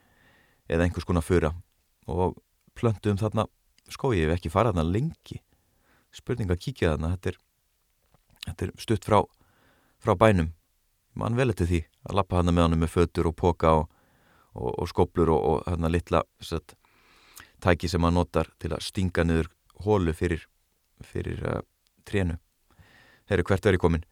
eða 0.69 0.87
einhvers 0.87 1.09
konar 1.09 1.27
fyrra 1.27 1.53
og 2.09 2.39
plöntuðum 2.79 3.21
þarna 3.21 3.49
sko 3.93 4.13
ég 4.15 4.29
hef 4.29 4.39
ekki 4.39 4.53
farað 4.53 4.77
þarna 4.77 4.95
lengi. 4.95 5.41
Spurning 6.15 6.51
að 6.53 6.63
kíkja 6.65 6.95
þarna 6.95 7.15
þetta 7.17 7.33
er 7.33 7.39
þetta 8.49 8.67
er 8.67 8.73
stutt 8.81 9.07
frá, 9.09 9.23
frá 10.01 10.15
bænum. 10.19 10.53
Mann 11.19 11.37
vel 11.39 11.51
eftir 11.53 11.69
því 11.69 11.81
að 12.07 12.19
lappa 12.21 12.39
hana 12.39 12.55
með 12.55 12.69
hann 12.69 12.81
með 12.83 12.93
fötur 12.95 13.31
og 13.31 13.37
póka 13.39 13.73
og, 13.81 13.89
og, 14.55 14.85
skoblur 14.91 15.33
og, 15.35 15.41
og 15.51 15.67
hana 15.67 15.91
litla 15.91 16.23
satt, 16.45 16.77
tæki 17.65 17.91
sem 17.91 18.05
hann 18.05 18.17
notar 18.17 18.53
til 18.63 18.73
að 18.75 18.85
stinga 18.87 19.25
niður 19.27 19.51
hólu 19.85 20.15
fyrir, 20.15 20.47
fyrir 21.05 21.43
uh, 21.45 21.61
trénu 22.09 22.39
Herru, 23.29 23.45
hvert 23.45 23.67
er 23.67 23.77
ég 23.77 23.83
komin? 23.83 24.05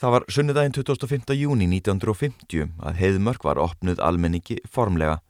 Það 0.00 0.12
var 0.14 0.24
sunnudaginn 0.32 0.74
25. 0.74 1.34
júni 1.36 1.66
1950 1.68 2.70
að 2.82 2.96
heiðmörk 2.98 3.44
var 3.44 3.60
opnuð 3.62 4.00
almenningi 4.02 4.56
formlega. 4.64 5.20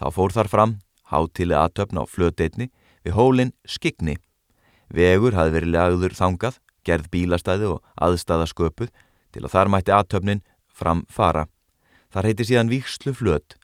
Þá 0.00 0.06
fór 0.16 0.34
þar 0.34 0.50
fram 0.50 0.72
hátili 1.12 1.56
aðtöfn 1.56 2.00
á 2.00 2.04
flöteitni 2.08 2.70
við 3.04 3.14
hólinn 3.18 3.52
Skigni. 3.68 4.16
Vegur 4.88 5.36
hafði 5.36 5.54
verið 5.58 5.74
lagður 5.74 6.16
þangað, 6.16 6.56
gerð 6.88 7.10
bílastæði 7.12 7.68
og 7.74 7.84
aðstæða 8.00 8.48
sköpuð 8.48 8.90
til 9.36 9.44
að 9.44 9.52
þar 9.54 9.72
mætti 9.74 9.94
aðtöfnin 9.94 10.42
fram 10.72 11.04
fara. 11.12 11.46
Þar 12.08 12.30
heiti 12.30 12.48
síðan 12.48 12.72
Víkslu 12.72 13.12
flöt. 13.12 13.58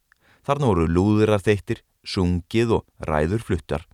Þarna 0.45 0.69
voru 0.69 0.87
lúðurar 0.93 1.41
þeittir, 1.41 1.81
sungið 2.05 2.79
og 2.79 3.09
ræður 3.09 3.41
fluttar. 3.41 3.89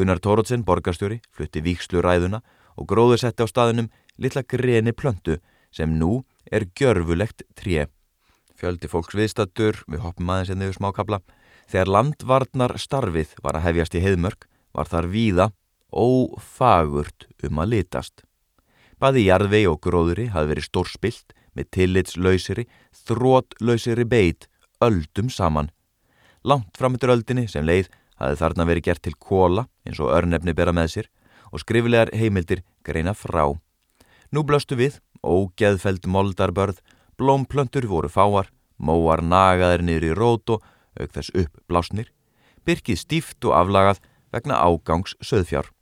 Gunnar 0.00 0.16
Tórótsen, 0.16 0.62
borgarstjóri, 0.64 1.18
flutti 1.28 1.60
Víkslu 1.60 2.00
ræðuna 2.00 2.38
og 2.80 2.86
gróður 2.88 3.20
setti 3.20 3.44
á 3.44 3.46
staðunum 3.50 3.90
litla 4.16 4.40
greni 4.48 4.94
plöntu 4.96 5.34
sem 5.76 5.92
nú 6.00 6.22
er 6.48 6.64
gjörfulegt 6.72 7.44
tré. 7.52 7.84
Fjöldi 8.56 8.88
fólks 8.88 9.12
viðstattur, 9.18 9.82
við 9.84 10.00
hoppum 10.00 10.32
aðeins 10.32 10.54
en 10.54 10.64
hérna 10.64 10.70
þau 10.70 10.78
smákabla. 10.78 11.18
Þegar 11.68 11.92
landvarnar 11.92 12.76
starfið 12.80 13.36
var 13.44 13.60
að 13.60 13.66
hefjast 13.66 13.98
í 14.00 14.04
heiðmörk 14.06 14.48
var 14.72 14.88
þar 14.88 15.10
víða 15.12 15.50
ófagurt 15.92 17.28
um 17.44 17.60
að 17.60 17.72
litast. 17.74 18.24
Baði 18.96 19.28
jarðvei 19.28 19.66
og 19.68 19.82
gróðuri 19.84 20.30
hafði 20.32 20.54
verið 20.54 20.70
stór 20.70 20.88
spilt 20.88 21.36
með 21.52 21.72
tillitslausiri, 21.76 22.64
þrótlausiri 23.04 24.08
beit, 24.08 24.48
öldum 24.80 25.28
saman. 25.28 25.68
Langt 26.40 26.72
framöndur 26.80 27.12
öldinni 27.12 27.50
sem 27.52 27.68
leið 27.68 27.92
hafði 28.20 28.40
þarna 28.42 28.66
verið 28.68 28.86
gert 28.86 29.02
til 29.06 29.16
kóla 29.16 29.66
eins 29.88 30.00
og 30.00 30.12
örnefni 30.14 30.54
bera 30.56 30.74
með 30.76 30.92
sér 30.94 31.10
og 31.50 31.62
skriflegar 31.64 32.12
heimildir 32.14 32.62
greina 32.86 33.14
frá. 33.16 33.48
Nú 34.30 34.44
blöstu 34.46 34.76
við, 34.78 35.00
ógeðfeld 35.26 36.06
moldarbörð, 36.06 36.78
blómplöntur 37.18 37.88
voru 37.90 38.08
fáar, 38.12 38.52
móar 38.78 39.24
nagaðir 39.24 39.82
niður 39.82 40.06
í 40.06 40.14
rót 40.16 40.54
og 40.54 40.64
auk 41.00 41.12
þess 41.16 41.34
upp 41.34 41.58
blásnir, 41.68 42.12
byrkið 42.64 43.00
stíft 43.00 43.44
og 43.48 43.56
aflagað 43.58 44.00
vegna 44.30 44.60
ágangs 44.60 45.16
söðfjár. 45.24 45.72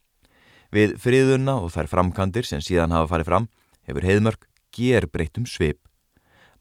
Við 0.73 0.97
friðuna 1.01 1.59
og 1.63 1.73
þær 1.73 1.91
framkantir 1.93 2.49
sem 2.49 2.65
síðan 2.65 2.93
hafa 2.93 3.13
farið 3.15 3.31
fram 3.31 3.51
hefur 3.89 4.09
heiðmörk 4.09 4.49
gerbreytum 4.75 5.47
svip. 5.49 5.81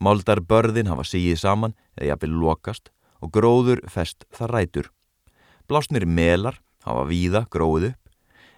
Moldarbörðin 0.03 0.91
hafa 0.91 1.07
síið 1.07 1.41
saman 1.41 1.75
eða 1.97 2.13
jafnvel 2.13 2.37
lokast 2.43 2.91
og 3.23 3.33
gróður 3.33 3.81
fest 3.89 4.27
þar 4.35 4.53
rætur. 4.55 4.91
Blásnir 5.67 6.05
melar 6.07 6.61
hafa 6.87 7.03
víða 7.09 7.43
gróð 7.51 7.89
upp, 7.91 8.03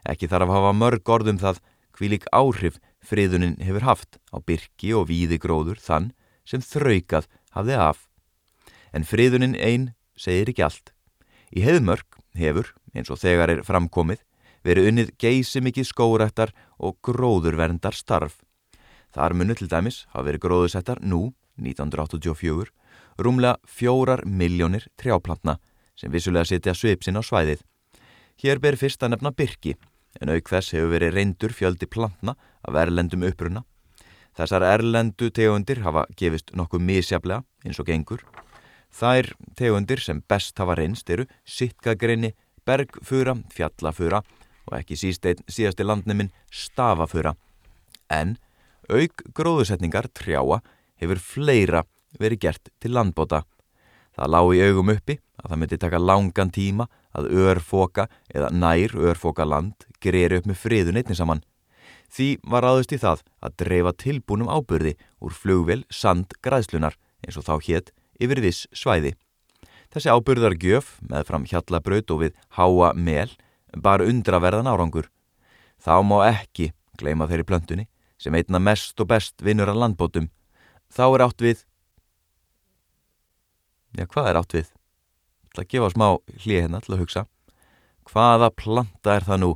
ekki 0.05 0.29
þarf 0.29 0.49
að 0.49 0.57
hafa 0.59 0.73
mörg 0.77 1.09
orðum 1.09 1.39
það 1.41 1.61
hví 1.97 2.09
lík 2.13 2.27
áhrif 2.31 2.77
friðunin 3.01 3.57
hefur 3.63 3.85
haft 3.87 4.19
á 4.29 4.37
byrki 4.37 4.93
og 4.93 5.09
víði 5.09 5.39
gróður 5.41 5.79
þann 5.81 6.11
sem 6.45 6.61
þraukað 6.61 7.25
hafði 7.55 7.79
af. 7.81 8.05
En 8.93 9.05
friðunin 9.05 9.57
einn 9.57 9.91
segir 10.17 10.51
ekki 10.51 10.65
allt. 10.65 10.93
Í 11.49 11.65
heðmörk 11.65 12.19
hefur, 12.37 12.73
eins 12.93 13.09
og 13.09 13.21
þegar 13.21 13.55
er 13.55 13.63
framkomið, 13.65 14.21
verið 14.61 14.89
unnið 14.91 15.11
geysi 15.17 15.63
mikið 15.65 15.89
skórættar 15.89 16.53
og 16.77 16.99
gróðurverndar 17.05 17.95
starf. 17.97 18.37
Þar 19.09 19.33
munu 19.33 19.55
til 19.57 19.69
dæmis 19.71 20.03
hafa 20.13 20.27
verið 20.27 20.45
gróðusettar 20.45 21.01
nú, 21.01 21.31
1984, 21.57 22.69
rúmlega 23.17 23.57
fjórar 23.65 24.21
miljónir 24.29 24.85
trjáplantna 24.99 25.57
sem 25.99 26.11
vissulega 26.11 26.47
setja 26.47 26.73
svipsin 26.73 27.19
á 27.19 27.21
svæðið. 27.21 27.63
Hér 28.39 28.61
ber 28.63 28.79
fyrst 28.79 29.03
að 29.03 29.17
nefna 29.17 29.35
byrki 29.35 29.75
en 30.21 30.31
auk 30.33 30.49
þess 30.49 30.73
hefur 30.73 30.93
verið 30.95 31.15
reyndur 31.15 31.53
fjöldi 31.53 31.89
plantna 31.91 32.35
af 32.63 32.77
erlendum 32.79 33.25
uppruna. 33.27 33.65
Þessar 34.37 34.63
erlendu 34.63 35.29
tegundir 35.35 35.81
hafa 35.83 36.05
gefist 36.17 36.53
nokkuð 36.55 36.85
misjaflega 36.87 37.43
eins 37.65 37.79
og 37.81 37.89
gengur. 37.89 38.23
Þær 38.89 39.33
tegundir 39.59 40.01
sem 40.01 40.21
best 40.27 40.57
hafa 40.57 40.77
reynst 40.79 41.09
eru 41.11 41.27
sitkagreini, 41.45 42.31
bergfura, 42.65 43.35
fjallafura 43.53 44.23
og 44.69 44.75
ekki 44.79 44.97
síðasti 44.97 45.85
landneminn 45.85 46.31
stafafura. 46.49 47.35
En 48.09 48.37
auk 48.89 49.23
gróðusetningar 49.35 50.09
trjáa 50.15 50.61
hefur 50.99 51.21
fleira 51.21 51.83
verið 52.19 52.45
gert 52.47 52.71
til 52.81 52.95
landbóta. 52.95 53.43
Það 54.19 54.31
lág 54.33 54.49
í 54.51 54.63
augum 54.67 54.89
uppi 54.91 55.15
að 55.39 55.51
það 55.51 55.59
myndi 55.61 55.77
taka 55.79 55.99
langan 56.03 56.49
tíma 56.51 56.85
að 57.15 57.29
örfoka 57.39 58.09
eða 58.27 58.49
nær 58.51 58.95
örfoka 58.99 59.45
land 59.47 59.85
greiður 60.03 60.41
upp 60.41 60.49
með 60.49 60.57
friðun 60.59 60.99
einnig 60.99 61.15
saman. 61.15 61.43
Því 62.11 62.27
var 62.51 62.67
aðust 62.67 62.91
í 62.91 62.99
það 62.99 63.21
að 63.39 63.55
dreifa 63.63 63.93
tilbúnum 64.03 64.49
ábyrði 64.51 64.97
úr 65.23 65.35
flugvel 65.35 65.85
sand 65.93 66.35
græðslunar 66.43 66.97
eins 67.23 67.37
og 67.39 67.45
þá 67.47 67.53
hétt 67.69 67.93
yfir 68.19 68.41
viss 68.43 68.67
svæði. 68.75 69.13
Þessi 69.93 70.11
ábyrðar 70.11 70.57
gjöf 70.59 70.97
með 70.99 71.29
fram 71.29 71.47
hjallabraut 71.47 72.11
og 72.11 72.21
við 72.25 72.35
háa 72.59 72.91
mel 72.99 73.31
bar 73.79 74.03
undraverðan 74.03 74.67
árangur. 74.67 75.07
Þá 75.79 76.03
má 76.03 76.17
ekki 76.27 76.73
gleima 76.99 77.29
þeirri 77.29 77.47
plöntunni 77.47 77.87
sem 78.19 78.35
einna 78.35 78.59
mest 78.59 78.99
og 78.99 79.07
best 79.13 79.39
vinnur 79.39 79.71
að 79.71 79.79
landbótum. 79.85 80.27
Þá 80.91 81.05
er 81.07 81.27
átt 81.29 81.45
við... 81.45 81.63
Já, 83.97 84.05
hvað 84.05 84.29
er 84.29 84.39
átt 84.39 84.55
við? 84.57 84.69
Það 85.55 85.69
gefa 85.73 85.89
smá 85.93 86.07
hlið 86.43 86.61
hérna 86.61 86.81
til 86.83 86.93
að 86.93 87.01
hugsa. 87.03 87.25
Hvaða 88.09 88.49
planta 88.53 89.15
er 89.15 89.25
það 89.25 89.41
nú 89.43 89.51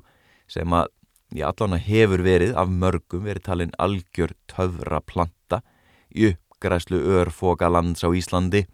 sem 0.50 0.76
að 0.78 0.90
í 1.34 1.42
allan 1.46 1.78
að 1.78 1.86
hefur 1.88 2.24
verið 2.26 2.56
af 2.60 2.70
mörgum 2.70 3.26
verið 3.26 3.46
talin 3.48 3.76
algjör 3.82 4.34
töfra 4.50 5.02
planta 5.02 5.62
í 6.14 6.32
uppgræslu 6.34 7.00
örfogalands 7.20 8.06
á 8.06 8.10
Íslandi. 8.14 8.66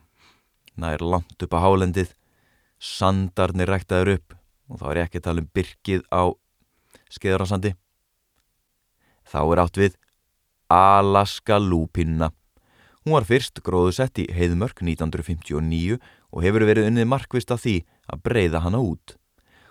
Það 0.79 0.95
er 0.95 1.05
langt 1.13 1.43
upp 1.43 1.55
á 1.55 1.59
hálendið, 1.63 2.11
sandarnir 2.79 3.71
ræktaður 3.71 4.15
upp 4.17 4.35
og 4.69 4.81
þá 4.81 4.85
er 4.91 5.01
ekki 5.05 5.23
talin 5.23 5.49
byrkið 5.55 6.05
á 6.11 6.31
skeðransandi. 7.11 7.73
Þá 9.29 9.39
er 9.43 9.63
átt 9.63 9.79
við 9.79 9.97
Alaska 10.69 11.57
lúpinna. 11.59 12.31
Hún 13.05 13.15
var 13.15 13.25
fyrst 13.27 13.61
gróðusett 13.63 14.19
í 14.19 14.25
heiðmörk 14.35 14.81
1959 14.83 15.99
og 16.35 16.43
hefur 16.43 16.65
verið 16.67 16.89
unnið 16.89 17.07
markvist 17.07 17.51
af 17.55 17.63
því 17.63 17.77
að 18.11 18.23
breyða 18.27 18.63
hana 18.65 18.81
út. 18.83 19.15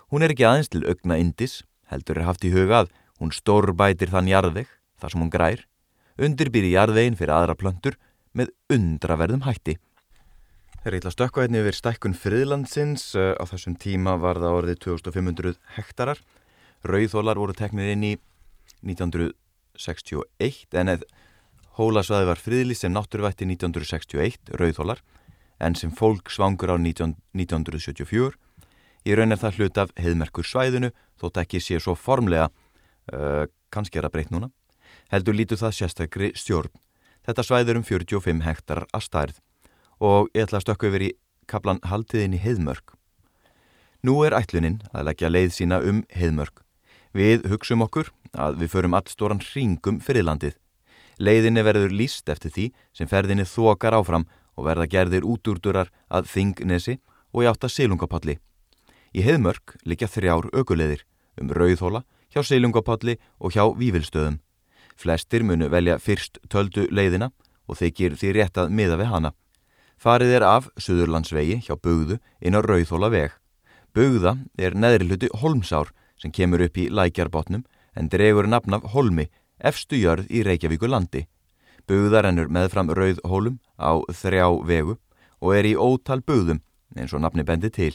Hún 0.09 0.25
er 0.25 0.33
ekki 0.33 0.47
aðeins 0.49 0.71
til 0.73 0.81
augna 0.89 1.19
indis, 1.21 1.61
heldur 1.91 2.17
er 2.17 2.25
haft 2.25 2.45
í 2.47 2.53
hugað, 2.53 2.89
hún 3.21 3.29
stórbætir 3.35 4.09
þann 4.09 4.31
jarðveg, 4.31 4.65
þar 4.97 5.13
sem 5.13 5.21
hún 5.21 5.33
grær, 5.33 5.61
undirbýri 6.17 6.73
jarðvegin 6.73 7.19
fyrir 7.19 7.35
aðra 7.35 7.55
plöntur 7.59 7.99
með 8.33 8.49
undraverðum 8.73 9.45
hætti. 9.45 9.77
Þeir 10.79 10.95
eitthvað 10.95 11.15
stökka 11.15 11.43
einni 11.43 11.61
yfir 11.61 11.75
stækkun 11.77 12.17
friðlandsins, 12.17 13.13
eh, 13.13 13.35
á 13.37 13.43
þessum 13.45 13.75
tíma 13.77 14.17
var 14.17 14.41
það 14.41 14.57
orðið 14.57 14.77
2500 14.87 15.57
hektarar, 15.75 16.19
rauðhólar 16.81 17.37
voru 17.37 17.53
teknið 17.53 17.93
inn 17.93 18.03
í 18.09 18.13
1961 18.87 20.73
en 20.79 20.87
eða 20.95 21.03
hólasvæði 21.79 22.27
var 22.27 22.43
friðlýst 22.43 22.85
sem 22.85 22.93
náttúruvætti 22.93 23.47
1961, 23.47 24.53
rauðhólar, 24.59 25.01
en 25.59 25.75
sem 25.75 25.91
fólk 25.95 26.31
svangur 26.31 26.71
á 26.71 26.77
19, 26.77 27.15
1974 27.35 28.35
Í 29.07 29.15
raun 29.15 29.31
er 29.31 29.39
það 29.39 29.59
hlut 29.59 29.79
af 29.79 29.91
heiðmerkur 29.99 30.47
svæðinu 30.47 30.91
þótt 31.19 31.39
ekki 31.43 31.61
sé 31.63 31.79
svo 31.79 31.95
formlega, 31.95 32.49
uh, 33.13 33.45
kannski 33.71 33.99
er 33.99 34.07
það 34.07 34.15
breytt 34.15 34.33
núna, 34.33 34.51
heldur 35.13 35.37
lítur 35.37 35.59
það 35.59 35.75
sérstakri 35.77 36.31
stjórn. 36.35 36.71
Þetta 37.25 37.45
svæður 37.45 37.79
um 37.79 37.85
45 37.87 38.43
hektar 38.45 38.85
að 38.91 39.05
stærð 39.05 39.41
og 39.99 40.29
ég 40.35 40.45
ætla 40.45 40.59
að 40.59 40.65
stökku 40.67 40.89
yfir 40.89 41.05
í 41.09 41.11
kaplan 41.49 41.81
haldiðin 41.87 42.35
í 42.35 42.41
heiðmörk. 42.43 42.95
Nú 44.03 44.15
er 44.23 44.35
ætlunin 44.37 44.79
að 44.93 45.09
leggja 45.09 45.31
leið 45.31 45.51
sína 45.55 45.81
um 45.83 46.03
heiðmörk. 46.15 46.63
Við 47.15 47.49
hugsum 47.51 47.83
okkur 47.83 48.11
að 48.31 48.61
við 48.61 48.73
förum 48.75 48.95
allstóran 48.95 49.43
hringum 49.43 49.99
fyrir 50.03 50.27
landið. 50.27 50.55
Leiðinni 51.19 51.63
verður 51.67 51.91
líst 51.91 52.29
eftir 52.31 52.53
því 52.55 52.65
sem 52.95 53.09
ferðinni 53.11 53.43
þokar 53.43 53.97
áfram 53.99 54.25
og 54.55 54.67
verða 54.67 54.87
gerðir 54.87 55.27
útúrdurar 55.27 55.91
að 56.07 56.29
þingnesi 56.31 56.99
og 57.33 57.43
í 57.43 57.49
átta 57.51 57.69
silungapalli. 57.71 58.37
Í 59.11 59.23
heðmörk 59.25 59.75
likja 59.83 60.07
þrjár 60.07 60.47
ökuleðir 60.55 61.03
um 61.39 61.51
rauðhóla, 61.55 62.03
hjá 62.31 62.43
seilungapalli 62.45 63.17
og 63.39 63.55
hjá 63.55 63.65
vívilstöðum. 63.75 64.39
Flestir 64.99 65.43
munu 65.43 65.69
velja 65.71 65.97
fyrst 65.99 66.39
töldu 66.51 66.87
leiðina 66.91 67.31
og 67.67 67.79
þykir 67.79 68.17
því 68.19 68.33
rétt 68.35 68.59
að 68.59 68.73
miða 68.75 68.99
við 68.99 69.11
hana. 69.13 69.31
Farið 69.99 70.35
er 70.37 70.45
af 70.47 70.69
Suðurlandsvegi 70.79 71.59
hjá 71.65 71.75
Bugðu 71.75 72.19
inn 72.39 72.55
á 72.55 72.63
rauðhóla 72.63 73.09
veg. 73.11 73.33
Bugða 73.95 74.37
er 74.57 74.75
neðri 74.75 75.09
hluti 75.09 75.31
holmsár 75.41 75.91
sem 76.19 76.31
kemur 76.31 76.63
upp 76.63 76.77
í 76.77 76.87
lækjarbotnum 76.91 77.65
en 77.95 78.11
dregur 78.11 78.47
nafn 78.47 78.77
af 78.77 78.87
holmi 78.93 79.27
efstu 79.59 79.99
jörð 79.99 80.29
í 80.31 80.43
Reykjavíku 80.45 80.89
landi. 80.89 81.25
Bugðar 81.87 82.29
ennur 82.29 82.51
meðfram 82.53 82.91
rauðhólum 82.93 83.59
á 83.79 83.99
þrjá 84.13 84.47
vegu 84.65 84.97
og 85.39 85.55
er 85.55 85.69
í 85.69 85.75
ótal 85.75 86.21
bugðum 86.21 86.61
eins 86.97 87.13
og 87.13 87.23
nafni 87.23 87.45
bendi 87.45 87.71
til. 87.73 87.93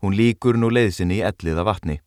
Hún 0.00 0.16
líkur 0.16 0.56
nú 0.56 0.70
leiðsinni 0.72 1.20
í 1.20 1.24
elliða 1.26 1.66
vatni. 1.68 2.00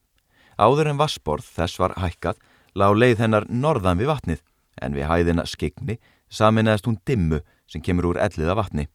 Áður 0.58 0.94
en 0.94 1.00
vassborð 1.02 1.46
þess 1.46 1.80
var 1.82 1.96
hækkað 2.02 2.40
lág 2.78 2.98
leið 2.98 3.22
hennar 3.22 3.48
norðan 3.50 4.00
við 4.02 4.10
vatnið 4.10 4.44
en 4.82 4.96
við 4.98 5.10
hæðina 5.10 5.46
skigni 5.50 6.00
saminæðist 6.34 6.88
hún 6.90 7.00
dimmu 7.06 7.42
sem 7.70 7.82
kemur 7.82 8.12
úr 8.14 8.22
elliða 8.22 8.58
vatni. 8.58 8.88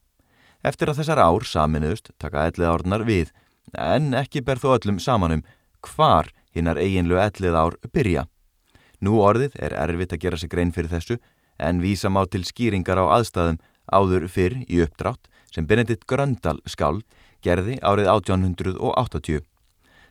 Eftir 0.63 0.91
að 0.91 0.99
þessar 0.99 1.21
ár 1.23 1.45
saminuðust 1.47 2.11
taka 2.19 2.49
elliða 2.49 2.73
árnar 2.75 3.05
við 3.07 3.31
en 3.77 4.11
ekki 4.17 4.43
ber 4.43 4.59
þó 4.59 4.73
öllum 4.75 4.99
samanum 4.99 5.45
hvar 5.85 6.33
hinnar 6.55 6.79
eiginlu 6.81 7.19
elliða 7.21 7.63
ár 7.63 7.79
byrja. 7.93 8.25
Nú 8.99 9.19
orðið 9.23 9.55
er 9.63 9.75
erfitt 9.79 10.13
að 10.15 10.23
gera 10.25 10.37
sig 10.37 10.51
grein 10.51 10.73
fyrir 10.75 10.91
þessu 10.91 11.19
en 11.59 11.81
vísa 11.83 12.11
má 12.11 12.25
til 12.27 12.43
skýringar 12.47 12.99
á 12.99 13.05
aðstæðum 13.19 13.59
áður 13.91 14.27
fyrr 14.31 14.57
í 14.67 14.81
uppdrátt 14.83 15.29
sem 15.53 15.67
Benedikt 15.67 16.05
Gröndal 16.07 16.59
skáld 16.67 17.05
gerði 17.43 17.79
árið 17.79 18.09
1880. 18.11 19.45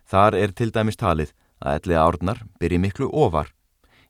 Þar 0.09 0.37
er 0.41 0.55
til 0.57 0.71
dæmis 0.73 0.97
talið 0.97 1.35
að 1.61 1.81
elliða 1.81 2.05
árnar 2.09 2.43
byrji 2.61 2.81
miklu 2.81 3.09
ofar. 3.13 3.53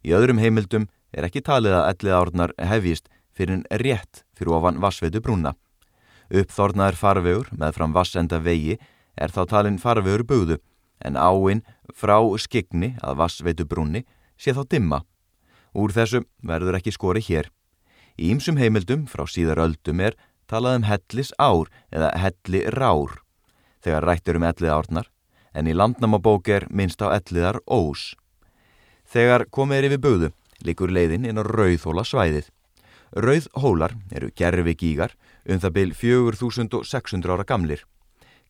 Í 0.06 0.14
öðrum 0.14 0.38
heimildum 0.38 0.86
er 1.12 1.26
ekki 1.26 1.42
talið 1.42 1.74
að 1.74 1.88
elliða 1.92 2.20
árnar 2.22 2.54
hefjist 2.70 3.08
fyrir 3.34 3.58
en 3.58 3.66
rétt 3.82 4.22
fyrir 4.38 4.54
ofan 4.58 4.78
vassveitu 4.82 5.22
brúna. 5.24 5.54
Uppþornaður 6.28 6.98
farvegur 7.00 7.50
með 7.56 7.74
fram 7.78 7.94
vassenda 7.96 8.38
vegi 8.38 8.78
er 9.16 9.32
þá 9.34 9.42
talin 9.50 9.80
farvegur 9.82 10.26
bugðu 10.28 10.58
en 11.02 11.16
áinn 11.16 11.64
frá 11.94 12.18
skigni 12.38 12.94
að 13.02 13.18
vassveitu 13.22 13.66
brúni 13.66 14.04
sé 14.38 14.54
þá 14.56 14.62
dimma. 14.70 15.02
Úr 15.74 15.92
þessu 15.92 16.24
verður 16.40 16.78
ekki 16.78 16.94
skori 16.94 17.22
hér. 17.22 17.50
Í 18.18 18.32
ýmsum 18.32 18.58
heimildum 18.58 19.06
frá 19.10 19.26
síðar 19.28 19.60
öldum 19.62 20.00
er 20.00 20.16
talað 20.48 20.80
um 20.80 20.88
hellis 20.88 21.30
ár 21.38 21.68
eða 21.92 22.14
helli 22.18 22.64
rár 22.74 23.20
þegar 23.84 24.06
rættur 24.08 24.38
um 24.40 24.46
ellið 24.48 24.74
árnar 24.74 25.10
en 25.54 25.68
í 25.68 25.74
landnamabók 25.76 26.48
er 26.50 26.66
minnst 26.70 27.02
á 27.04 27.14
elliðar 27.14 27.60
ós. 27.66 28.14
Þegar 29.08 29.46
komið 29.54 29.78
er 29.78 29.88
yfir 29.88 30.02
böðu 30.04 30.30
likur 30.66 30.90
leiðin 30.92 31.28
inn 31.28 31.38
á 31.38 31.44
rauðhóla 31.46 32.04
svæðið. 32.06 32.48
Rauðhólar 33.14 33.94
eru 34.12 34.32
gerfi 34.36 34.74
gígar 34.74 35.14
um 35.48 35.60
það 35.62 35.76
byl 35.78 35.94
4600 35.94 37.32
ára 37.32 37.46
gamlir. 37.46 37.84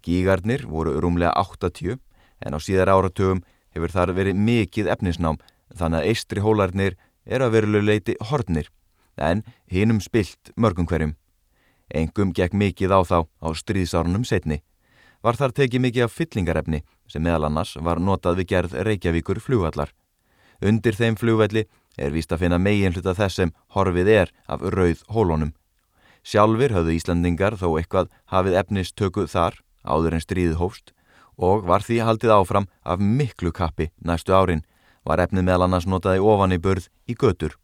Gígarnir 0.02 0.64
voru 0.66 0.96
rúmlega 1.00 1.34
80 1.36 1.98
en 2.46 2.54
á 2.54 2.58
síðar 2.58 2.90
áratögum 2.94 3.44
hefur 3.74 3.92
þar 3.92 4.14
verið 4.16 4.40
mikið 4.40 4.90
efnisnám 4.94 5.38
þannig 5.74 6.00
að 6.00 6.10
eistri 6.12 6.44
hólarnir 6.44 6.96
er 7.26 7.44
að 7.44 7.54
veru 7.56 7.82
leiti 7.82 8.16
hornir 8.30 8.70
en 9.18 9.42
hinnum 9.66 10.00
spilt 10.00 10.52
mörgum 10.56 10.86
hverjum. 10.86 11.16
Engum 11.94 12.32
gekk 12.32 12.54
mikið 12.54 12.94
á 12.94 13.00
þá 13.02 13.18
á 13.26 13.48
stríðsárunum 13.56 14.24
setni. 14.24 14.62
Var 15.22 15.34
þar 15.34 15.54
tekið 15.56 15.82
mikið 15.82 16.04
af 16.06 16.14
fyllingarefni 16.14 16.82
sem 17.08 17.22
meðal 17.24 17.48
annars 17.48 17.74
var 17.82 17.98
notað 17.98 18.42
við 18.42 18.50
gerð 18.52 18.76
Reykjavíkur 18.86 19.40
flugvallar. 19.42 19.90
Undir 20.62 20.94
þeim 20.94 21.16
flugvelli 21.16 21.64
er 21.98 22.12
víst 22.14 22.32
að 22.32 22.44
finna 22.44 22.58
megin 22.58 22.94
hluta 22.94 23.16
þess 23.18 23.40
sem 23.40 23.54
horfið 23.74 24.12
er 24.14 24.32
af 24.46 24.62
rauð 24.62 25.02
hólunum. 25.10 25.54
Sjálfur 26.22 26.74
höfðu 26.76 26.94
Íslandingar 26.94 27.56
þó 27.58 27.78
eitthvað 27.78 28.12
hafið 28.30 28.58
efnistökuð 28.62 29.30
þar 29.32 29.58
áður 29.82 30.18
en 30.18 30.24
stríðið 30.24 30.60
hófst 30.60 30.92
og 31.38 31.64
var 31.66 31.84
því 31.86 32.00
haldið 32.02 32.34
áfram 32.34 32.66
af 32.82 33.00
miklu 33.00 33.52
kappi 33.54 33.88
næstu 34.02 34.34
árin 34.34 34.64
var 35.08 35.22
efnið 35.24 35.46
meðal 35.48 35.64
annars 35.66 35.88
notaði 35.88 36.20
ofan 36.20 36.52
í 36.52 36.60
burð 36.60 36.90
í 37.08 37.16
götur. 37.16 37.56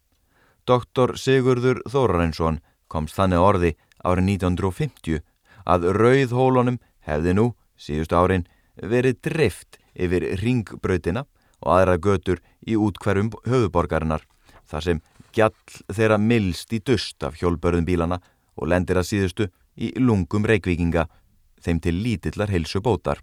Doktor 0.65 1.13
Sigurður 1.21 1.83
Þórarensson 1.85 2.59
komst 2.89 3.17
þannig 3.17 3.43
orði 3.45 3.71
árið 4.01 4.29
1950 4.33 5.21
að 5.65 5.89
rauðhólunum 5.97 6.79
hefði 7.05 7.35
nú, 7.37 7.47
síðust 7.77 8.13
árin, 8.13 8.47
verið 8.81 9.21
drift 9.29 9.77
yfir 9.93 10.25
ringbrautina 10.41 11.25
og 11.61 11.71
aðra 11.77 11.99
götur 12.01 12.41
í 12.65 12.77
útkverfum 12.77 13.31
höfuborgarinnar 13.45 14.25
þar 14.65 14.87
sem 14.87 15.01
gjall 15.35 15.53
þeirra 15.93 16.17
milst 16.21 16.73
í 16.73 16.81
dust 16.81 17.23
af 17.23 17.37
hjólbörðum 17.39 17.85
bílana 17.85 18.19
og 18.55 18.69
lendir 18.71 18.99
að 18.99 19.09
síðustu 19.11 19.49
í 19.75 19.91
lungum 19.99 20.47
reikvikinga 20.47 21.05
þeim 21.61 21.81
til 21.83 21.95
lítillar 21.99 22.51
heilsu 22.51 22.81
bótar. 22.81 23.19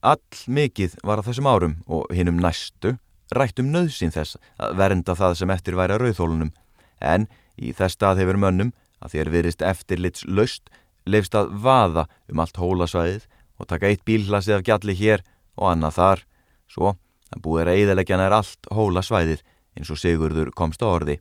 All 0.00 0.20
mikið 0.46 1.00
var 1.02 1.20
að 1.20 1.30
þessum 1.30 1.48
árum 1.50 1.76
og 1.86 2.06
hinnum 2.14 2.38
næstu 2.40 2.94
rættum 3.34 3.70
nöðsinn 3.72 4.14
þess 4.14 4.38
að 4.62 4.76
vernda 4.80 5.16
það 5.18 5.38
sem 5.40 5.52
eftir 5.54 5.78
væri 5.78 5.96
að 5.96 6.04
rauðhólunum 6.04 6.52
en 7.00 7.26
í 7.56 7.72
þess 7.72 7.96
stað 7.96 8.22
hefur 8.22 8.38
mönnum 8.40 8.72
að 9.02 9.16
þér 9.16 9.32
virist 9.34 9.64
eftirlits 9.64 10.26
löst 10.26 10.70
leifst 11.06 11.34
að 11.38 11.52
vaða 11.62 12.06
um 12.30 12.42
allt 12.42 12.60
hólasvæðið 12.60 13.26
og 13.56 13.68
taka 13.70 13.90
eitt 13.90 14.04
bílhlasið 14.06 14.58
af 14.58 14.64
gjalli 14.66 14.96
hér 14.98 15.22
og 15.56 15.70
annað 15.72 15.98
þar, 15.98 16.24
svo 16.68 16.94
að 17.32 17.42
búið 17.42 17.70
að 17.70 17.82
eðaleggjana 17.82 18.26
er 18.28 18.36
allt 18.36 18.70
hólasvæðið 18.74 19.44
eins 19.76 19.92
og 19.92 20.00
Sigurður 20.00 20.52
komst 20.56 20.82
á 20.84 20.88
orði. 20.88 21.20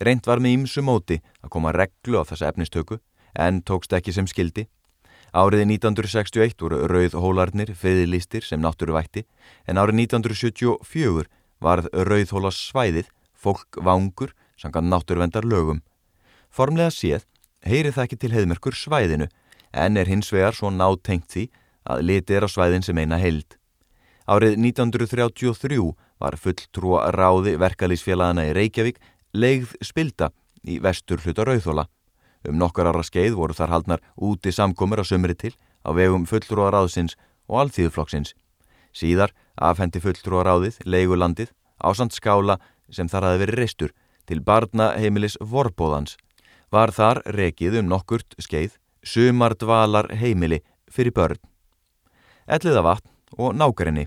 Reynd 0.00 0.26
var 0.28 0.42
með 0.42 0.58
ímsu 0.58 0.84
móti 0.84 1.20
að 1.40 1.52
koma 1.54 1.72
reglu 1.72 2.20
á 2.20 2.28
þessa 2.28 2.50
efnistöku 2.52 2.98
en 3.36 3.62
tókst 3.64 3.94
ekki 3.96 4.12
sem 4.12 4.28
skildi. 4.28 4.66
Árið 5.36 5.66
1961 5.68 6.62
voru 6.64 6.78
rauð 6.88 7.14
hólarnir 7.20 7.74
feðilistir 7.76 8.44
sem 8.46 8.60
náttúru 8.62 8.94
vætti 8.96 9.26
en 9.68 9.76
árið 9.76 9.98
1974 10.06 11.26
varð 11.60 11.90
rauð 12.08 12.32
hólasvæðið 12.32 13.10
fólk 13.36 13.76
vangur 13.84 14.32
sangan 14.56 14.88
náttúruvendar 14.88 15.44
lögum. 15.44 15.82
Formlega 16.48 16.88
séð 16.88 17.26
heyri 17.68 17.92
það 17.92 18.06
ekki 18.06 18.18
til 18.22 18.32
heiðmerkur 18.32 18.78
svæðinu 18.80 19.28
en 19.76 20.00
er 20.00 20.08
hins 20.08 20.32
vegar 20.32 20.56
svo 20.56 20.70
nátengt 20.72 21.28
því 21.34 21.44
að 21.84 22.04
liti 22.08 22.38
er 22.38 22.46
á 22.46 22.48
svæðin 22.48 22.86
sem 22.86 22.96
eina 22.96 23.20
held. 23.20 23.58
Árið 24.24 24.56
1933 24.56 25.82
var 26.16 26.38
fulltrúa 26.40 27.10
ráði 27.12 27.58
verkalýsfélagana 27.60 28.48
í 28.48 28.56
Reykjavík 28.56 29.04
leigð 29.36 29.76
spilda 29.84 30.32
í 30.64 30.80
vestur 30.80 31.20
hluta 31.20 31.44
Rauðhóla. 31.44 31.84
Um 32.48 32.58
nokkar 32.60 32.88
ára 32.90 33.02
skeið 33.04 33.36
voru 33.38 33.54
þar 33.56 33.72
haldnar 33.74 34.02
úti 34.16 34.52
samkomur 34.52 35.02
á 35.02 35.04
sömri 35.04 35.34
til 35.34 35.54
á 35.82 35.90
vegum 35.94 36.26
fulltrúa 36.26 36.70
ráðsins 36.70 37.16
og 37.48 37.66
alþýðuflokksins. 37.66 38.34
Síðar 38.94 39.34
afhendi 39.56 40.00
fulltrúa 40.00 40.44
ráðið 40.46 40.80
leigulandið 40.84 41.52
ásand 41.82 42.14
skála 42.14 42.58
sem 42.90 43.08
þar 43.08 43.30
hafi 43.30 43.42
verið 43.44 43.60
reistur 43.60 43.92
til 44.26 44.40
barna 44.40 44.92
heimilis 44.98 45.36
vorbóðans 45.40 46.16
var 46.72 46.92
þar 46.94 47.22
rekið 47.36 47.80
um 47.80 47.90
nokkurt 47.90 48.34
skeið 48.42 48.76
sumardvalar 49.06 50.10
heimili 50.18 50.62
fyrir 50.90 51.14
börn. 51.14 51.38
Elliða 52.46 52.82
vatn 52.82 53.10
og 53.38 53.54
nákarinni. 53.54 54.06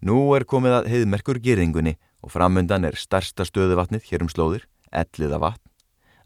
Nú 0.00 0.32
er 0.36 0.46
komið 0.48 0.78
að 0.78 0.90
heiðmerkur 0.92 1.40
gyrðingunni 1.44 1.96
og 2.24 2.32
framundan 2.32 2.86
er 2.88 2.96
starsta 2.96 3.44
stöðuvatnið 3.48 4.06
hér 4.08 4.24
um 4.24 4.30
slóðir, 4.32 4.64
elliða 4.92 5.40
vatn, 5.40 5.69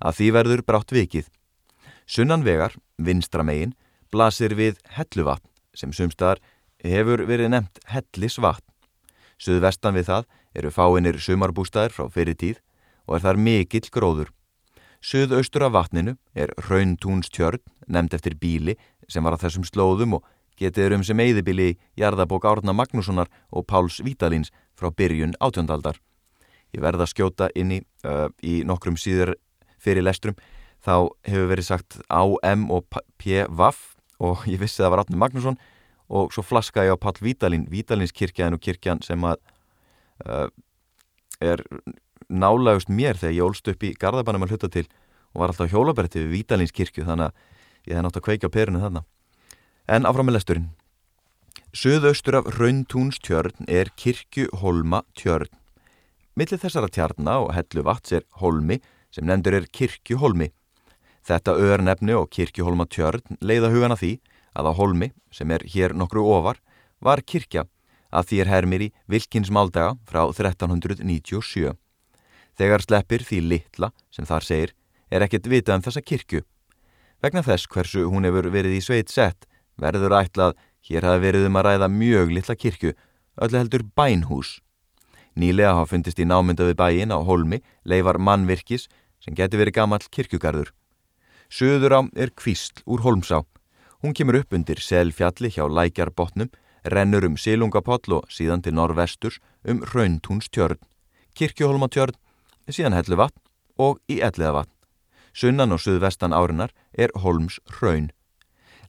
að 0.04 0.18
því 0.18 0.28
verður 0.36 0.62
brátt 0.68 0.92
vikið. 0.92 1.30
Sunnan 2.06 2.44
vegar, 2.44 2.76
vinstramegin, 3.00 3.74
blasir 4.12 4.54
við 4.54 4.78
helluvatn 4.94 5.48
sem 5.74 5.92
sumstaðar 5.96 6.42
hefur 6.84 7.24
verið 7.26 7.50
nefnt 7.54 7.80
hellisvatn. 7.90 8.66
Suðvestan 9.40 9.96
við 9.96 10.10
það 10.10 10.28
eru 10.54 10.70
fáinir 10.70 11.18
sumarbústæðir 11.18 11.94
frá 11.96 12.06
fyrir 12.12 12.38
tíð 12.38 12.60
og 13.08 13.16
er 13.16 13.24
þar 13.24 13.40
mikill 13.40 13.88
gróður. 13.90 14.30
Suðaustur 15.04 15.66
af 15.66 15.74
vatninu 15.74 16.14
er 16.32 16.52
Rauntúnstjörn, 16.68 17.60
nefnd 17.88 18.14
eftir 18.16 18.38
bíli 18.40 18.76
sem 19.08 19.24
var 19.24 19.36
á 19.36 19.42
þessum 19.42 19.66
slóðum 19.68 20.16
og 20.16 20.28
getið 20.60 20.94
um 20.96 21.04
sem 21.04 21.20
eigðibíli 21.20 21.74
í 21.74 21.76
jarðabók 22.00 22.46
Árna 22.48 22.72
Magnússonar 22.72 23.29
og 23.50 23.66
Páls 23.68 23.98
Vítalins 24.04 24.52
frá 24.79 24.88
byrjun 24.94 25.35
átjöndaldar. 25.42 25.98
Ég 26.72 26.83
verða 26.83 27.04
að 27.04 27.12
skjóta 27.12 27.50
inn 27.54 27.74
í, 27.74 27.81
uh, 28.06 28.31
í 28.42 28.62
nokkrum 28.66 28.96
síður 28.96 29.35
fyrir 29.85 30.06
lestrum, 30.06 30.37
þá 30.85 31.08
hefur 31.28 31.50
verið 31.52 31.68
sagt 31.68 31.98
AM 32.08 32.68
og 32.72 32.88
PVAF 33.20 33.94
og 34.24 34.44
ég 34.48 34.60
vissi 34.62 34.82
það 34.82 34.94
var 34.94 35.04
Árna 35.04 35.20
Magnússon 35.20 35.60
og 36.08 36.32
svo 36.35 36.44
flaska 36.44 36.85
ég 36.85 36.94
á 36.94 36.98
Pál 37.00 37.16
Vítalin, 37.20 37.68
Vítalins 37.70 38.12
kirkjan 38.12 38.56
og 38.56 38.62
kirkjan 38.62 39.00
sem 39.02 39.20
að 39.24 39.40
uh, 40.28 40.48
er 41.40 41.64
nálagust 42.28 42.88
mér 42.88 43.18
þegar 43.18 43.35
ég 43.37 43.46
ólst 43.46 43.68
upp 43.68 43.82
í 43.85 43.94
Garðabannum 43.98 44.46
að 44.46 44.54
hluta 44.54 44.70
til 44.72 44.87
og 45.35 45.42
var 45.42 45.52
alltaf 45.52 45.72
hjólabrætti 45.72 46.22
við 46.22 46.32
Vítalínskirkju 46.38 47.06
þannig 47.08 47.30
að 47.30 47.90
ég 47.90 47.98
hef 47.98 48.06
nátt 48.06 48.18
að 48.20 48.26
kveika 48.28 48.48
á 48.48 48.54
perinu 48.54 48.80
þannig. 48.82 49.04
En 49.90 50.06
áfram 50.08 50.28
með 50.30 50.38
lesturinn. 50.38 50.70
Suðaustur 51.74 52.38
af 52.38 52.48
Rauntúnstjörn 52.54 53.66
er 53.68 53.90
kirkjuholma 53.98 55.02
tjörn. 55.18 55.50
Millir 56.38 56.60
þessara 56.62 56.90
tjarna 56.90 57.40
og 57.42 57.52
hellu 57.54 57.82
vats 57.87 58.14
er 58.14 58.24
holmi 58.40 58.80
sem 59.15 59.27
nefndur 59.29 59.60
er 59.60 59.69
kirkjuholmi. 59.71 60.50
Þetta 61.25 61.54
öðrnefni 61.54 62.17
og 62.19 62.33
kirkjuholma 62.35 62.88
tjörn 62.90 63.38
leiða 63.40 63.71
hugana 63.73 63.96
því 63.96 64.17
að 64.58 64.71
á 64.71 64.73
holmi, 64.75 65.12
sem 65.31 65.50
er 65.54 65.62
hér 65.71 65.94
nokkru 65.94 66.25
ofar, 66.27 66.58
var 67.00 67.23
kirkja 67.23 67.65
að 68.15 68.29
því 68.31 68.40
er 68.42 68.50
hermir 68.50 68.85
í 68.87 68.90
Vilkins 69.10 69.50
máldaga 69.54 69.94
frá 70.08 70.23
1397. 70.27 71.73
Þegar 72.54 72.85
sleppir 72.85 73.25
því 73.27 73.40
litla, 73.50 73.90
sem 74.15 74.27
þar 74.27 74.46
segir, 74.46 74.75
er 75.10 75.25
ekkert 75.27 75.48
vitað 75.50 75.81
um 75.81 75.87
þessa 75.88 76.02
kirkju. 76.02 76.42
Vegna 77.23 77.42
þess 77.42 77.71
hversu 77.71 78.04
hún 78.10 78.27
hefur 78.29 78.50
verið 78.54 78.79
í 78.79 78.83
sveit 78.85 79.10
sett, 79.10 79.48
verður 79.81 80.15
ætlað, 80.21 80.54
hér 80.87 81.06
hafi 81.08 81.25
verið 81.25 81.48
um 81.48 81.58
að 81.58 81.67
ræða 81.71 81.88
mjög 81.90 82.35
litla 82.37 82.54
kirkju, 82.54 82.94
öllu 83.42 83.58
heldur 83.58 83.87
bænhús. 83.96 84.58
Nýlega 85.35 85.73
hafa 85.75 85.90
fundist 85.90 86.21
í 86.23 86.27
námynda 86.29 86.69
við 86.69 86.77
bæin 86.79 87.10
á 87.10 87.19
Holmi 87.19 87.58
leifar 87.83 88.21
mannvirkis 88.23 88.87
sem 89.25 89.37
geti 89.37 89.58
verið 89.58 89.79
gamall 89.79 90.04
kirkjugarður. 90.12 90.70
Suður 91.48 91.96
á 91.96 92.00
er 92.16 92.33
kvísl 92.37 92.85
úr 92.85 93.04
Holmsá. 93.04 93.44
Hún 94.04 94.12
kemur 94.12 94.42
upp 94.42 94.52
undir 94.52 94.81
selfjalli 94.85 95.48
hjá 95.54 95.64
lækjarbotnum, 95.64 96.50
rennur 96.85 97.25
um 97.25 97.38
Silungapoll 97.40 98.18
og 98.18 98.29
síðan 98.29 98.62
til 98.64 98.77
norvesturs 98.77 99.40
um 99.64 99.81
Rauntúnstjörn, 99.94 100.77
Kirkjuholmatjörn, 101.35 102.16
síðan 102.68 102.96
Helluvatn 102.98 103.40
og 103.81 104.00
í 104.08 104.20
Elliðavatn. 104.20 104.70
Sunnan 105.35 105.75
og 105.75 105.81
suðvestan 105.83 106.37
árinar 106.37 106.70
er 106.92 107.10
Holms 107.25 107.58
Raun. 107.81 108.12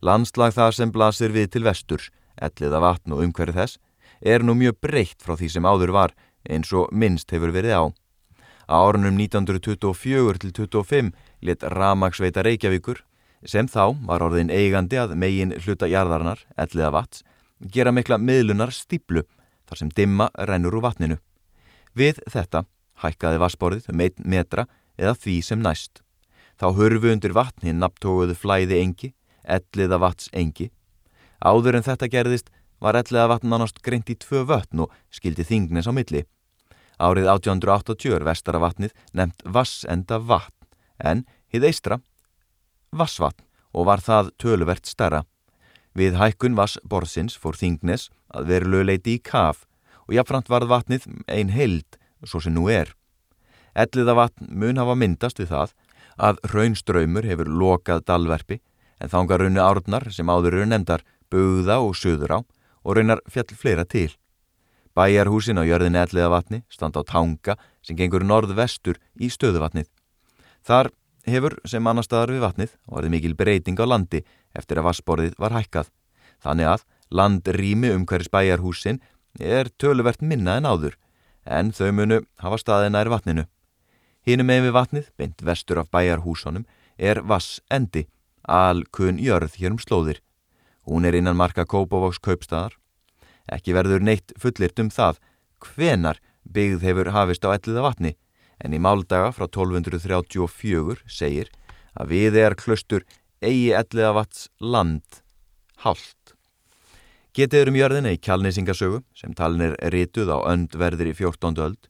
Landslag 0.04 0.54
það 0.54 0.76
sem 0.78 0.92
blasir 0.92 1.32
við 1.34 1.56
til 1.56 1.64
vesturs, 1.66 2.12
Elliðavatn 2.36 3.16
og 3.16 3.24
umhverju 3.24 3.56
þess, 3.56 3.80
er 4.22 4.44
nú 4.44 4.54
mjög 4.58 4.78
breytt 4.84 5.24
frá 5.24 5.36
því 5.40 5.50
sem 5.56 5.66
áður 5.66 5.96
var 5.96 6.14
eins 6.46 6.72
og 6.76 6.92
minnst 6.92 7.32
hefur 7.34 7.56
verið 7.56 7.80
á. 7.80 7.84
Á 8.66 8.76
árunum 8.82 9.18
1924 9.20 10.40
til 10.42 10.52
25 10.54 11.12
let 11.42 11.64
Ramagsveita 11.64 12.44
Reykjavíkur, 12.44 13.04
sem 13.46 13.68
þá 13.70 13.94
var 14.08 14.26
orðin 14.26 14.50
eigandi 14.50 14.98
að 14.98 15.14
megin 15.22 15.54
hluta 15.62 15.90
jarðarnar, 15.90 16.42
elliða 16.58 16.92
vats, 16.96 17.24
gera 17.62 17.94
mikla 17.94 18.18
miðlunar 18.18 18.74
stíplu 18.74 19.24
þar 19.70 19.82
sem 19.82 19.92
dimma 19.94 20.30
rennur 20.50 20.78
úr 20.78 20.86
vatninu. 20.88 21.20
Við 21.94 22.20
þetta 22.32 22.66
hækkaði 23.04 23.42
vassborðið 23.44 23.92
um 23.94 24.02
einn 24.02 24.26
metra 24.26 24.66
eða 24.98 25.16
því 25.20 25.38
sem 25.46 25.62
næst. 25.62 26.02
Þá 26.60 26.68
hörfu 26.78 27.12
undir 27.12 27.36
vatni 27.36 27.74
nabtóguðu 27.76 28.36
flæði 28.40 28.80
engi, 28.82 29.14
elliða 29.44 30.00
vats 30.02 30.30
engi. 30.34 30.72
Áður 31.44 31.78
en 31.80 31.86
þetta 31.86 32.10
gerðist 32.10 32.50
var 32.82 32.98
elliða 32.98 33.28
vatn 33.34 33.52
nánast 33.52 33.82
greint 33.84 34.10
í 34.10 34.16
tvö 34.20 34.46
vötn 34.48 34.86
og 34.86 34.94
skildi 35.14 35.46
þingnes 35.46 35.90
á 35.90 35.94
milli. 35.96 36.24
Árið 37.02 37.28
1880 37.28 38.16
er 38.16 38.26
vestaravatnið 38.26 38.94
nefnt 39.14 39.44
vassenda 39.46 40.20
vatn 40.20 40.68
en 41.00 41.26
hið 41.52 41.68
eistra 41.70 42.00
vassvatn 42.96 43.44
og 43.76 43.90
var 43.90 44.04
það 44.04 44.32
töluvert 44.40 44.88
stærra. 44.88 45.26
Við 45.96 46.16
hækkun 46.20 46.56
vassborðsins 46.56 47.36
fór 47.40 47.58
Þingnes 47.60 48.10
að 48.32 48.52
veru 48.52 48.72
lögleiti 48.72 49.18
í 49.18 49.24
kaf 49.24 49.66
og 50.08 50.16
jáfnframt 50.16 50.52
varð 50.52 50.72
vatnið 50.72 51.08
ein 51.28 51.52
held 51.52 52.00
svo 52.24 52.40
sem 52.44 52.56
nú 52.56 52.70
er. 52.72 52.94
Elliða 53.76 54.16
vatn 54.16 54.48
mun 54.52 54.80
hafa 54.80 54.96
myndast 54.96 55.40
við 55.42 55.52
það 55.52 55.76
að 56.16 56.40
raunströymur 56.54 57.28
hefur 57.28 57.52
lokað 57.52 58.06
dalverfi 58.08 58.62
en 59.04 59.12
þángar 59.12 59.44
raunni 59.44 59.60
árnar 59.60 60.08
sem 60.16 60.30
áður 60.32 60.62
eru 60.62 60.70
nefndar 60.72 61.04
bugða 61.32 61.82
og 61.84 61.98
söður 62.00 62.38
á 62.38 62.40
og 62.86 62.96
raunar 62.96 63.20
fjall 63.28 63.52
fleira 63.60 63.84
til. 63.84 64.12
Bæjarhúsin 64.96 65.60
á 65.60 65.64
jörðin 65.68 65.98
elliða 66.00 66.32
vatni 66.32 66.62
standa 66.72 67.04
á 67.04 67.04
tanga 67.04 67.58
sem 67.84 67.98
gengur 68.00 68.24
norð-vestur 68.24 68.96
í 69.20 69.28
stöðuvatnið. 69.28 69.90
Þar 70.64 70.92
hefur 71.28 71.58
sem 71.68 71.88
annar 71.88 72.06
staðar 72.08 72.32
við 72.32 72.46
vatnið 72.46 72.76
er 72.96 73.10
mikil 73.12 73.36
breyting 73.36 73.80
á 73.82 73.86
landi 73.86 74.22
eftir 74.56 74.80
að 74.80 74.88
vassborðið 74.90 75.36
var 75.42 75.56
hækkað. 75.58 75.90
Þannig 76.40 76.72
að 76.72 76.86
landrými 77.12 77.92
um 77.92 78.06
hverjus 78.08 78.32
bæjarhúsin 78.32 79.02
er 79.40 79.68
töluvert 79.78 80.22
minna 80.22 80.56
en 80.62 80.70
áður 80.70 80.96
en 81.46 81.74
þau 81.76 81.92
munu 81.92 82.22
hafa 82.42 82.62
staðina 82.62 83.04
er 83.04 83.12
vatninu. 83.12 83.46
Hínum 84.26 84.48
með 84.50 84.64
við 84.66 84.74
vatnið, 84.80 85.10
beint 85.20 85.44
vestur 85.46 85.84
af 85.84 85.92
bæjarhúsunum, 85.94 86.64
er 86.98 87.22
vassendi, 87.22 88.08
alkun 88.42 89.20
jörð 89.22 89.60
hér 89.60 89.76
um 89.76 89.82
slóðir. 89.82 90.24
Hún 90.88 91.06
er 91.06 91.18
innan 91.18 91.38
marka 91.38 91.66
Kópavóks 91.66 92.18
kaupstaðar 92.18 92.74
Ekki 93.52 93.76
verður 93.78 94.04
neitt 94.04 94.34
fullirt 94.42 94.80
um 94.82 94.90
það 94.94 95.20
hvenar 95.62 96.22
byggð 96.46 96.86
hefur 96.86 97.12
hafist 97.16 97.46
á 97.46 97.54
elliða 97.54 97.86
vatni 97.86 98.16
en 98.64 98.74
í 98.74 98.82
máldaga 98.82 99.32
frá 99.36 99.48
1234 99.48 101.04
segir 101.12 101.52
að 101.96 102.14
við 102.14 102.40
er 102.42 102.56
klustur 102.60 103.06
eigi 103.44 103.74
elliða 103.76 104.14
vats 104.16 104.48
land 104.60 105.22
hálft. 105.84 106.36
Getið 107.36 107.74
um 107.74 107.78
jörðina 107.80 108.14
í 108.16 108.22
kjálnisingasögu 108.24 109.02
sem 109.18 109.34
talnir 109.36 109.76
rituð 109.92 110.32
á 110.32 110.40
öndverðir 110.54 111.12
í 111.12 111.18
14. 111.18 111.60
öld 111.66 111.90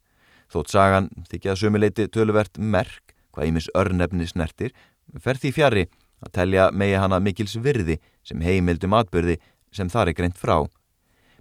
þótt 0.51 0.73
sagan 0.73 1.09
þykja 1.29 1.57
sumuleiti 1.59 2.07
töluvert 2.09 2.57
merk 2.57 3.13
hvað 3.35 3.51
ímis 3.51 3.69
örnefni 3.77 4.27
snertir 4.29 4.73
fer 5.21 5.37
því 5.37 5.51
fjari 5.53 5.85
að 6.25 6.33
telja 6.39 6.71
megi 6.73 6.97
hana 6.97 7.19
mikils 7.21 7.57
virði 7.61 7.99
sem 8.25 8.41
heimildum 8.41 8.95
atbyrði 8.97 9.37
sem 9.75 9.89
þar 9.91 10.11
er 10.11 10.17
greint 10.17 10.39
frá 10.39 10.63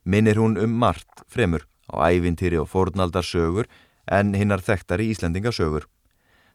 minnir 0.04 0.38
hún 0.40 0.58
um 0.60 0.76
margt 0.78 1.24
fremur 1.28 1.64
á 1.88 2.08
ævintýri 2.12 2.60
og 2.60 2.68
fornaldarsögur 2.68 3.68
en 4.10 4.34
hinnar 4.34 4.60
þekktar 4.60 5.00
í 5.00 5.10
Íslandingasögur. 5.12 5.88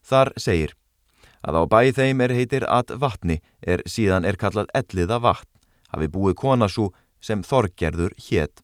Þar 0.05 0.33
segir 0.37 0.75
að 1.41 1.59
á 1.59 1.63
bæði 1.71 1.93
þeim 1.97 2.21
er 2.21 2.33
heitir 2.35 2.65
að 2.67 2.95
vatni 3.01 3.39
er 3.61 3.83
síðan 3.87 4.25
er 4.25 4.37
kallað 4.37 4.71
elliða 4.75 5.19
vatn, 5.23 5.49
hafi 5.89 6.07
búið 6.11 6.35
konasú 6.41 6.89
sem 7.21 7.43
Þorgerður 7.43 8.15
hétt. 8.29 8.61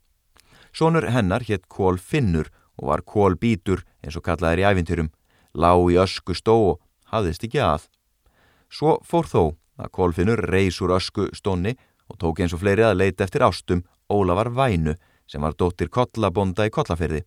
Sónur 0.75 1.07
hennar 1.11 1.45
hétt 1.47 1.67
Kól 1.67 1.97
Finnur 1.97 2.51
og 2.75 2.89
var 2.91 3.03
Kól 3.07 3.37
Bítur 3.39 3.85
eins 4.03 4.17
og 4.19 4.25
kallaðir 4.27 4.63
í 4.63 4.67
ævintýrum, 4.67 5.11
lág 5.55 5.91
í 5.91 5.99
ösku 5.99 6.35
stó 6.35 6.55
og 6.71 6.81
hafðist 7.11 7.45
ekki 7.47 7.63
að. 7.63 7.87
Svo 8.69 8.99
fór 9.07 9.29
þó 9.31 9.43
að 9.79 9.91
Kól 9.95 10.13
Finnur 10.15 10.43
reys 10.51 10.81
úr 10.83 10.95
ösku 10.97 11.29
stónni 11.35 11.75
og 12.11 12.19
tók 12.19 12.43
eins 12.43 12.53
og 12.53 12.61
fleiri 12.61 12.83
að 12.85 12.99
leita 12.99 13.25
eftir 13.25 13.45
ástum 13.47 13.85
Ólafar 14.09 14.51
Vænu 14.53 14.95
sem 15.27 15.41
var 15.41 15.55
dóttir 15.57 15.89
kollabonda 15.89 16.67
í 16.67 16.73
kollaferði. 16.73 17.23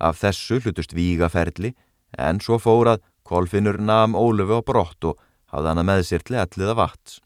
Af 0.00 0.20
þessu 0.20 0.60
hlutust 0.60 0.92
vígaferli 0.96 1.72
en 2.18 2.40
svo 2.40 2.58
fórað 2.60 3.02
Kolfinnur 3.24 3.78
nam 3.80 4.14
Ólufu 4.14 4.60
á 4.60 4.62
brott 4.66 5.06
og 5.08 5.20
hafði 5.48 5.70
hana 5.70 5.84
með 5.86 6.02
sér 6.08 6.24
til 6.26 6.36
elliða 6.36 6.74
vats. 6.76 7.20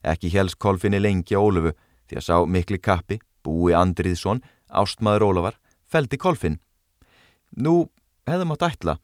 Ekki 0.00 0.30
helst 0.32 0.58
Kolfinni 0.62 1.00
lengi 1.02 1.36
Ólufu 1.36 1.74
því 2.08 2.20
að 2.20 2.24
sá 2.24 2.36
mikli 2.46 2.78
kappi, 2.80 3.18
búi 3.44 3.74
Andriðsson, 3.76 4.40
ástmaður 4.70 5.26
Ólafar, 5.28 5.58
feldi 5.84 6.16
Kolfinn. 6.16 6.60
Nú 7.52 7.90
hefðum 8.26 8.54
átt 8.56 8.66
ætla 8.70 8.96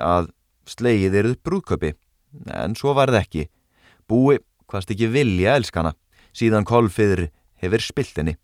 að 0.00 0.32
slegið 0.66 1.20
eruð 1.20 1.36
brúðköpi 1.44 1.92
en 2.56 2.74
svo 2.78 2.94
var 2.96 3.12
það 3.12 3.20
ekki. 3.20 3.44
Búi 4.08 4.40
hvaðst 4.70 4.94
ekki 4.94 5.12
vilja 5.12 5.58
elskana 5.58 5.92
síðan 6.32 6.66
Kolfiður 6.66 7.26
hefur 7.60 7.84
spilt 7.84 8.16
henni 8.16 8.36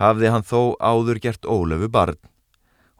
hafði 0.00 0.30
hann 0.32 0.46
þó 0.46 0.74
áður 0.80 1.20
gert 1.22 1.46
Ólöfu 1.46 1.88
barn. 1.90 2.18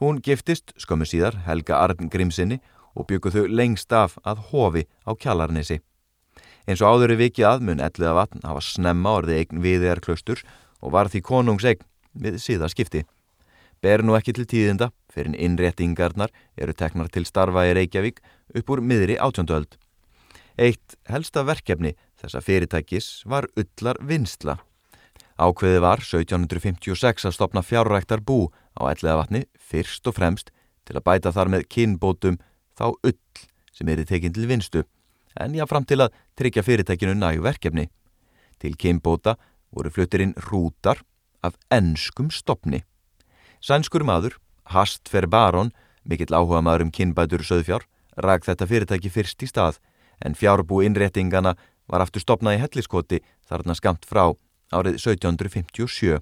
Hún 0.00 0.20
giftist 0.22 0.74
skömmu 0.80 1.06
síðar 1.06 1.36
Helga 1.46 1.78
Arn 1.82 2.10
Grímsinni 2.10 2.60
og 2.94 3.08
bygguð 3.10 3.38
þau 3.38 3.46
lengst 3.50 3.92
af 3.92 4.16
að 4.22 4.42
hofi 4.50 4.84
á 5.06 5.10
kjallarnesi. 5.14 5.80
Eins 6.66 6.80
og 6.80 6.96
áður 6.96 7.14
í 7.14 7.20
viki 7.26 7.44
aðmun 7.44 7.82
elliða 7.82 8.14
vatn 8.16 8.44
hafa 8.46 8.62
snemma 8.64 9.18
orði 9.20 9.40
eign 9.40 9.62
viðegar 9.64 10.00
klausturs 10.04 10.44
og 10.80 10.94
var 10.94 11.10
því 11.12 11.22
konungsegn 11.26 11.84
við 12.14 12.38
síða 12.40 12.70
skipti. 12.72 13.04
Ber 13.82 14.02
nú 14.02 14.14
ekki 14.16 14.32
til 14.32 14.46
tíðinda 14.48 14.90
fyrir 15.12 15.36
innréttingarnar 15.36 16.32
eru 16.56 16.72
teknar 16.72 17.10
til 17.12 17.26
starfa 17.28 17.66
í 17.68 17.74
Reykjavík 17.76 18.22
upp 18.56 18.70
úr 18.70 18.80
miðri 18.80 19.18
átjóndöld. 19.20 19.76
Eitt 20.56 20.96
helsta 21.10 21.42
verkefni 21.44 21.92
þessa 22.22 22.40
fyrirtækis 22.40 23.24
var 23.28 23.50
ullar 23.58 23.98
vinsla 24.00 24.56
Ákveði 25.34 25.80
var 25.82 26.02
1756 26.04 27.26
að 27.26 27.34
stopna 27.34 27.62
fjárræktar 27.66 28.22
bú 28.22 28.52
á 28.78 28.86
elliðavatni 28.92 29.44
fyrst 29.58 30.06
og 30.06 30.14
fremst 30.18 30.52
til 30.86 30.94
að 30.98 31.06
bæta 31.08 31.32
þar 31.34 31.50
með 31.50 31.66
kinnbótum 31.74 32.38
þá 32.78 32.86
ull 32.94 33.18
sem 33.74 33.90
er 33.90 34.02
í 34.02 34.06
tekinn 34.06 34.34
til 34.34 34.46
vinstu 34.46 34.84
en 35.40 35.56
jáfram 35.58 35.86
til 35.86 35.98
að 36.04 36.14
tryggja 36.38 36.62
fyrirtækinu 36.62 37.16
nægu 37.18 37.42
verkefni. 37.42 37.88
Til 38.62 38.76
kinnbóta 38.78 39.34
voru 39.74 39.90
fluttirinn 39.90 40.36
rútar 40.46 41.02
af 41.42 41.58
ennskum 41.74 42.30
stopni. 42.30 42.84
Sænskur 43.60 44.04
maður, 44.06 44.38
Hastfer 44.70 45.26
Baron, 45.26 45.72
mikill 46.04 46.30
áhuga 46.30 46.62
maður 46.62 46.86
um 46.86 46.94
kinnbætur 46.94 47.42
söðfjár, 47.42 47.82
ræk 48.16 48.46
þetta 48.46 48.68
fyrirtæki 48.70 49.10
fyrst 49.10 49.42
í 49.42 49.50
stað 49.50 49.80
en 50.24 50.38
fjárbú 50.38 50.84
innréttingana 50.86 51.56
var 51.90 52.04
aftur 52.04 52.22
stopnað 52.22 52.58
í 52.58 52.62
helliskoti 52.62 53.20
þarna 53.48 53.74
skamt 53.74 54.06
frá 54.06 54.30
árið 54.74 54.98
1757 54.98 56.18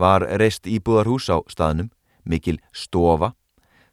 var 0.00 0.24
reist 0.40 0.66
íbúðarhús 0.66 1.28
á 1.30 1.38
staðnum, 1.50 1.90
mikil 2.24 2.58
stofa. 2.72 3.34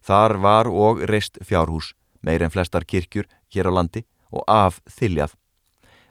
Þar 0.01 0.37
var 0.43 0.69
og 0.71 1.03
reist 1.09 1.39
fjárhús, 1.43 1.93
meir 2.21 2.43
en 2.43 2.53
flestar 2.53 2.87
kirkjur 2.87 3.27
hér 3.53 3.69
á 3.69 3.71
landi 3.77 4.05
og 4.31 4.43
af 4.47 4.79
þiljað. 4.89 5.35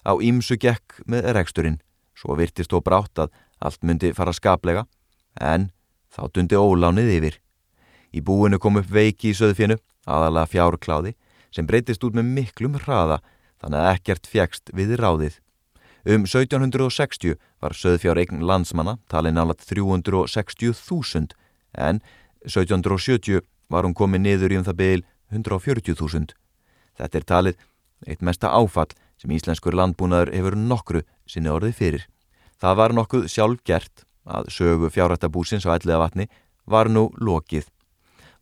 Á 0.06 0.12
ímsu 0.22 0.56
gekk 0.60 1.00
með 1.08 1.32
reksturinn, 1.34 1.80
svo 2.14 2.36
virtist 2.38 2.72
og 2.76 2.84
brátt 2.86 3.18
að 3.18 3.32
allt 3.58 3.82
myndi 3.82 4.12
fara 4.14 4.34
skaplega, 4.36 4.86
en 5.40 5.70
þá 6.12 6.28
dundi 6.32 6.56
ólánið 6.56 7.12
yfir. 7.16 7.40
Í 8.12 8.20
búinu 8.22 8.60
kom 8.60 8.78
upp 8.80 8.90
veiki 8.92 9.32
í 9.32 9.36
söðfjönu 9.36 9.80
aðalega 10.06 10.52
fjárkláði, 10.52 11.16
sem 11.50 11.66
breytist 11.66 12.04
út 12.04 12.16
með 12.16 12.30
miklum 12.36 12.76
hraða 12.78 13.20
þannig 13.62 13.80
að 13.80 13.90
ekkert 13.94 14.30
fjækst 14.30 14.72
við 14.76 14.96
ráðið. 15.00 15.40
Um 16.06 16.22
1760 16.22 17.34
var 17.58 17.74
söðfjár 17.74 18.20
eign 18.22 18.44
landsmanna 18.46 18.92
talið 19.10 19.32
nálat 19.34 19.62
360.000 19.66 21.32
en 21.74 21.98
1770 22.46 23.40
var 23.66 23.82
hún 23.82 23.96
komið 23.98 24.22
niður 24.22 24.54
í 24.54 24.58
um 24.60 24.66
það 24.68 24.76
beil 24.78 25.02
140.000. 25.34 26.30
Þetta 26.94 27.18
er 27.18 27.26
talið 27.26 27.64
eitt 28.06 28.22
mesta 28.22 28.52
áfall 28.54 28.92
sem 29.18 29.32
íslenskur 29.34 29.74
landbúnaður 29.74 30.30
hefur 30.36 30.56
nokkru 30.60 31.02
sinni 31.26 31.50
orðið 31.50 31.74
fyrir. 31.80 32.04
Það 32.62 32.78
var 32.78 32.94
nokkuð 32.94 33.26
sjálf 33.32 33.66
gert 33.66 34.06
að 34.22 34.52
sögu 34.54 34.92
fjárrættabúsins 34.94 35.66
á 35.66 35.74
elliða 35.74 36.04
vatni 36.04 36.28
var 36.70 36.86
nú 36.86 37.08
lokið. 37.18 37.66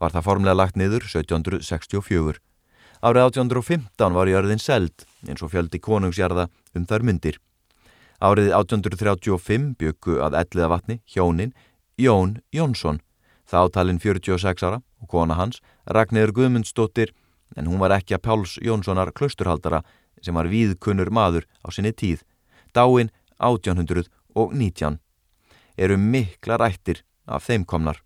Var 0.05 0.12
það 0.12 0.27
formlega 0.29 0.59
lagt 0.61 0.77
niður 0.77 1.09
1764. 1.09 2.37
Árið 3.01 3.25
1815 3.25 4.21
var 4.21 4.29
jörðin 4.29 4.61
seld 4.61 5.09
eins 5.25 5.41
og 5.41 5.57
fjöldi 5.57 5.81
konungsjarða 5.81 6.51
um 6.77 6.85
þar 6.85 7.09
myndir. 7.09 7.41
Árið 8.25 8.55
1835 8.57 9.75
byggu 9.77 10.14
að 10.25 10.37
elliða 10.39 10.68
vatni 10.72 10.95
hjónin 11.12 11.51
Jón 12.01 12.39
Jónsson, 12.57 13.03
þáttalinn 13.45 14.01
46 14.01 14.64
ára 14.64 14.79
og 15.03 15.11
kona 15.12 15.37
hans 15.37 15.61
Ragnir 15.85 16.33
Guðmundsdóttir 16.33 17.12
en 17.59 17.68
hún 17.68 17.83
var 17.83 17.93
ekki 17.99 18.16
að 18.16 18.25
Páls 18.25 18.57
Jónssonar 18.64 19.12
klusturhaldara 19.12 19.83
sem 20.25 20.33
var 20.35 20.49
víðkunnur 20.49 21.12
maður 21.12 21.45
á 21.61 21.68
sinni 21.68 21.93
tíð. 21.93 22.25
Dáin 22.72 23.12
1819 23.45 24.99
eru 25.77 26.01
mikla 26.01 26.57
rættir 26.57 27.05
af 27.29 27.45
þeim 27.45 27.68
komnar. 27.68 28.01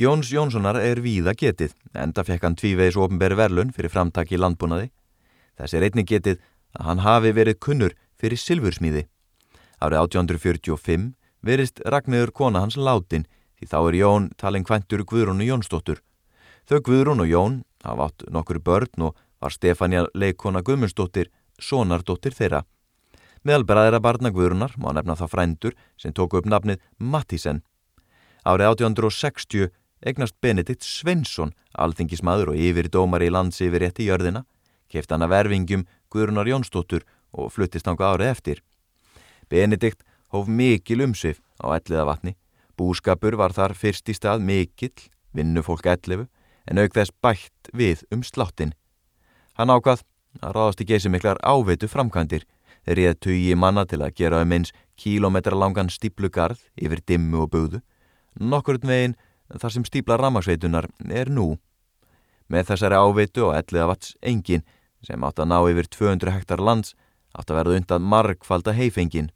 Jóns 0.00 0.32
Jónssonar 0.32 0.80
er 0.80 1.04
víða 1.04 1.36
getið, 1.36 1.74
enda 1.92 2.24
fekk 2.24 2.48
hann 2.48 2.56
tvívegis 2.56 2.96
ofnberi 2.96 3.36
verlun 3.36 3.76
fyrir 3.76 3.92
framtaki 3.92 4.38
í 4.38 4.40
landbúnaði. 4.40 4.88
Þessi 5.60 5.84
einnig 5.84 6.08
getið 6.08 6.40
að 6.74 6.86
hann 6.88 7.04
hafi 7.04 7.34
verið 7.36 7.60
kunnur 7.60 7.92
fyrir 8.16 8.40
silfursmíði. 8.40 9.04
Árið 9.84 10.00
1845 10.00 11.10
verist 11.44 11.82
Ragnarður 11.84 12.32
kona 12.32 12.62
hans 12.64 12.76
látin 12.80 13.26
því 13.58 13.66
þá 13.68 13.78
er 13.80 13.96
Jón 13.98 14.28
talin 14.40 14.64
kvæntur 14.64 15.04
Guðrún 15.04 15.42
og 15.44 15.48
Jónsdóttur. 15.50 16.00
Þau 16.64 16.78
Guðrún 16.86 17.20
og 17.20 17.28
Jón 17.28 17.58
hafa 17.84 18.08
átt 18.08 18.24
nokkur 18.32 18.62
börn 18.64 19.08
og 19.10 19.18
var 19.44 19.52
Stefania 19.52 20.06
leikona 20.14 20.62
Guðmundsdóttir 20.64 21.28
sonardóttir 21.60 22.32
þeirra. 22.32 22.62
Meðal 23.44 23.66
bræðra 23.68 24.00
barna 24.00 24.32
Guðrúnar 24.32 24.72
má 24.80 24.88
nefna 24.96 25.18
það 25.20 25.32
frændur 25.34 25.76
sem 26.00 26.16
tóku 26.16 26.40
upp 26.40 26.48
nafnið 26.48 26.80
Mattísen. 26.98 27.60
Árið 28.44 28.70
1860 28.72 29.68
egnast 30.00 30.36
Benedikt 30.40 30.84
Svensson, 30.84 31.52
alþingismadur 31.76 32.54
og 32.54 32.60
yfir 32.60 32.88
dómar 32.88 33.24
í 33.24 33.28
lands 33.32 33.60
yfir 33.60 33.84
rétti 33.84 34.08
jörðina, 34.08 34.44
keft 34.88 35.12
hann 35.12 35.24
að 35.24 35.36
verfingum 35.36 35.84
Guðrunar 36.12 36.48
Jónsdóttur 36.48 37.04
og 37.32 37.52
fluttist 37.52 37.88
ánga 37.88 38.14
árið 38.14 38.32
eftir. 38.32 38.64
Benedikt 39.54 40.02
hóf 40.34 40.48
mikil 40.50 41.04
umsif 41.04 41.38
á 41.62 41.70
elliða 41.76 42.08
vatni, 42.08 42.32
búskapur 42.74 43.36
var 43.38 43.54
þar 43.54 43.76
fyrst 43.78 44.10
í 44.10 44.16
stað 44.18 44.42
mikill, 44.42 44.96
vinnufólk 45.30 45.86
ellifu, 45.86 46.26
en 46.66 46.80
auk 46.82 46.96
þess 46.96 47.14
bætt 47.22 47.70
við 47.70 48.02
um 48.10 48.24
sláttin. 48.26 48.72
Hann 49.54 49.70
ákvað 49.70 50.02
að 50.42 50.56
ráðast 50.56 50.82
í 50.82 50.88
geysi 50.88 51.12
miklar 51.12 51.38
áveitu 51.46 51.86
framkvæmdir, 51.86 52.42
réð 52.84 53.14
tugi 53.22 53.54
manna 53.54 53.84
til 53.86 54.00
að 54.02 54.16
gera 54.18 54.42
um 54.42 54.56
eins 54.56 54.74
kílometra 54.98 55.54
langan 55.54 55.92
stíplugarð 55.92 56.58
yfir 56.74 57.04
dimmu 57.06 57.44
og 57.44 57.52
búðu, 57.54 57.82
nokkurinn 58.34 58.90
veginn 58.90 59.16
þar 59.54 59.76
sem 59.76 59.86
stípla 59.86 60.18
ramagsveitunar 60.18 60.90
er 61.14 61.30
nú. 61.30 61.52
Með 62.50 62.72
þessari 62.72 62.98
áveitu 62.98 63.46
og 63.46 63.54
elliða 63.60 63.92
vats 63.92 64.16
engin 64.18 64.66
sem 65.04 65.22
átt 65.22 65.38
að 65.38 65.50
ná 65.52 65.58
yfir 65.70 65.88
200 65.94 66.34
hektar 66.34 66.58
lands 66.60 66.96
átt 67.34 67.50
að 67.50 67.60
verða 67.60 67.78
undan 67.78 68.06
margfalda 68.10 68.74
heifengin. 68.74 69.30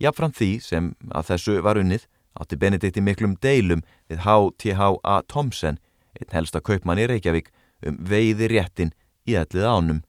Jafnfram 0.00 0.32
því 0.32 0.50
sem 0.64 0.92
að 1.12 1.32
þessu 1.34 1.60
var 1.64 1.80
unnið 1.80 2.06
átti 2.40 2.56
Benedikti 2.56 3.02
miklum 3.04 3.36
deilum 3.42 3.82
við 4.08 4.22
H.T.H.A. 4.24 5.16
Thomsen, 5.28 5.80
einn 6.16 6.32
helsta 6.32 6.62
kaupmann 6.64 7.00
í 7.02 7.08
Reykjavík, 7.10 7.50
um 7.86 7.98
veiði 8.00 8.48
réttin 8.48 8.94
í 9.28 9.36
elliða 9.36 9.74
ánum. 9.76 10.00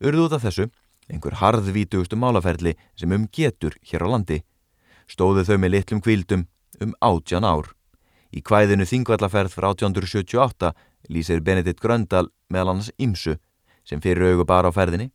Urðu 0.00 0.28
út 0.28 0.36
af 0.38 0.46
þessu 0.46 0.70
einhver 1.10 1.36
harðvítugustu 1.40 2.16
málaferli 2.16 2.76
sem 2.96 3.12
um 3.12 3.26
getur 3.34 3.76
hér 3.90 4.06
á 4.06 4.08
landi. 4.14 4.40
Stóðu 5.10 5.44
þau 5.44 5.58
með 5.58 5.74
litlum 5.74 6.02
kvildum 6.04 6.46
um 6.80 6.94
átjan 7.04 7.44
ár. 7.44 7.72
Í 8.30 8.40
kvæðinu 8.46 8.86
Þingvallaferð 8.86 9.52
frá 9.52 9.72
1878 9.74 10.70
lýsir 11.10 11.42
Benedikt 11.42 11.82
Gröndal 11.82 12.30
meðal 12.48 12.76
hans 12.76 12.92
Ímsu 12.96 13.36
sem 13.84 14.00
fyrir 14.00 14.32
augu 14.32 14.46
bara 14.46 14.70
á 14.70 14.72
ferðinni. 14.72 15.10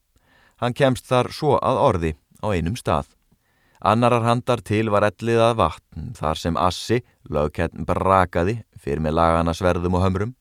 Hann 0.60 0.76
kemst 0.76 1.08
þar 1.08 1.32
svo 1.32 1.56
að 1.64 1.80
orði 1.80 2.12
á 2.44 2.52
einum 2.52 2.76
stað. 2.76 3.08
Annarar 3.82 4.24
handar 4.24 4.62
til 4.64 4.90
var 4.94 5.08
elliðað 5.10 5.58
vatn 5.60 6.14
þar 6.16 6.40
sem 6.40 6.58
Assi, 6.58 7.02
lögkettn 7.30 7.86
brakaði 7.88 8.62
fyrir 8.80 9.04
með 9.04 9.18
lagana 9.20 9.54
sverðum 9.54 9.98
og 10.00 10.06
hömrum. 10.06 10.36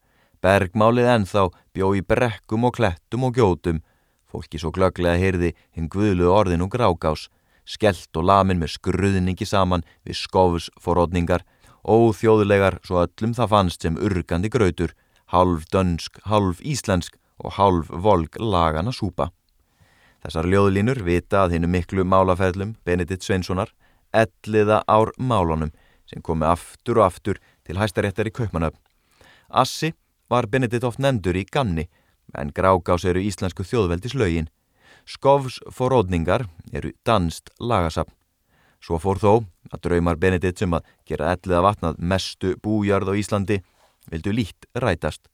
Bergmálið 0.45 1.11
ennþá 1.15 1.49
bjó 1.75 1.95
í 1.97 2.05
brekkum 2.05 2.69
og 2.69 2.77
klettum 2.77 3.25
og 3.25 3.35
gjótum. 3.39 3.81
Fólki 4.31 4.61
svo 4.61 4.71
glöglega 4.75 5.19
heyrði 5.19 5.55
hinn 5.75 5.89
guðluð 5.89 6.31
orðin 6.31 6.67
og 6.67 6.73
grágás, 6.75 7.29
skellt 7.65 8.13
og 8.17 8.29
lamin 8.29 8.61
með 8.61 8.77
skruðningi 8.77 9.47
saman 9.49 9.87
við 10.05 10.21
skofus 10.21 10.71
forrodningar 10.81 11.47
óþjóðulegar 11.85 12.79
svo 12.85 13.03
öllum 13.05 13.35
það 13.37 13.51
fannst 13.53 13.85
sem 13.85 13.97
urgandi 14.01 14.51
grautur, 14.53 14.95
halv 15.33 15.67
dönsk, 15.73 16.21
halv 16.25 16.61
íslensk 16.65 17.19
og 17.39 17.57
halv 17.59 17.91
volg 17.91 18.39
lagana 18.41 18.93
súpa. 18.93 19.31
Þessar 20.25 20.47
ljóðlínur 20.49 21.03
vita 21.05 21.43
að 21.45 21.59
hinnu 21.59 21.69
miklu 21.69 22.05
málaferðlum 22.09 22.71
Benedikt 22.89 23.27
Sveinssonar 23.27 23.75
elliða 24.17 24.79
ár 24.89 25.11
málunum 25.21 25.69
sem 26.09 26.23
komi 26.25 26.47
aftur 26.49 27.03
og 27.03 27.11
aftur 27.11 27.41
til 27.69 27.77
hæstaréttar 27.77 28.31
í 28.31 28.33
Kaupmanöfn. 28.33 28.81
Assi 29.53 29.93
var 30.33 30.49
Benedikt 30.49 30.87
oft 30.89 31.03
nefndur 31.03 31.37
í 31.37 31.45
ganni 31.45 31.91
en 32.33 32.55
grágás 32.57 33.05
eru 33.05 33.21
íslensku 33.21 33.67
þjóðveldislaugin. 33.69 34.49
Skovs 35.05 35.59
forróðningar 35.69 36.47
eru 36.73 36.95
danst 37.05 37.53
lagasapn. 37.61 38.17
Svo 38.81 38.97
fór 39.01 39.21
þó 39.21 39.33
að 39.73 39.83
draumar 39.85 40.17
Benedikt 40.17 40.61
sem 40.61 40.73
að 40.73 40.89
gera 41.05 41.35
ellið 41.37 41.59
að 41.59 41.67
vatnað 41.69 42.01
mestu 42.01 42.57
bújarð 42.65 43.13
á 43.13 43.15
Íslandi 43.21 43.61
vildu 44.09 44.33
lít 44.33 44.69
rætast. 44.73 45.29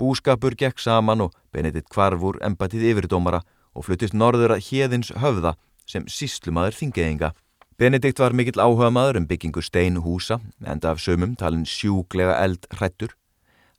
Búskapur 0.00 0.56
gekk 0.56 0.80
saman 0.80 1.26
og 1.28 1.36
Benedikt 1.52 1.92
kvarfur 1.92 2.40
empatið 2.44 2.88
yfirdómara 2.94 3.44
og 3.74 3.86
fluttist 3.86 4.14
norður 4.14 4.56
að 4.56 4.64
hérðins 4.68 5.12
höfða 5.20 5.54
sem 5.86 6.06
síslumadur 6.08 6.78
þingeðinga. 6.78 7.32
Benedikt 7.78 8.22
var 8.22 8.32
mikill 8.32 8.62
áhuga 8.62 8.90
maður 8.94 9.20
um 9.20 9.28
byggingu 9.28 9.62
steinhúsa, 9.62 10.40
enda 10.64 10.94
af 10.94 11.02
sömum 11.02 11.34
talin 11.36 11.66
sjúglega 11.66 12.38
eld 12.44 12.68
hrættur. 12.70 13.16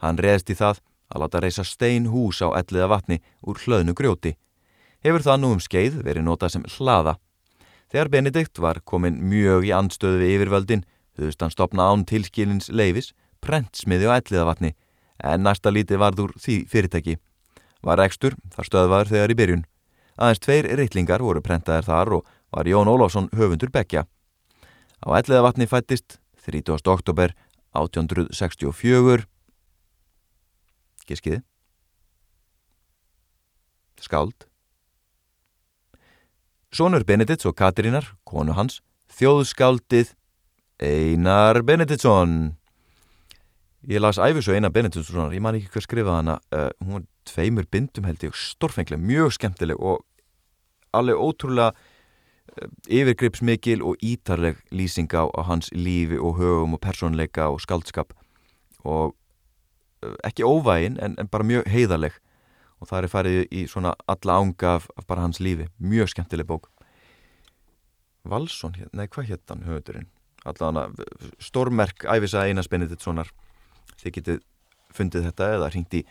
Hann 0.03 0.19
reðst 0.19 0.51
í 0.51 0.57
það 0.59 0.81
að 1.09 1.21
láta 1.23 1.41
reysa 1.41 1.63
steinhús 1.63 2.41
á 2.43 2.51
elliða 2.59 2.91
vatni 2.91 3.21
úr 3.41 3.61
hlöðnu 3.63 3.95
grjóti. 3.95 4.35
Hefur 5.05 5.23
það 5.23 5.39
nú 5.41 5.53
um 5.55 5.63
skeið 5.63 6.01
verið 6.03 6.27
notað 6.27 6.57
sem 6.57 6.67
hlaða 6.75 7.15
Þegar 7.95 8.09
Benedikt 8.09 8.59
var 8.59 8.81
komin 8.83 9.21
mjög 9.29 9.67
í 9.67 9.71
andstöðu 9.75 10.17
við 10.19 10.33
yfirvöldin, 10.35 10.81
höfðust 11.15 11.43
hann 11.43 11.53
stopna 11.53 11.85
án 11.91 12.05
tilskilins 12.09 12.71
leifis, 12.73 13.13
prentsmiði 13.39 14.09
og 14.09 14.17
elliðavatni, 14.17 14.73
en 15.21 15.45
næsta 15.45 15.71
lítið 15.71 16.01
varður 16.01 16.33
því 16.41 16.57
fyrirtæki. 16.71 17.15
Var 17.85 18.01
ekstur, 18.03 18.35
þar 18.55 18.69
stöðvaður 18.69 19.11
þegar 19.13 19.31
í 19.31 19.37
byrjun. 19.39 19.63
Aðeins 20.15 20.39
tveir 20.39 20.69
reitlingar 20.79 21.23
voru 21.23 21.41
prentaðir 21.43 21.87
þar 21.89 22.13
og 22.19 22.29
var 22.55 22.67
Jón 22.69 22.87
Ólásson 22.87 23.27
höfundur 23.35 23.71
Bekkja. 23.73 24.05
Á 25.03 25.07
elliðavatni 25.19 25.67
fættist 25.67 26.19
30. 26.45 26.79
oktober 26.87 27.33
1864. 27.75 29.25
Giskiði. 31.05 31.41
Skáld. 33.99 34.47
Sónur 36.75 37.03
Benedikts 37.07 37.47
og 37.47 37.55
Katrínar, 37.55 38.07
konu 38.27 38.55
hans, 38.55 38.81
þjóðskáldið 39.15 40.13
Einar 40.83 41.61
Benediktsson. 41.63 42.55
Ég 43.87 44.01
las 44.03 44.19
æfis 44.19 44.49
og 44.49 44.57
Einar 44.57 44.73
Benediktssonar, 44.75 45.35
ég 45.35 45.43
man 45.43 45.55
ekki 45.59 45.71
hvað 45.75 45.85
skrifaði 45.85 46.17
hana, 46.19 46.39
uh, 46.55 46.71
hún 46.83 47.05
tveimur 47.29 47.67
bindum 47.71 48.07
held 48.07 48.23
ég, 48.25 48.35
stórfenglega, 48.35 49.01
mjög 49.01 49.35
skemmtileg 49.37 49.79
og 49.79 50.03
alveg 50.95 51.19
ótrúlega 51.19 51.73
uh, 51.73 52.69
yfirgripsmikil 52.87 53.83
og 53.85 54.01
ítarleg 54.05 54.59
lýsing 54.71 55.11
á, 55.11 55.27
á 55.27 55.41
hans 55.49 55.71
lífi 55.73 56.19
og 56.19 56.39
högum 56.39 56.77
og 56.77 56.83
personleika 56.83 57.49
og 57.51 57.61
skaldskap 57.63 58.13
og 58.83 59.15
uh, 60.05 60.15
ekki 60.23 60.45
óvægin 60.45 60.99
en, 61.01 61.17
en 61.19 61.31
bara 61.31 61.47
mjög 61.47 61.67
heiðaleg 61.71 62.15
og 62.79 62.89
það 62.89 63.03
er 63.03 63.11
farið 63.11 63.39
í 63.55 63.65
svona 63.71 63.95
alla 64.11 64.39
ánga 64.41 64.75
af, 64.77 64.89
af 64.97 65.07
bara 65.07 65.25
hans 65.25 65.39
lífi, 65.39 65.69
mjög 65.79 66.11
skemmtileg 66.11 66.47
bók. 66.47 66.69
Valsson, 68.25 68.75
nei 68.93 69.07
hvað 69.07 69.29
hétt 69.29 69.51
hann 69.53 69.63
höfundurinn, 69.65 70.09
allavega 70.45 71.05
stórmerk 71.41 72.07
æfisa 72.09 72.45
Einars 72.49 72.69
Benediktssonar. 72.69 73.29
Þið 74.01 74.15
getið 74.17 74.39
fundið 74.95 75.27
þetta 75.29 75.49
eða 75.57 75.71
hringt 75.73 75.97
í 75.97 76.03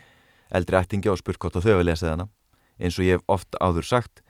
eldri 0.55 0.79
ættingi 0.79 1.11
og 1.11 1.19
spurt 1.21 1.41
hvort 1.41 1.59
á 1.59 1.65
þau 1.65 1.75
að 1.77 1.87
lesa 1.89 2.09
þennan 2.11 2.31
eins 2.79 2.99
og 2.99 3.07
ég 3.07 3.17
hef 3.17 3.27
oft 3.31 3.59
áður 3.61 3.87
sagt 3.87 4.23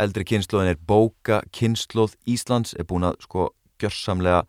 eldri 0.00 0.26
kynnslóðin 0.28 0.74
er 0.74 0.82
bóka 0.88 1.40
kynnslóð 1.56 2.16
Íslands 2.28 2.74
er 2.76 2.88
búin 2.88 3.06
að 3.08 3.20
sko 3.24 3.50
gjörsamlega 3.80 4.44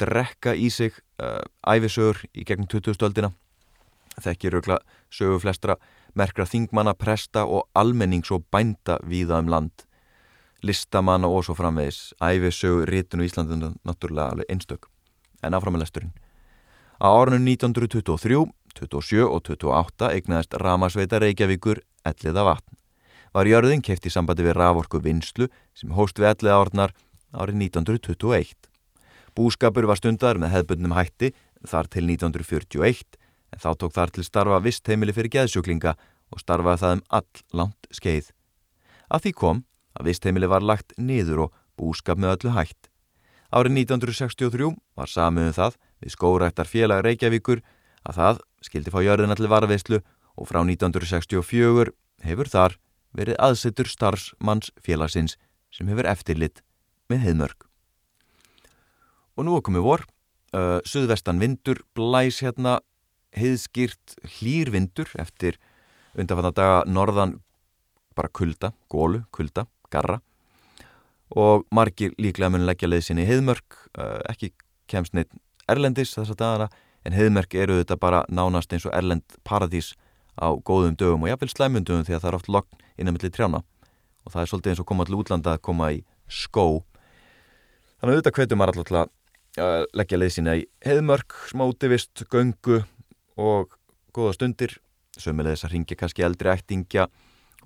drekka 0.00 0.56
í 0.56 0.70
sig 0.72 0.96
uh, 1.22 1.42
æfisögur 1.66 2.24
í 2.34 2.46
gegnum 2.48 2.70
2000-öldina 2.70 3.32
þekkir 4.20 4.56
raugla 4.56 4.80
sögu 5.12 5.38
flestra 5.42 5.76
merkra 6.14 6.46
þingmanna, 6.48 6.94
presta 6.98 7.44
og 7.46 7.68
almennings 7.78 8.30
og 8.34 8.44
bænda 8.52 8.98
víða 9.06 9.40
um 9.40 9.50
land. 9.50 9.84
Listamanna 10.62 11.28
og 11.28 11.44
svo 11.46 11.54
framvegis. 11.56 12.12
Æfisögu 12.20 12.84
rítinu 12.88 13.24
í 13.24 13.30
Íslandinu 13.30 13.74
náttúrulega 13.86 14.34
alveg 14.34 14.50
einstök. 14.50 14.90
En 15.42 15.54
áframalesturinn 15.54 16.12
á 17.00 17.08
árunum 17.08 17.46
1923 17.48 18.44
27 18.78 19.26
og 19.26 19.42
28 19.50 20.10
eignaðist 20.14 20.56
Ramasveita 20.62 21.20
Reykjavíkur 21.22 21.82
elliða 22.06 22.46
vatn 22.52 22.78
var 23.34 23.46
jörðin 23.46 23.84
keift 23.86 24.06
í 24.06 24.12
sambandi 24.14 24.46
við 24.46 24.58
raforku 24.58 25.02
vinslu 25.02 25.50
sem 25.74 25.94
hóst 25.94 26.18
við 26.18 26.32
elliða 26.32 26.58
árnar 26.62 26.96
árið 27.30 27.62
1921 27.70 28.70
Búskapur 29.36 29.86
var 29.86 29.98
stundar 30.00 30.40
með 30.42 30.54
hefðbundnum 30.56 30.96
hætti 30.96 31.30
þar 31.66 31.88
til 31.92 32.06
1941 32.08 33.18
en 33.54 33.62
þá 33.62 33.70
tók 33.78 33.94
þar 33.94 34.12
til 34.14 34.24
starfa 34.26 34.60
vist 34.64 34.86
heimili 34.90 35.14
fyrir 35.14 35.32
geðsjúklinga 35.36 35.94
og 36.30 36.42
starfaði 36.42 36.82
það 36.82 36.94
um 36.96 37.02
all 37.18 37.42
langt 37.60 37.90
skeið. 37.94 38.30
Að 39.10 39.24
því 39.24 39.32
kom 39.42 39.64
að 39.98 40.10
vist 40.10 40.26
heimili 40.26 40.50
var 40.50 40.66
lagt 40.66 40.94
niður 40.98 41.46
og 41.46 41.58
búskap 41.78 42.20
með 42.20 42.36
öllu 42.36 42.54
hætt. 42.54 42.90
Árið 43.50 43.80
1963 43.82 44.70
var 44.98 45.10
samiðum 45.10 45.56
það 45.56 45.78
við 46.00 46.14
skórættar 46.14 46.70
félag 46.70 47.02
Reykjavíkur 47.06 47.62
að 48.08 48.20
það 48.20 48.40
skildi 48.64 48.92
fá 48.92 49.00
jörðina 49.04 49.36
til 49.38 49.50
varveislu 49.50 50.00
og 50.36 50.48
frá 50.48 50.60
1964 50.62 51.92
hefur 52.24 52.50
þar 52.50 52.76
verið 53.16 53.40
aðsettur 53.42 53.90
starfsmanns 53.90 54.70
félagsins 54.84 55.36
sem 55.74 55.88
hefur 55.90 56.08
eftirlit 56.10 56.62
með 57.10 57.26
heimörk. 57.26 57.66
Og 59.36 59.46
nú 59.46 59.56
okkur 59.58 59.74
með 59.74 59.86
vor, 59.86 60.06
uh, 60.54 60.78
suðvestan 60.86 61.40
vindur, 61.42 61.82
blæs 61.96 62.40
hérna, 62.44 62.78
heiðskýrt 63.36 64.16
hlýrvindur 64.38 65.12
eftir 65.22 65.58
undanfanna 66.18 66.50
daga 66.54 66.80
norðan 66.90 67.38
bara 68.18 68.30
kulda, 68.34 68.72
gólu, 68.90 69.22
kulda, 69.30 69.66
garra 69.90 70.18
og 71.30 71.62
margir 71.70 72.10
líklega 72.18 72.50
mun 72.50 72.66
leggja 72.66 72.88
leiðsinn 72.90 73.20
í 73.22 73.26
heiðmörk, 73.28 73.76
uh, 73.94 74.18
ekki 74.30 74.50
kemst 74.90 75.14
neitt 75.14 75.30
erlendis 75.70 76.16
þessa 76.16 76.34
dagana 76.34 76.70
en 77.04 77.16
heiðmörk 77.16 77.54
eru 77.56 77.80
þetta 77.80 77.96
bara 78.00 78.24
nánast 78.28 78.72
eins 78.72 78.86
og 78.88 78.94
erlend 78.96 79.38
paradís 79.46 79.94
á 80.40 80.52
góðum 80.56 80.96
dögum 80.96 81.24
og 81.24 81.32
jáfnveil 81.32 81.52
slæmundum 81.52 82.04
því 82.04 82.16
að 82.16 82.22
það 82.22 82.30
er 82.30 82.38
oft 82.38 82.50
lokn 82.52 82.84
innan 82.98 83.16
millir 83.16 83.32
trjána 83.34 83.62
og 84.24 84.34
það 84.34 84.42
er 84.42 84.50
svolítið 84.52 84.72
eins 84.72 84.82
og 84.82 84.88
koma 84.90 85.06
til 85.08 85.16
útlanda 85.18 85.54
að 85.56 85.64
koma 85.64 85.90
í 85.94 86.02
skó. 86.30 86.84
Þannig 88.00 88.12
að 88.12 88.18
auðvitað 88.18 88.36
hvetum 88.38 88.60
maður 88.60 88.82
alltaf 88.82 89.10
að 89.60 89.86
leggja 89.98 90.18
leið 90.20 90.32
sína 90.36 90.54
í 90.60 90.62
heðmörk, 90.86 91.34
smótivist, 91.50 92.22
göngu 92.30 92.82
og 93.40 93.74
góða 94.14 94.36
stundir. 94.36 94.76
Sömulegis 95.18 95.66
að 95.66 95.74
ringja 95.74 95.98
kannski 95.98 96.24
eldri 96.24 96.52
ættingja 96.52 97.08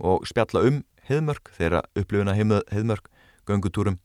og 0.01 0.25
spjalla 0.27 0.65
um 0.65 0.81
heðmörk 1.07 1.53
þeirra 1.59 1.85
upplifuna 1.95 2.35
heðmörk 2.35 3.11
göngutúrum. 3.47 3.99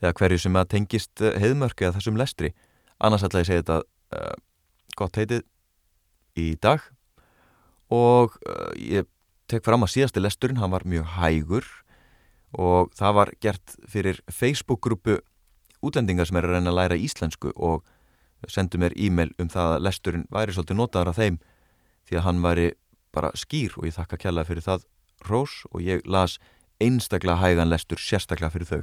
Eða 0.00 0.14
hverju 0.20 0.38
sem 0.44 0.56
að 0.56 0.70
tengist 0.76 1.20
heðmörk 1.20 1.82
eða 1.82 1.96
þessum 1.98 2.20
lestri 2.20 2.52
annars 2.98 3.24
ætla 3.26 3.42
ég 3.42 3.46
að 3.46 3.50
segja 3.50 3.64
þetta 3.64 3.78
uh, 4.16 4.36
gott 4.96 5.18
heitið 5.20 5.42
í 6.40 6.46
dag. 6.62 6.84
Og 7.92 8.36
uh, 8.46 8.70
ég 8.76 9.08
tek 9.50 9.64
fram 9.66 9.86
að 9.86 9.94
síðasti 9.94 10.22
lesturinn 10.22 10.60
hann 10.60 10.74
var 10.74 10.86
mjög 10.88 11.10
hægur. 11.18 11.66
Og 12.56 12.92
það 12.96 13.18
var 13.18 13.32
gert 13.42 13.76
fyrir 13.90 14.22
Facebook-grúpu 14.32 15.18
útlendingar 15.84 16.28
sem 16.28 16.38
er 16.40 16.48
að 16.48 16.56
reyna 16.56 16.72
að 16.72 16.78
læra 16.80 16.98
íslensku 16.98 17.52
og 17.56 17.84
sendu 18.48 18.78
mér 18.80 18.94
e-mail 18.96 19.32
um 19.42 19.48
það 19.50 19.76
að 19.76 19.84
lesturinn 19.86 20.26
væri 20.32 20.54
svolítið 20.54 20.78
notaður 20.78 21.10
af 21.12 21.18
þeim 21.20 21.38
því 22.06 22.18
að 22.18 22.26
hann 22.26 22.42
væri 22.44 22.66
bara 23.16 23.32
skýr 23.38 23.74
og 23.78 23.88
ég 23.88 23.96
þakka 23.96 24.20
kjallaði 24.22 24.50
fyrir 24.50 24.66
það 24.66 24.86
rós 25.26 25.54
og 25.72 25.82
ég 25.84 26.04
las 26.06 26.36
einstaklega 26.82 27.40
hægan 27.40 27.70
lestur 27.72 28.00
sérstaklega 28.00 28.52
fyrir 28.52 28.70
þau. 28.70 28.82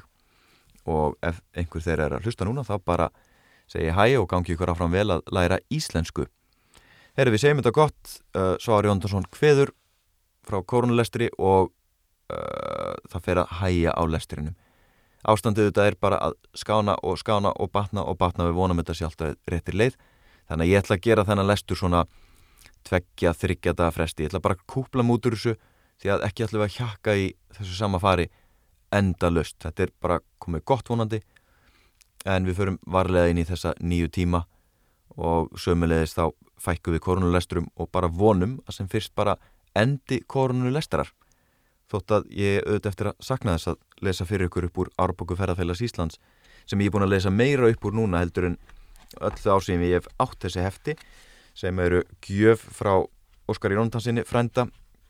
Og 0.90 1.18
ef 1.24 1.40
einhver 1.56 1.86
þeirra 1.86 2.08
er 2.10 2.18
að 2.18 2.28
hlusta 2.28 2.48
núna 2.48 2.66
þá 2.68 2.76
bara 2.84 3.10
segi 3.74 3.94
hæ 3.94 4.08
og 4.22 4.30
gangi 4.32 4.56
ykkur 4.56 4.72
áfram 4.74 4.94
vel 4.94 5.10
að 5.18 5.24
læra 5.34 5.60
íslensku. 5.74 6.28
Herri 7.18 7.34
við 7.34 7.44
segjum 7.44 7.62
þetta 7.62 7.76
gott. 7.76 8.18
Uh, 8.34 8.56
Svar 8.62 8.86
Jóndarsson 8.88 9.26
hveður 9.34 9.74
frá 10.48 10.62
korunlestri 10.66 11.30
og 11.38 11.72
uh, 12.34 12.94
það 13.10 13.26
fer 13.26 13.42
að 13.44 13.58
hæja 13.62 13.94
á 13.94 14.04
lesturinnum 14.10 14.58
ástandið 15.24 15.70
þetta 15.70 15.86
er 15.88 15.98
bara 16.02 16.20
að 16.28 16.36
skána 16.58 16.96
og 17.04 17.18
skána 17.20 17.54
og 17.56 17.72
batna 17.72 18.04
og 18.04 18.18
batna. 18.20 18.48
Við 18.50 18.58
vonum 18.60 18.82
þetta 18.82 18.98
sjálft 18.98 19.24
að 19.24 19.36
réttir 19.50 19.78
leið. 19.80 19.98
Þannig 20.50 20.66
að 20.66 20.72
ég 20.72 20.84
ætla 20.84 20.98
að 20.98 21.06
gera 21.08 21.26
þennan 21.28 21.50
lestur 21.50 21.80
svona 21.80 22.04
tveggja, 22.88 23.32
þryggjata 23.40 23.92
fresti. 23.96 24.26
Ég 24.26 24.32
ætla 24.32 24.44
bara 24.44 24.58
að 24.58 24.66
kúpla 24.74 25.06
mútur 25.08 25.38
þessu 25.38 25.56
því 26.04 26.16
að 26.16 26.26
ekki 26.28 26.48
ætla 26.48 26.66
að 26.66 26.76
hjakka 26.78 27.16
í 27.16 27.30
þessu 27.56 27.78
sama 27.78 28.02
fari 28.04 28.28
enda 28.94 29.30
löst, 29.32 29.58
þetta 29.64 29.88
er 29.88 29.94
bara 30.04 30.20
komið 30.44 30.66
gott 30.70 30.90
vonandi 30.92 31.22
en 32.26 32.48
við 32.48 32.60
förum 32.60 32.80
varlega 32.86 33.32
inn 33.32 33.42
í 33.42 33.48
þessa 33.48 33.74
nýju 33.80 34.12
tíma 34.14 34.44
og 35.18 35.52
sömulegist 35.60 36.18
þá 36.18 36.32
fækku 36.64 36.94
við 36.96 37.04
koronulesturum 37.06 37.68
og 37.76 37.90
bara 37.92 38.08
vonum 38.08 38.60
að 38.68 38.80
sem 38.80 38.90
fyrst 38.90 39.14
bara 39.16 39.36
endi 39.76 40.22
koronulestarar 40.28 41.12
þótt 41.92 42.16
að 42.18 42.30
ég 42.34 42.64
auðvitað 42.64 42.92
eftir 42.92 43.10
að 43.12 43.28
sakna 43.28 43.58
þess 43.58 43.74
að 43.74 44.08
lesa 44.08 44.26
fyrir 44.30 44.50
ykkur 44.50 44.70
upp 44.70 44.80
úr 44.84 44.94
Árbóku 45.02 45.38
ferðarfélags 45.38 45.84
Íslands 45.86 46.20
sem 46.66 46.80
ég 46.80 46.90
er 46.90 46.96
búin 46.96 47.06
að 47.06 47.16
lesa 47.16 47.34
meira 47.34 47.70
upp 47.70 47.86
úr 47.86 47.98
núna 48.00 48.24
heldur 48.24 48.50
en 48.52 48.58
öll 49.22 49.36
það 49.38 49.60
ásýðum 49.60 49.86
ég 49.86 50.00
hef 50.00 50.10
átt 50.24 50.40
þessi 50.46 50.64
hefti 50.64 50.96
sem 51.54 51.80
eru 51.84 52.02
gjöf 52.26 52.64
frá 52.74 52.96
Óskar 53.52 53.74
í 53.74 53.78
Róntansinni 53.78 54.24
frænda, 54.24 54.70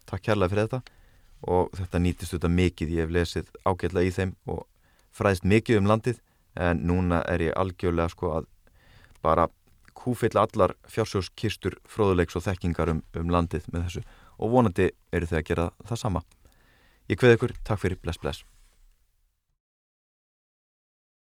takk 0.10 0.24
kærlega 0.26 0.50
fyrir 0.50 0.68
þetta. 0.68 1.00
Og 1.44 1.74
þetta 1.78 2.00
nýtist 2.02 2.34
þetta 2.34 2.50
mikið, 2.50 2.94
ég 2.96 3.06
hef 3.06 3.12
lesið 3.14 3.50
ágætla 3.68 4.04
í 4.08 4.12
þeim 4.16 4.32
og 4.50 4.64
fræðist 5.14 5.46
mikið 5.46 5.82
um 5.82 5.90
landið 5.92 6.22
en 6.56 6.86
núna 6.88 7.24
er 7.30 7.48
ég 7.50 7.58
algjörlega 7.58 8.14
sko 8.14 8.32
að 8.38 8.50
bara 9.24 9.48
kúfill 9.98 10.36
allar 10.38 10.76
fjársjóskistur 10.90 11.80
fróðuleiks 11.90 12.38
og 12.38 12.46
þekkingar 12.48 12.92
um, 12.92 13.04
um 13.18 13.30
landið 13.32 13.70
með 13.72 13.88
þessu. 13.88 14.08
Og 14.40 14.52
vonandi 14.52 14.90
eru 15.14 15.30
þau 15.30 15.38
að 15.40 15.48
gera 15.52 15.70
það 15.88 16.02
sama. 16.02 16.24
Ég 17.10 17.20
kveð 17.20 17.38
ykkur, 17.38 17.56
takk 17.64 17.84
fyrir, 17.84 18.02
bless 18.02 18.20
bless 18.20 18.53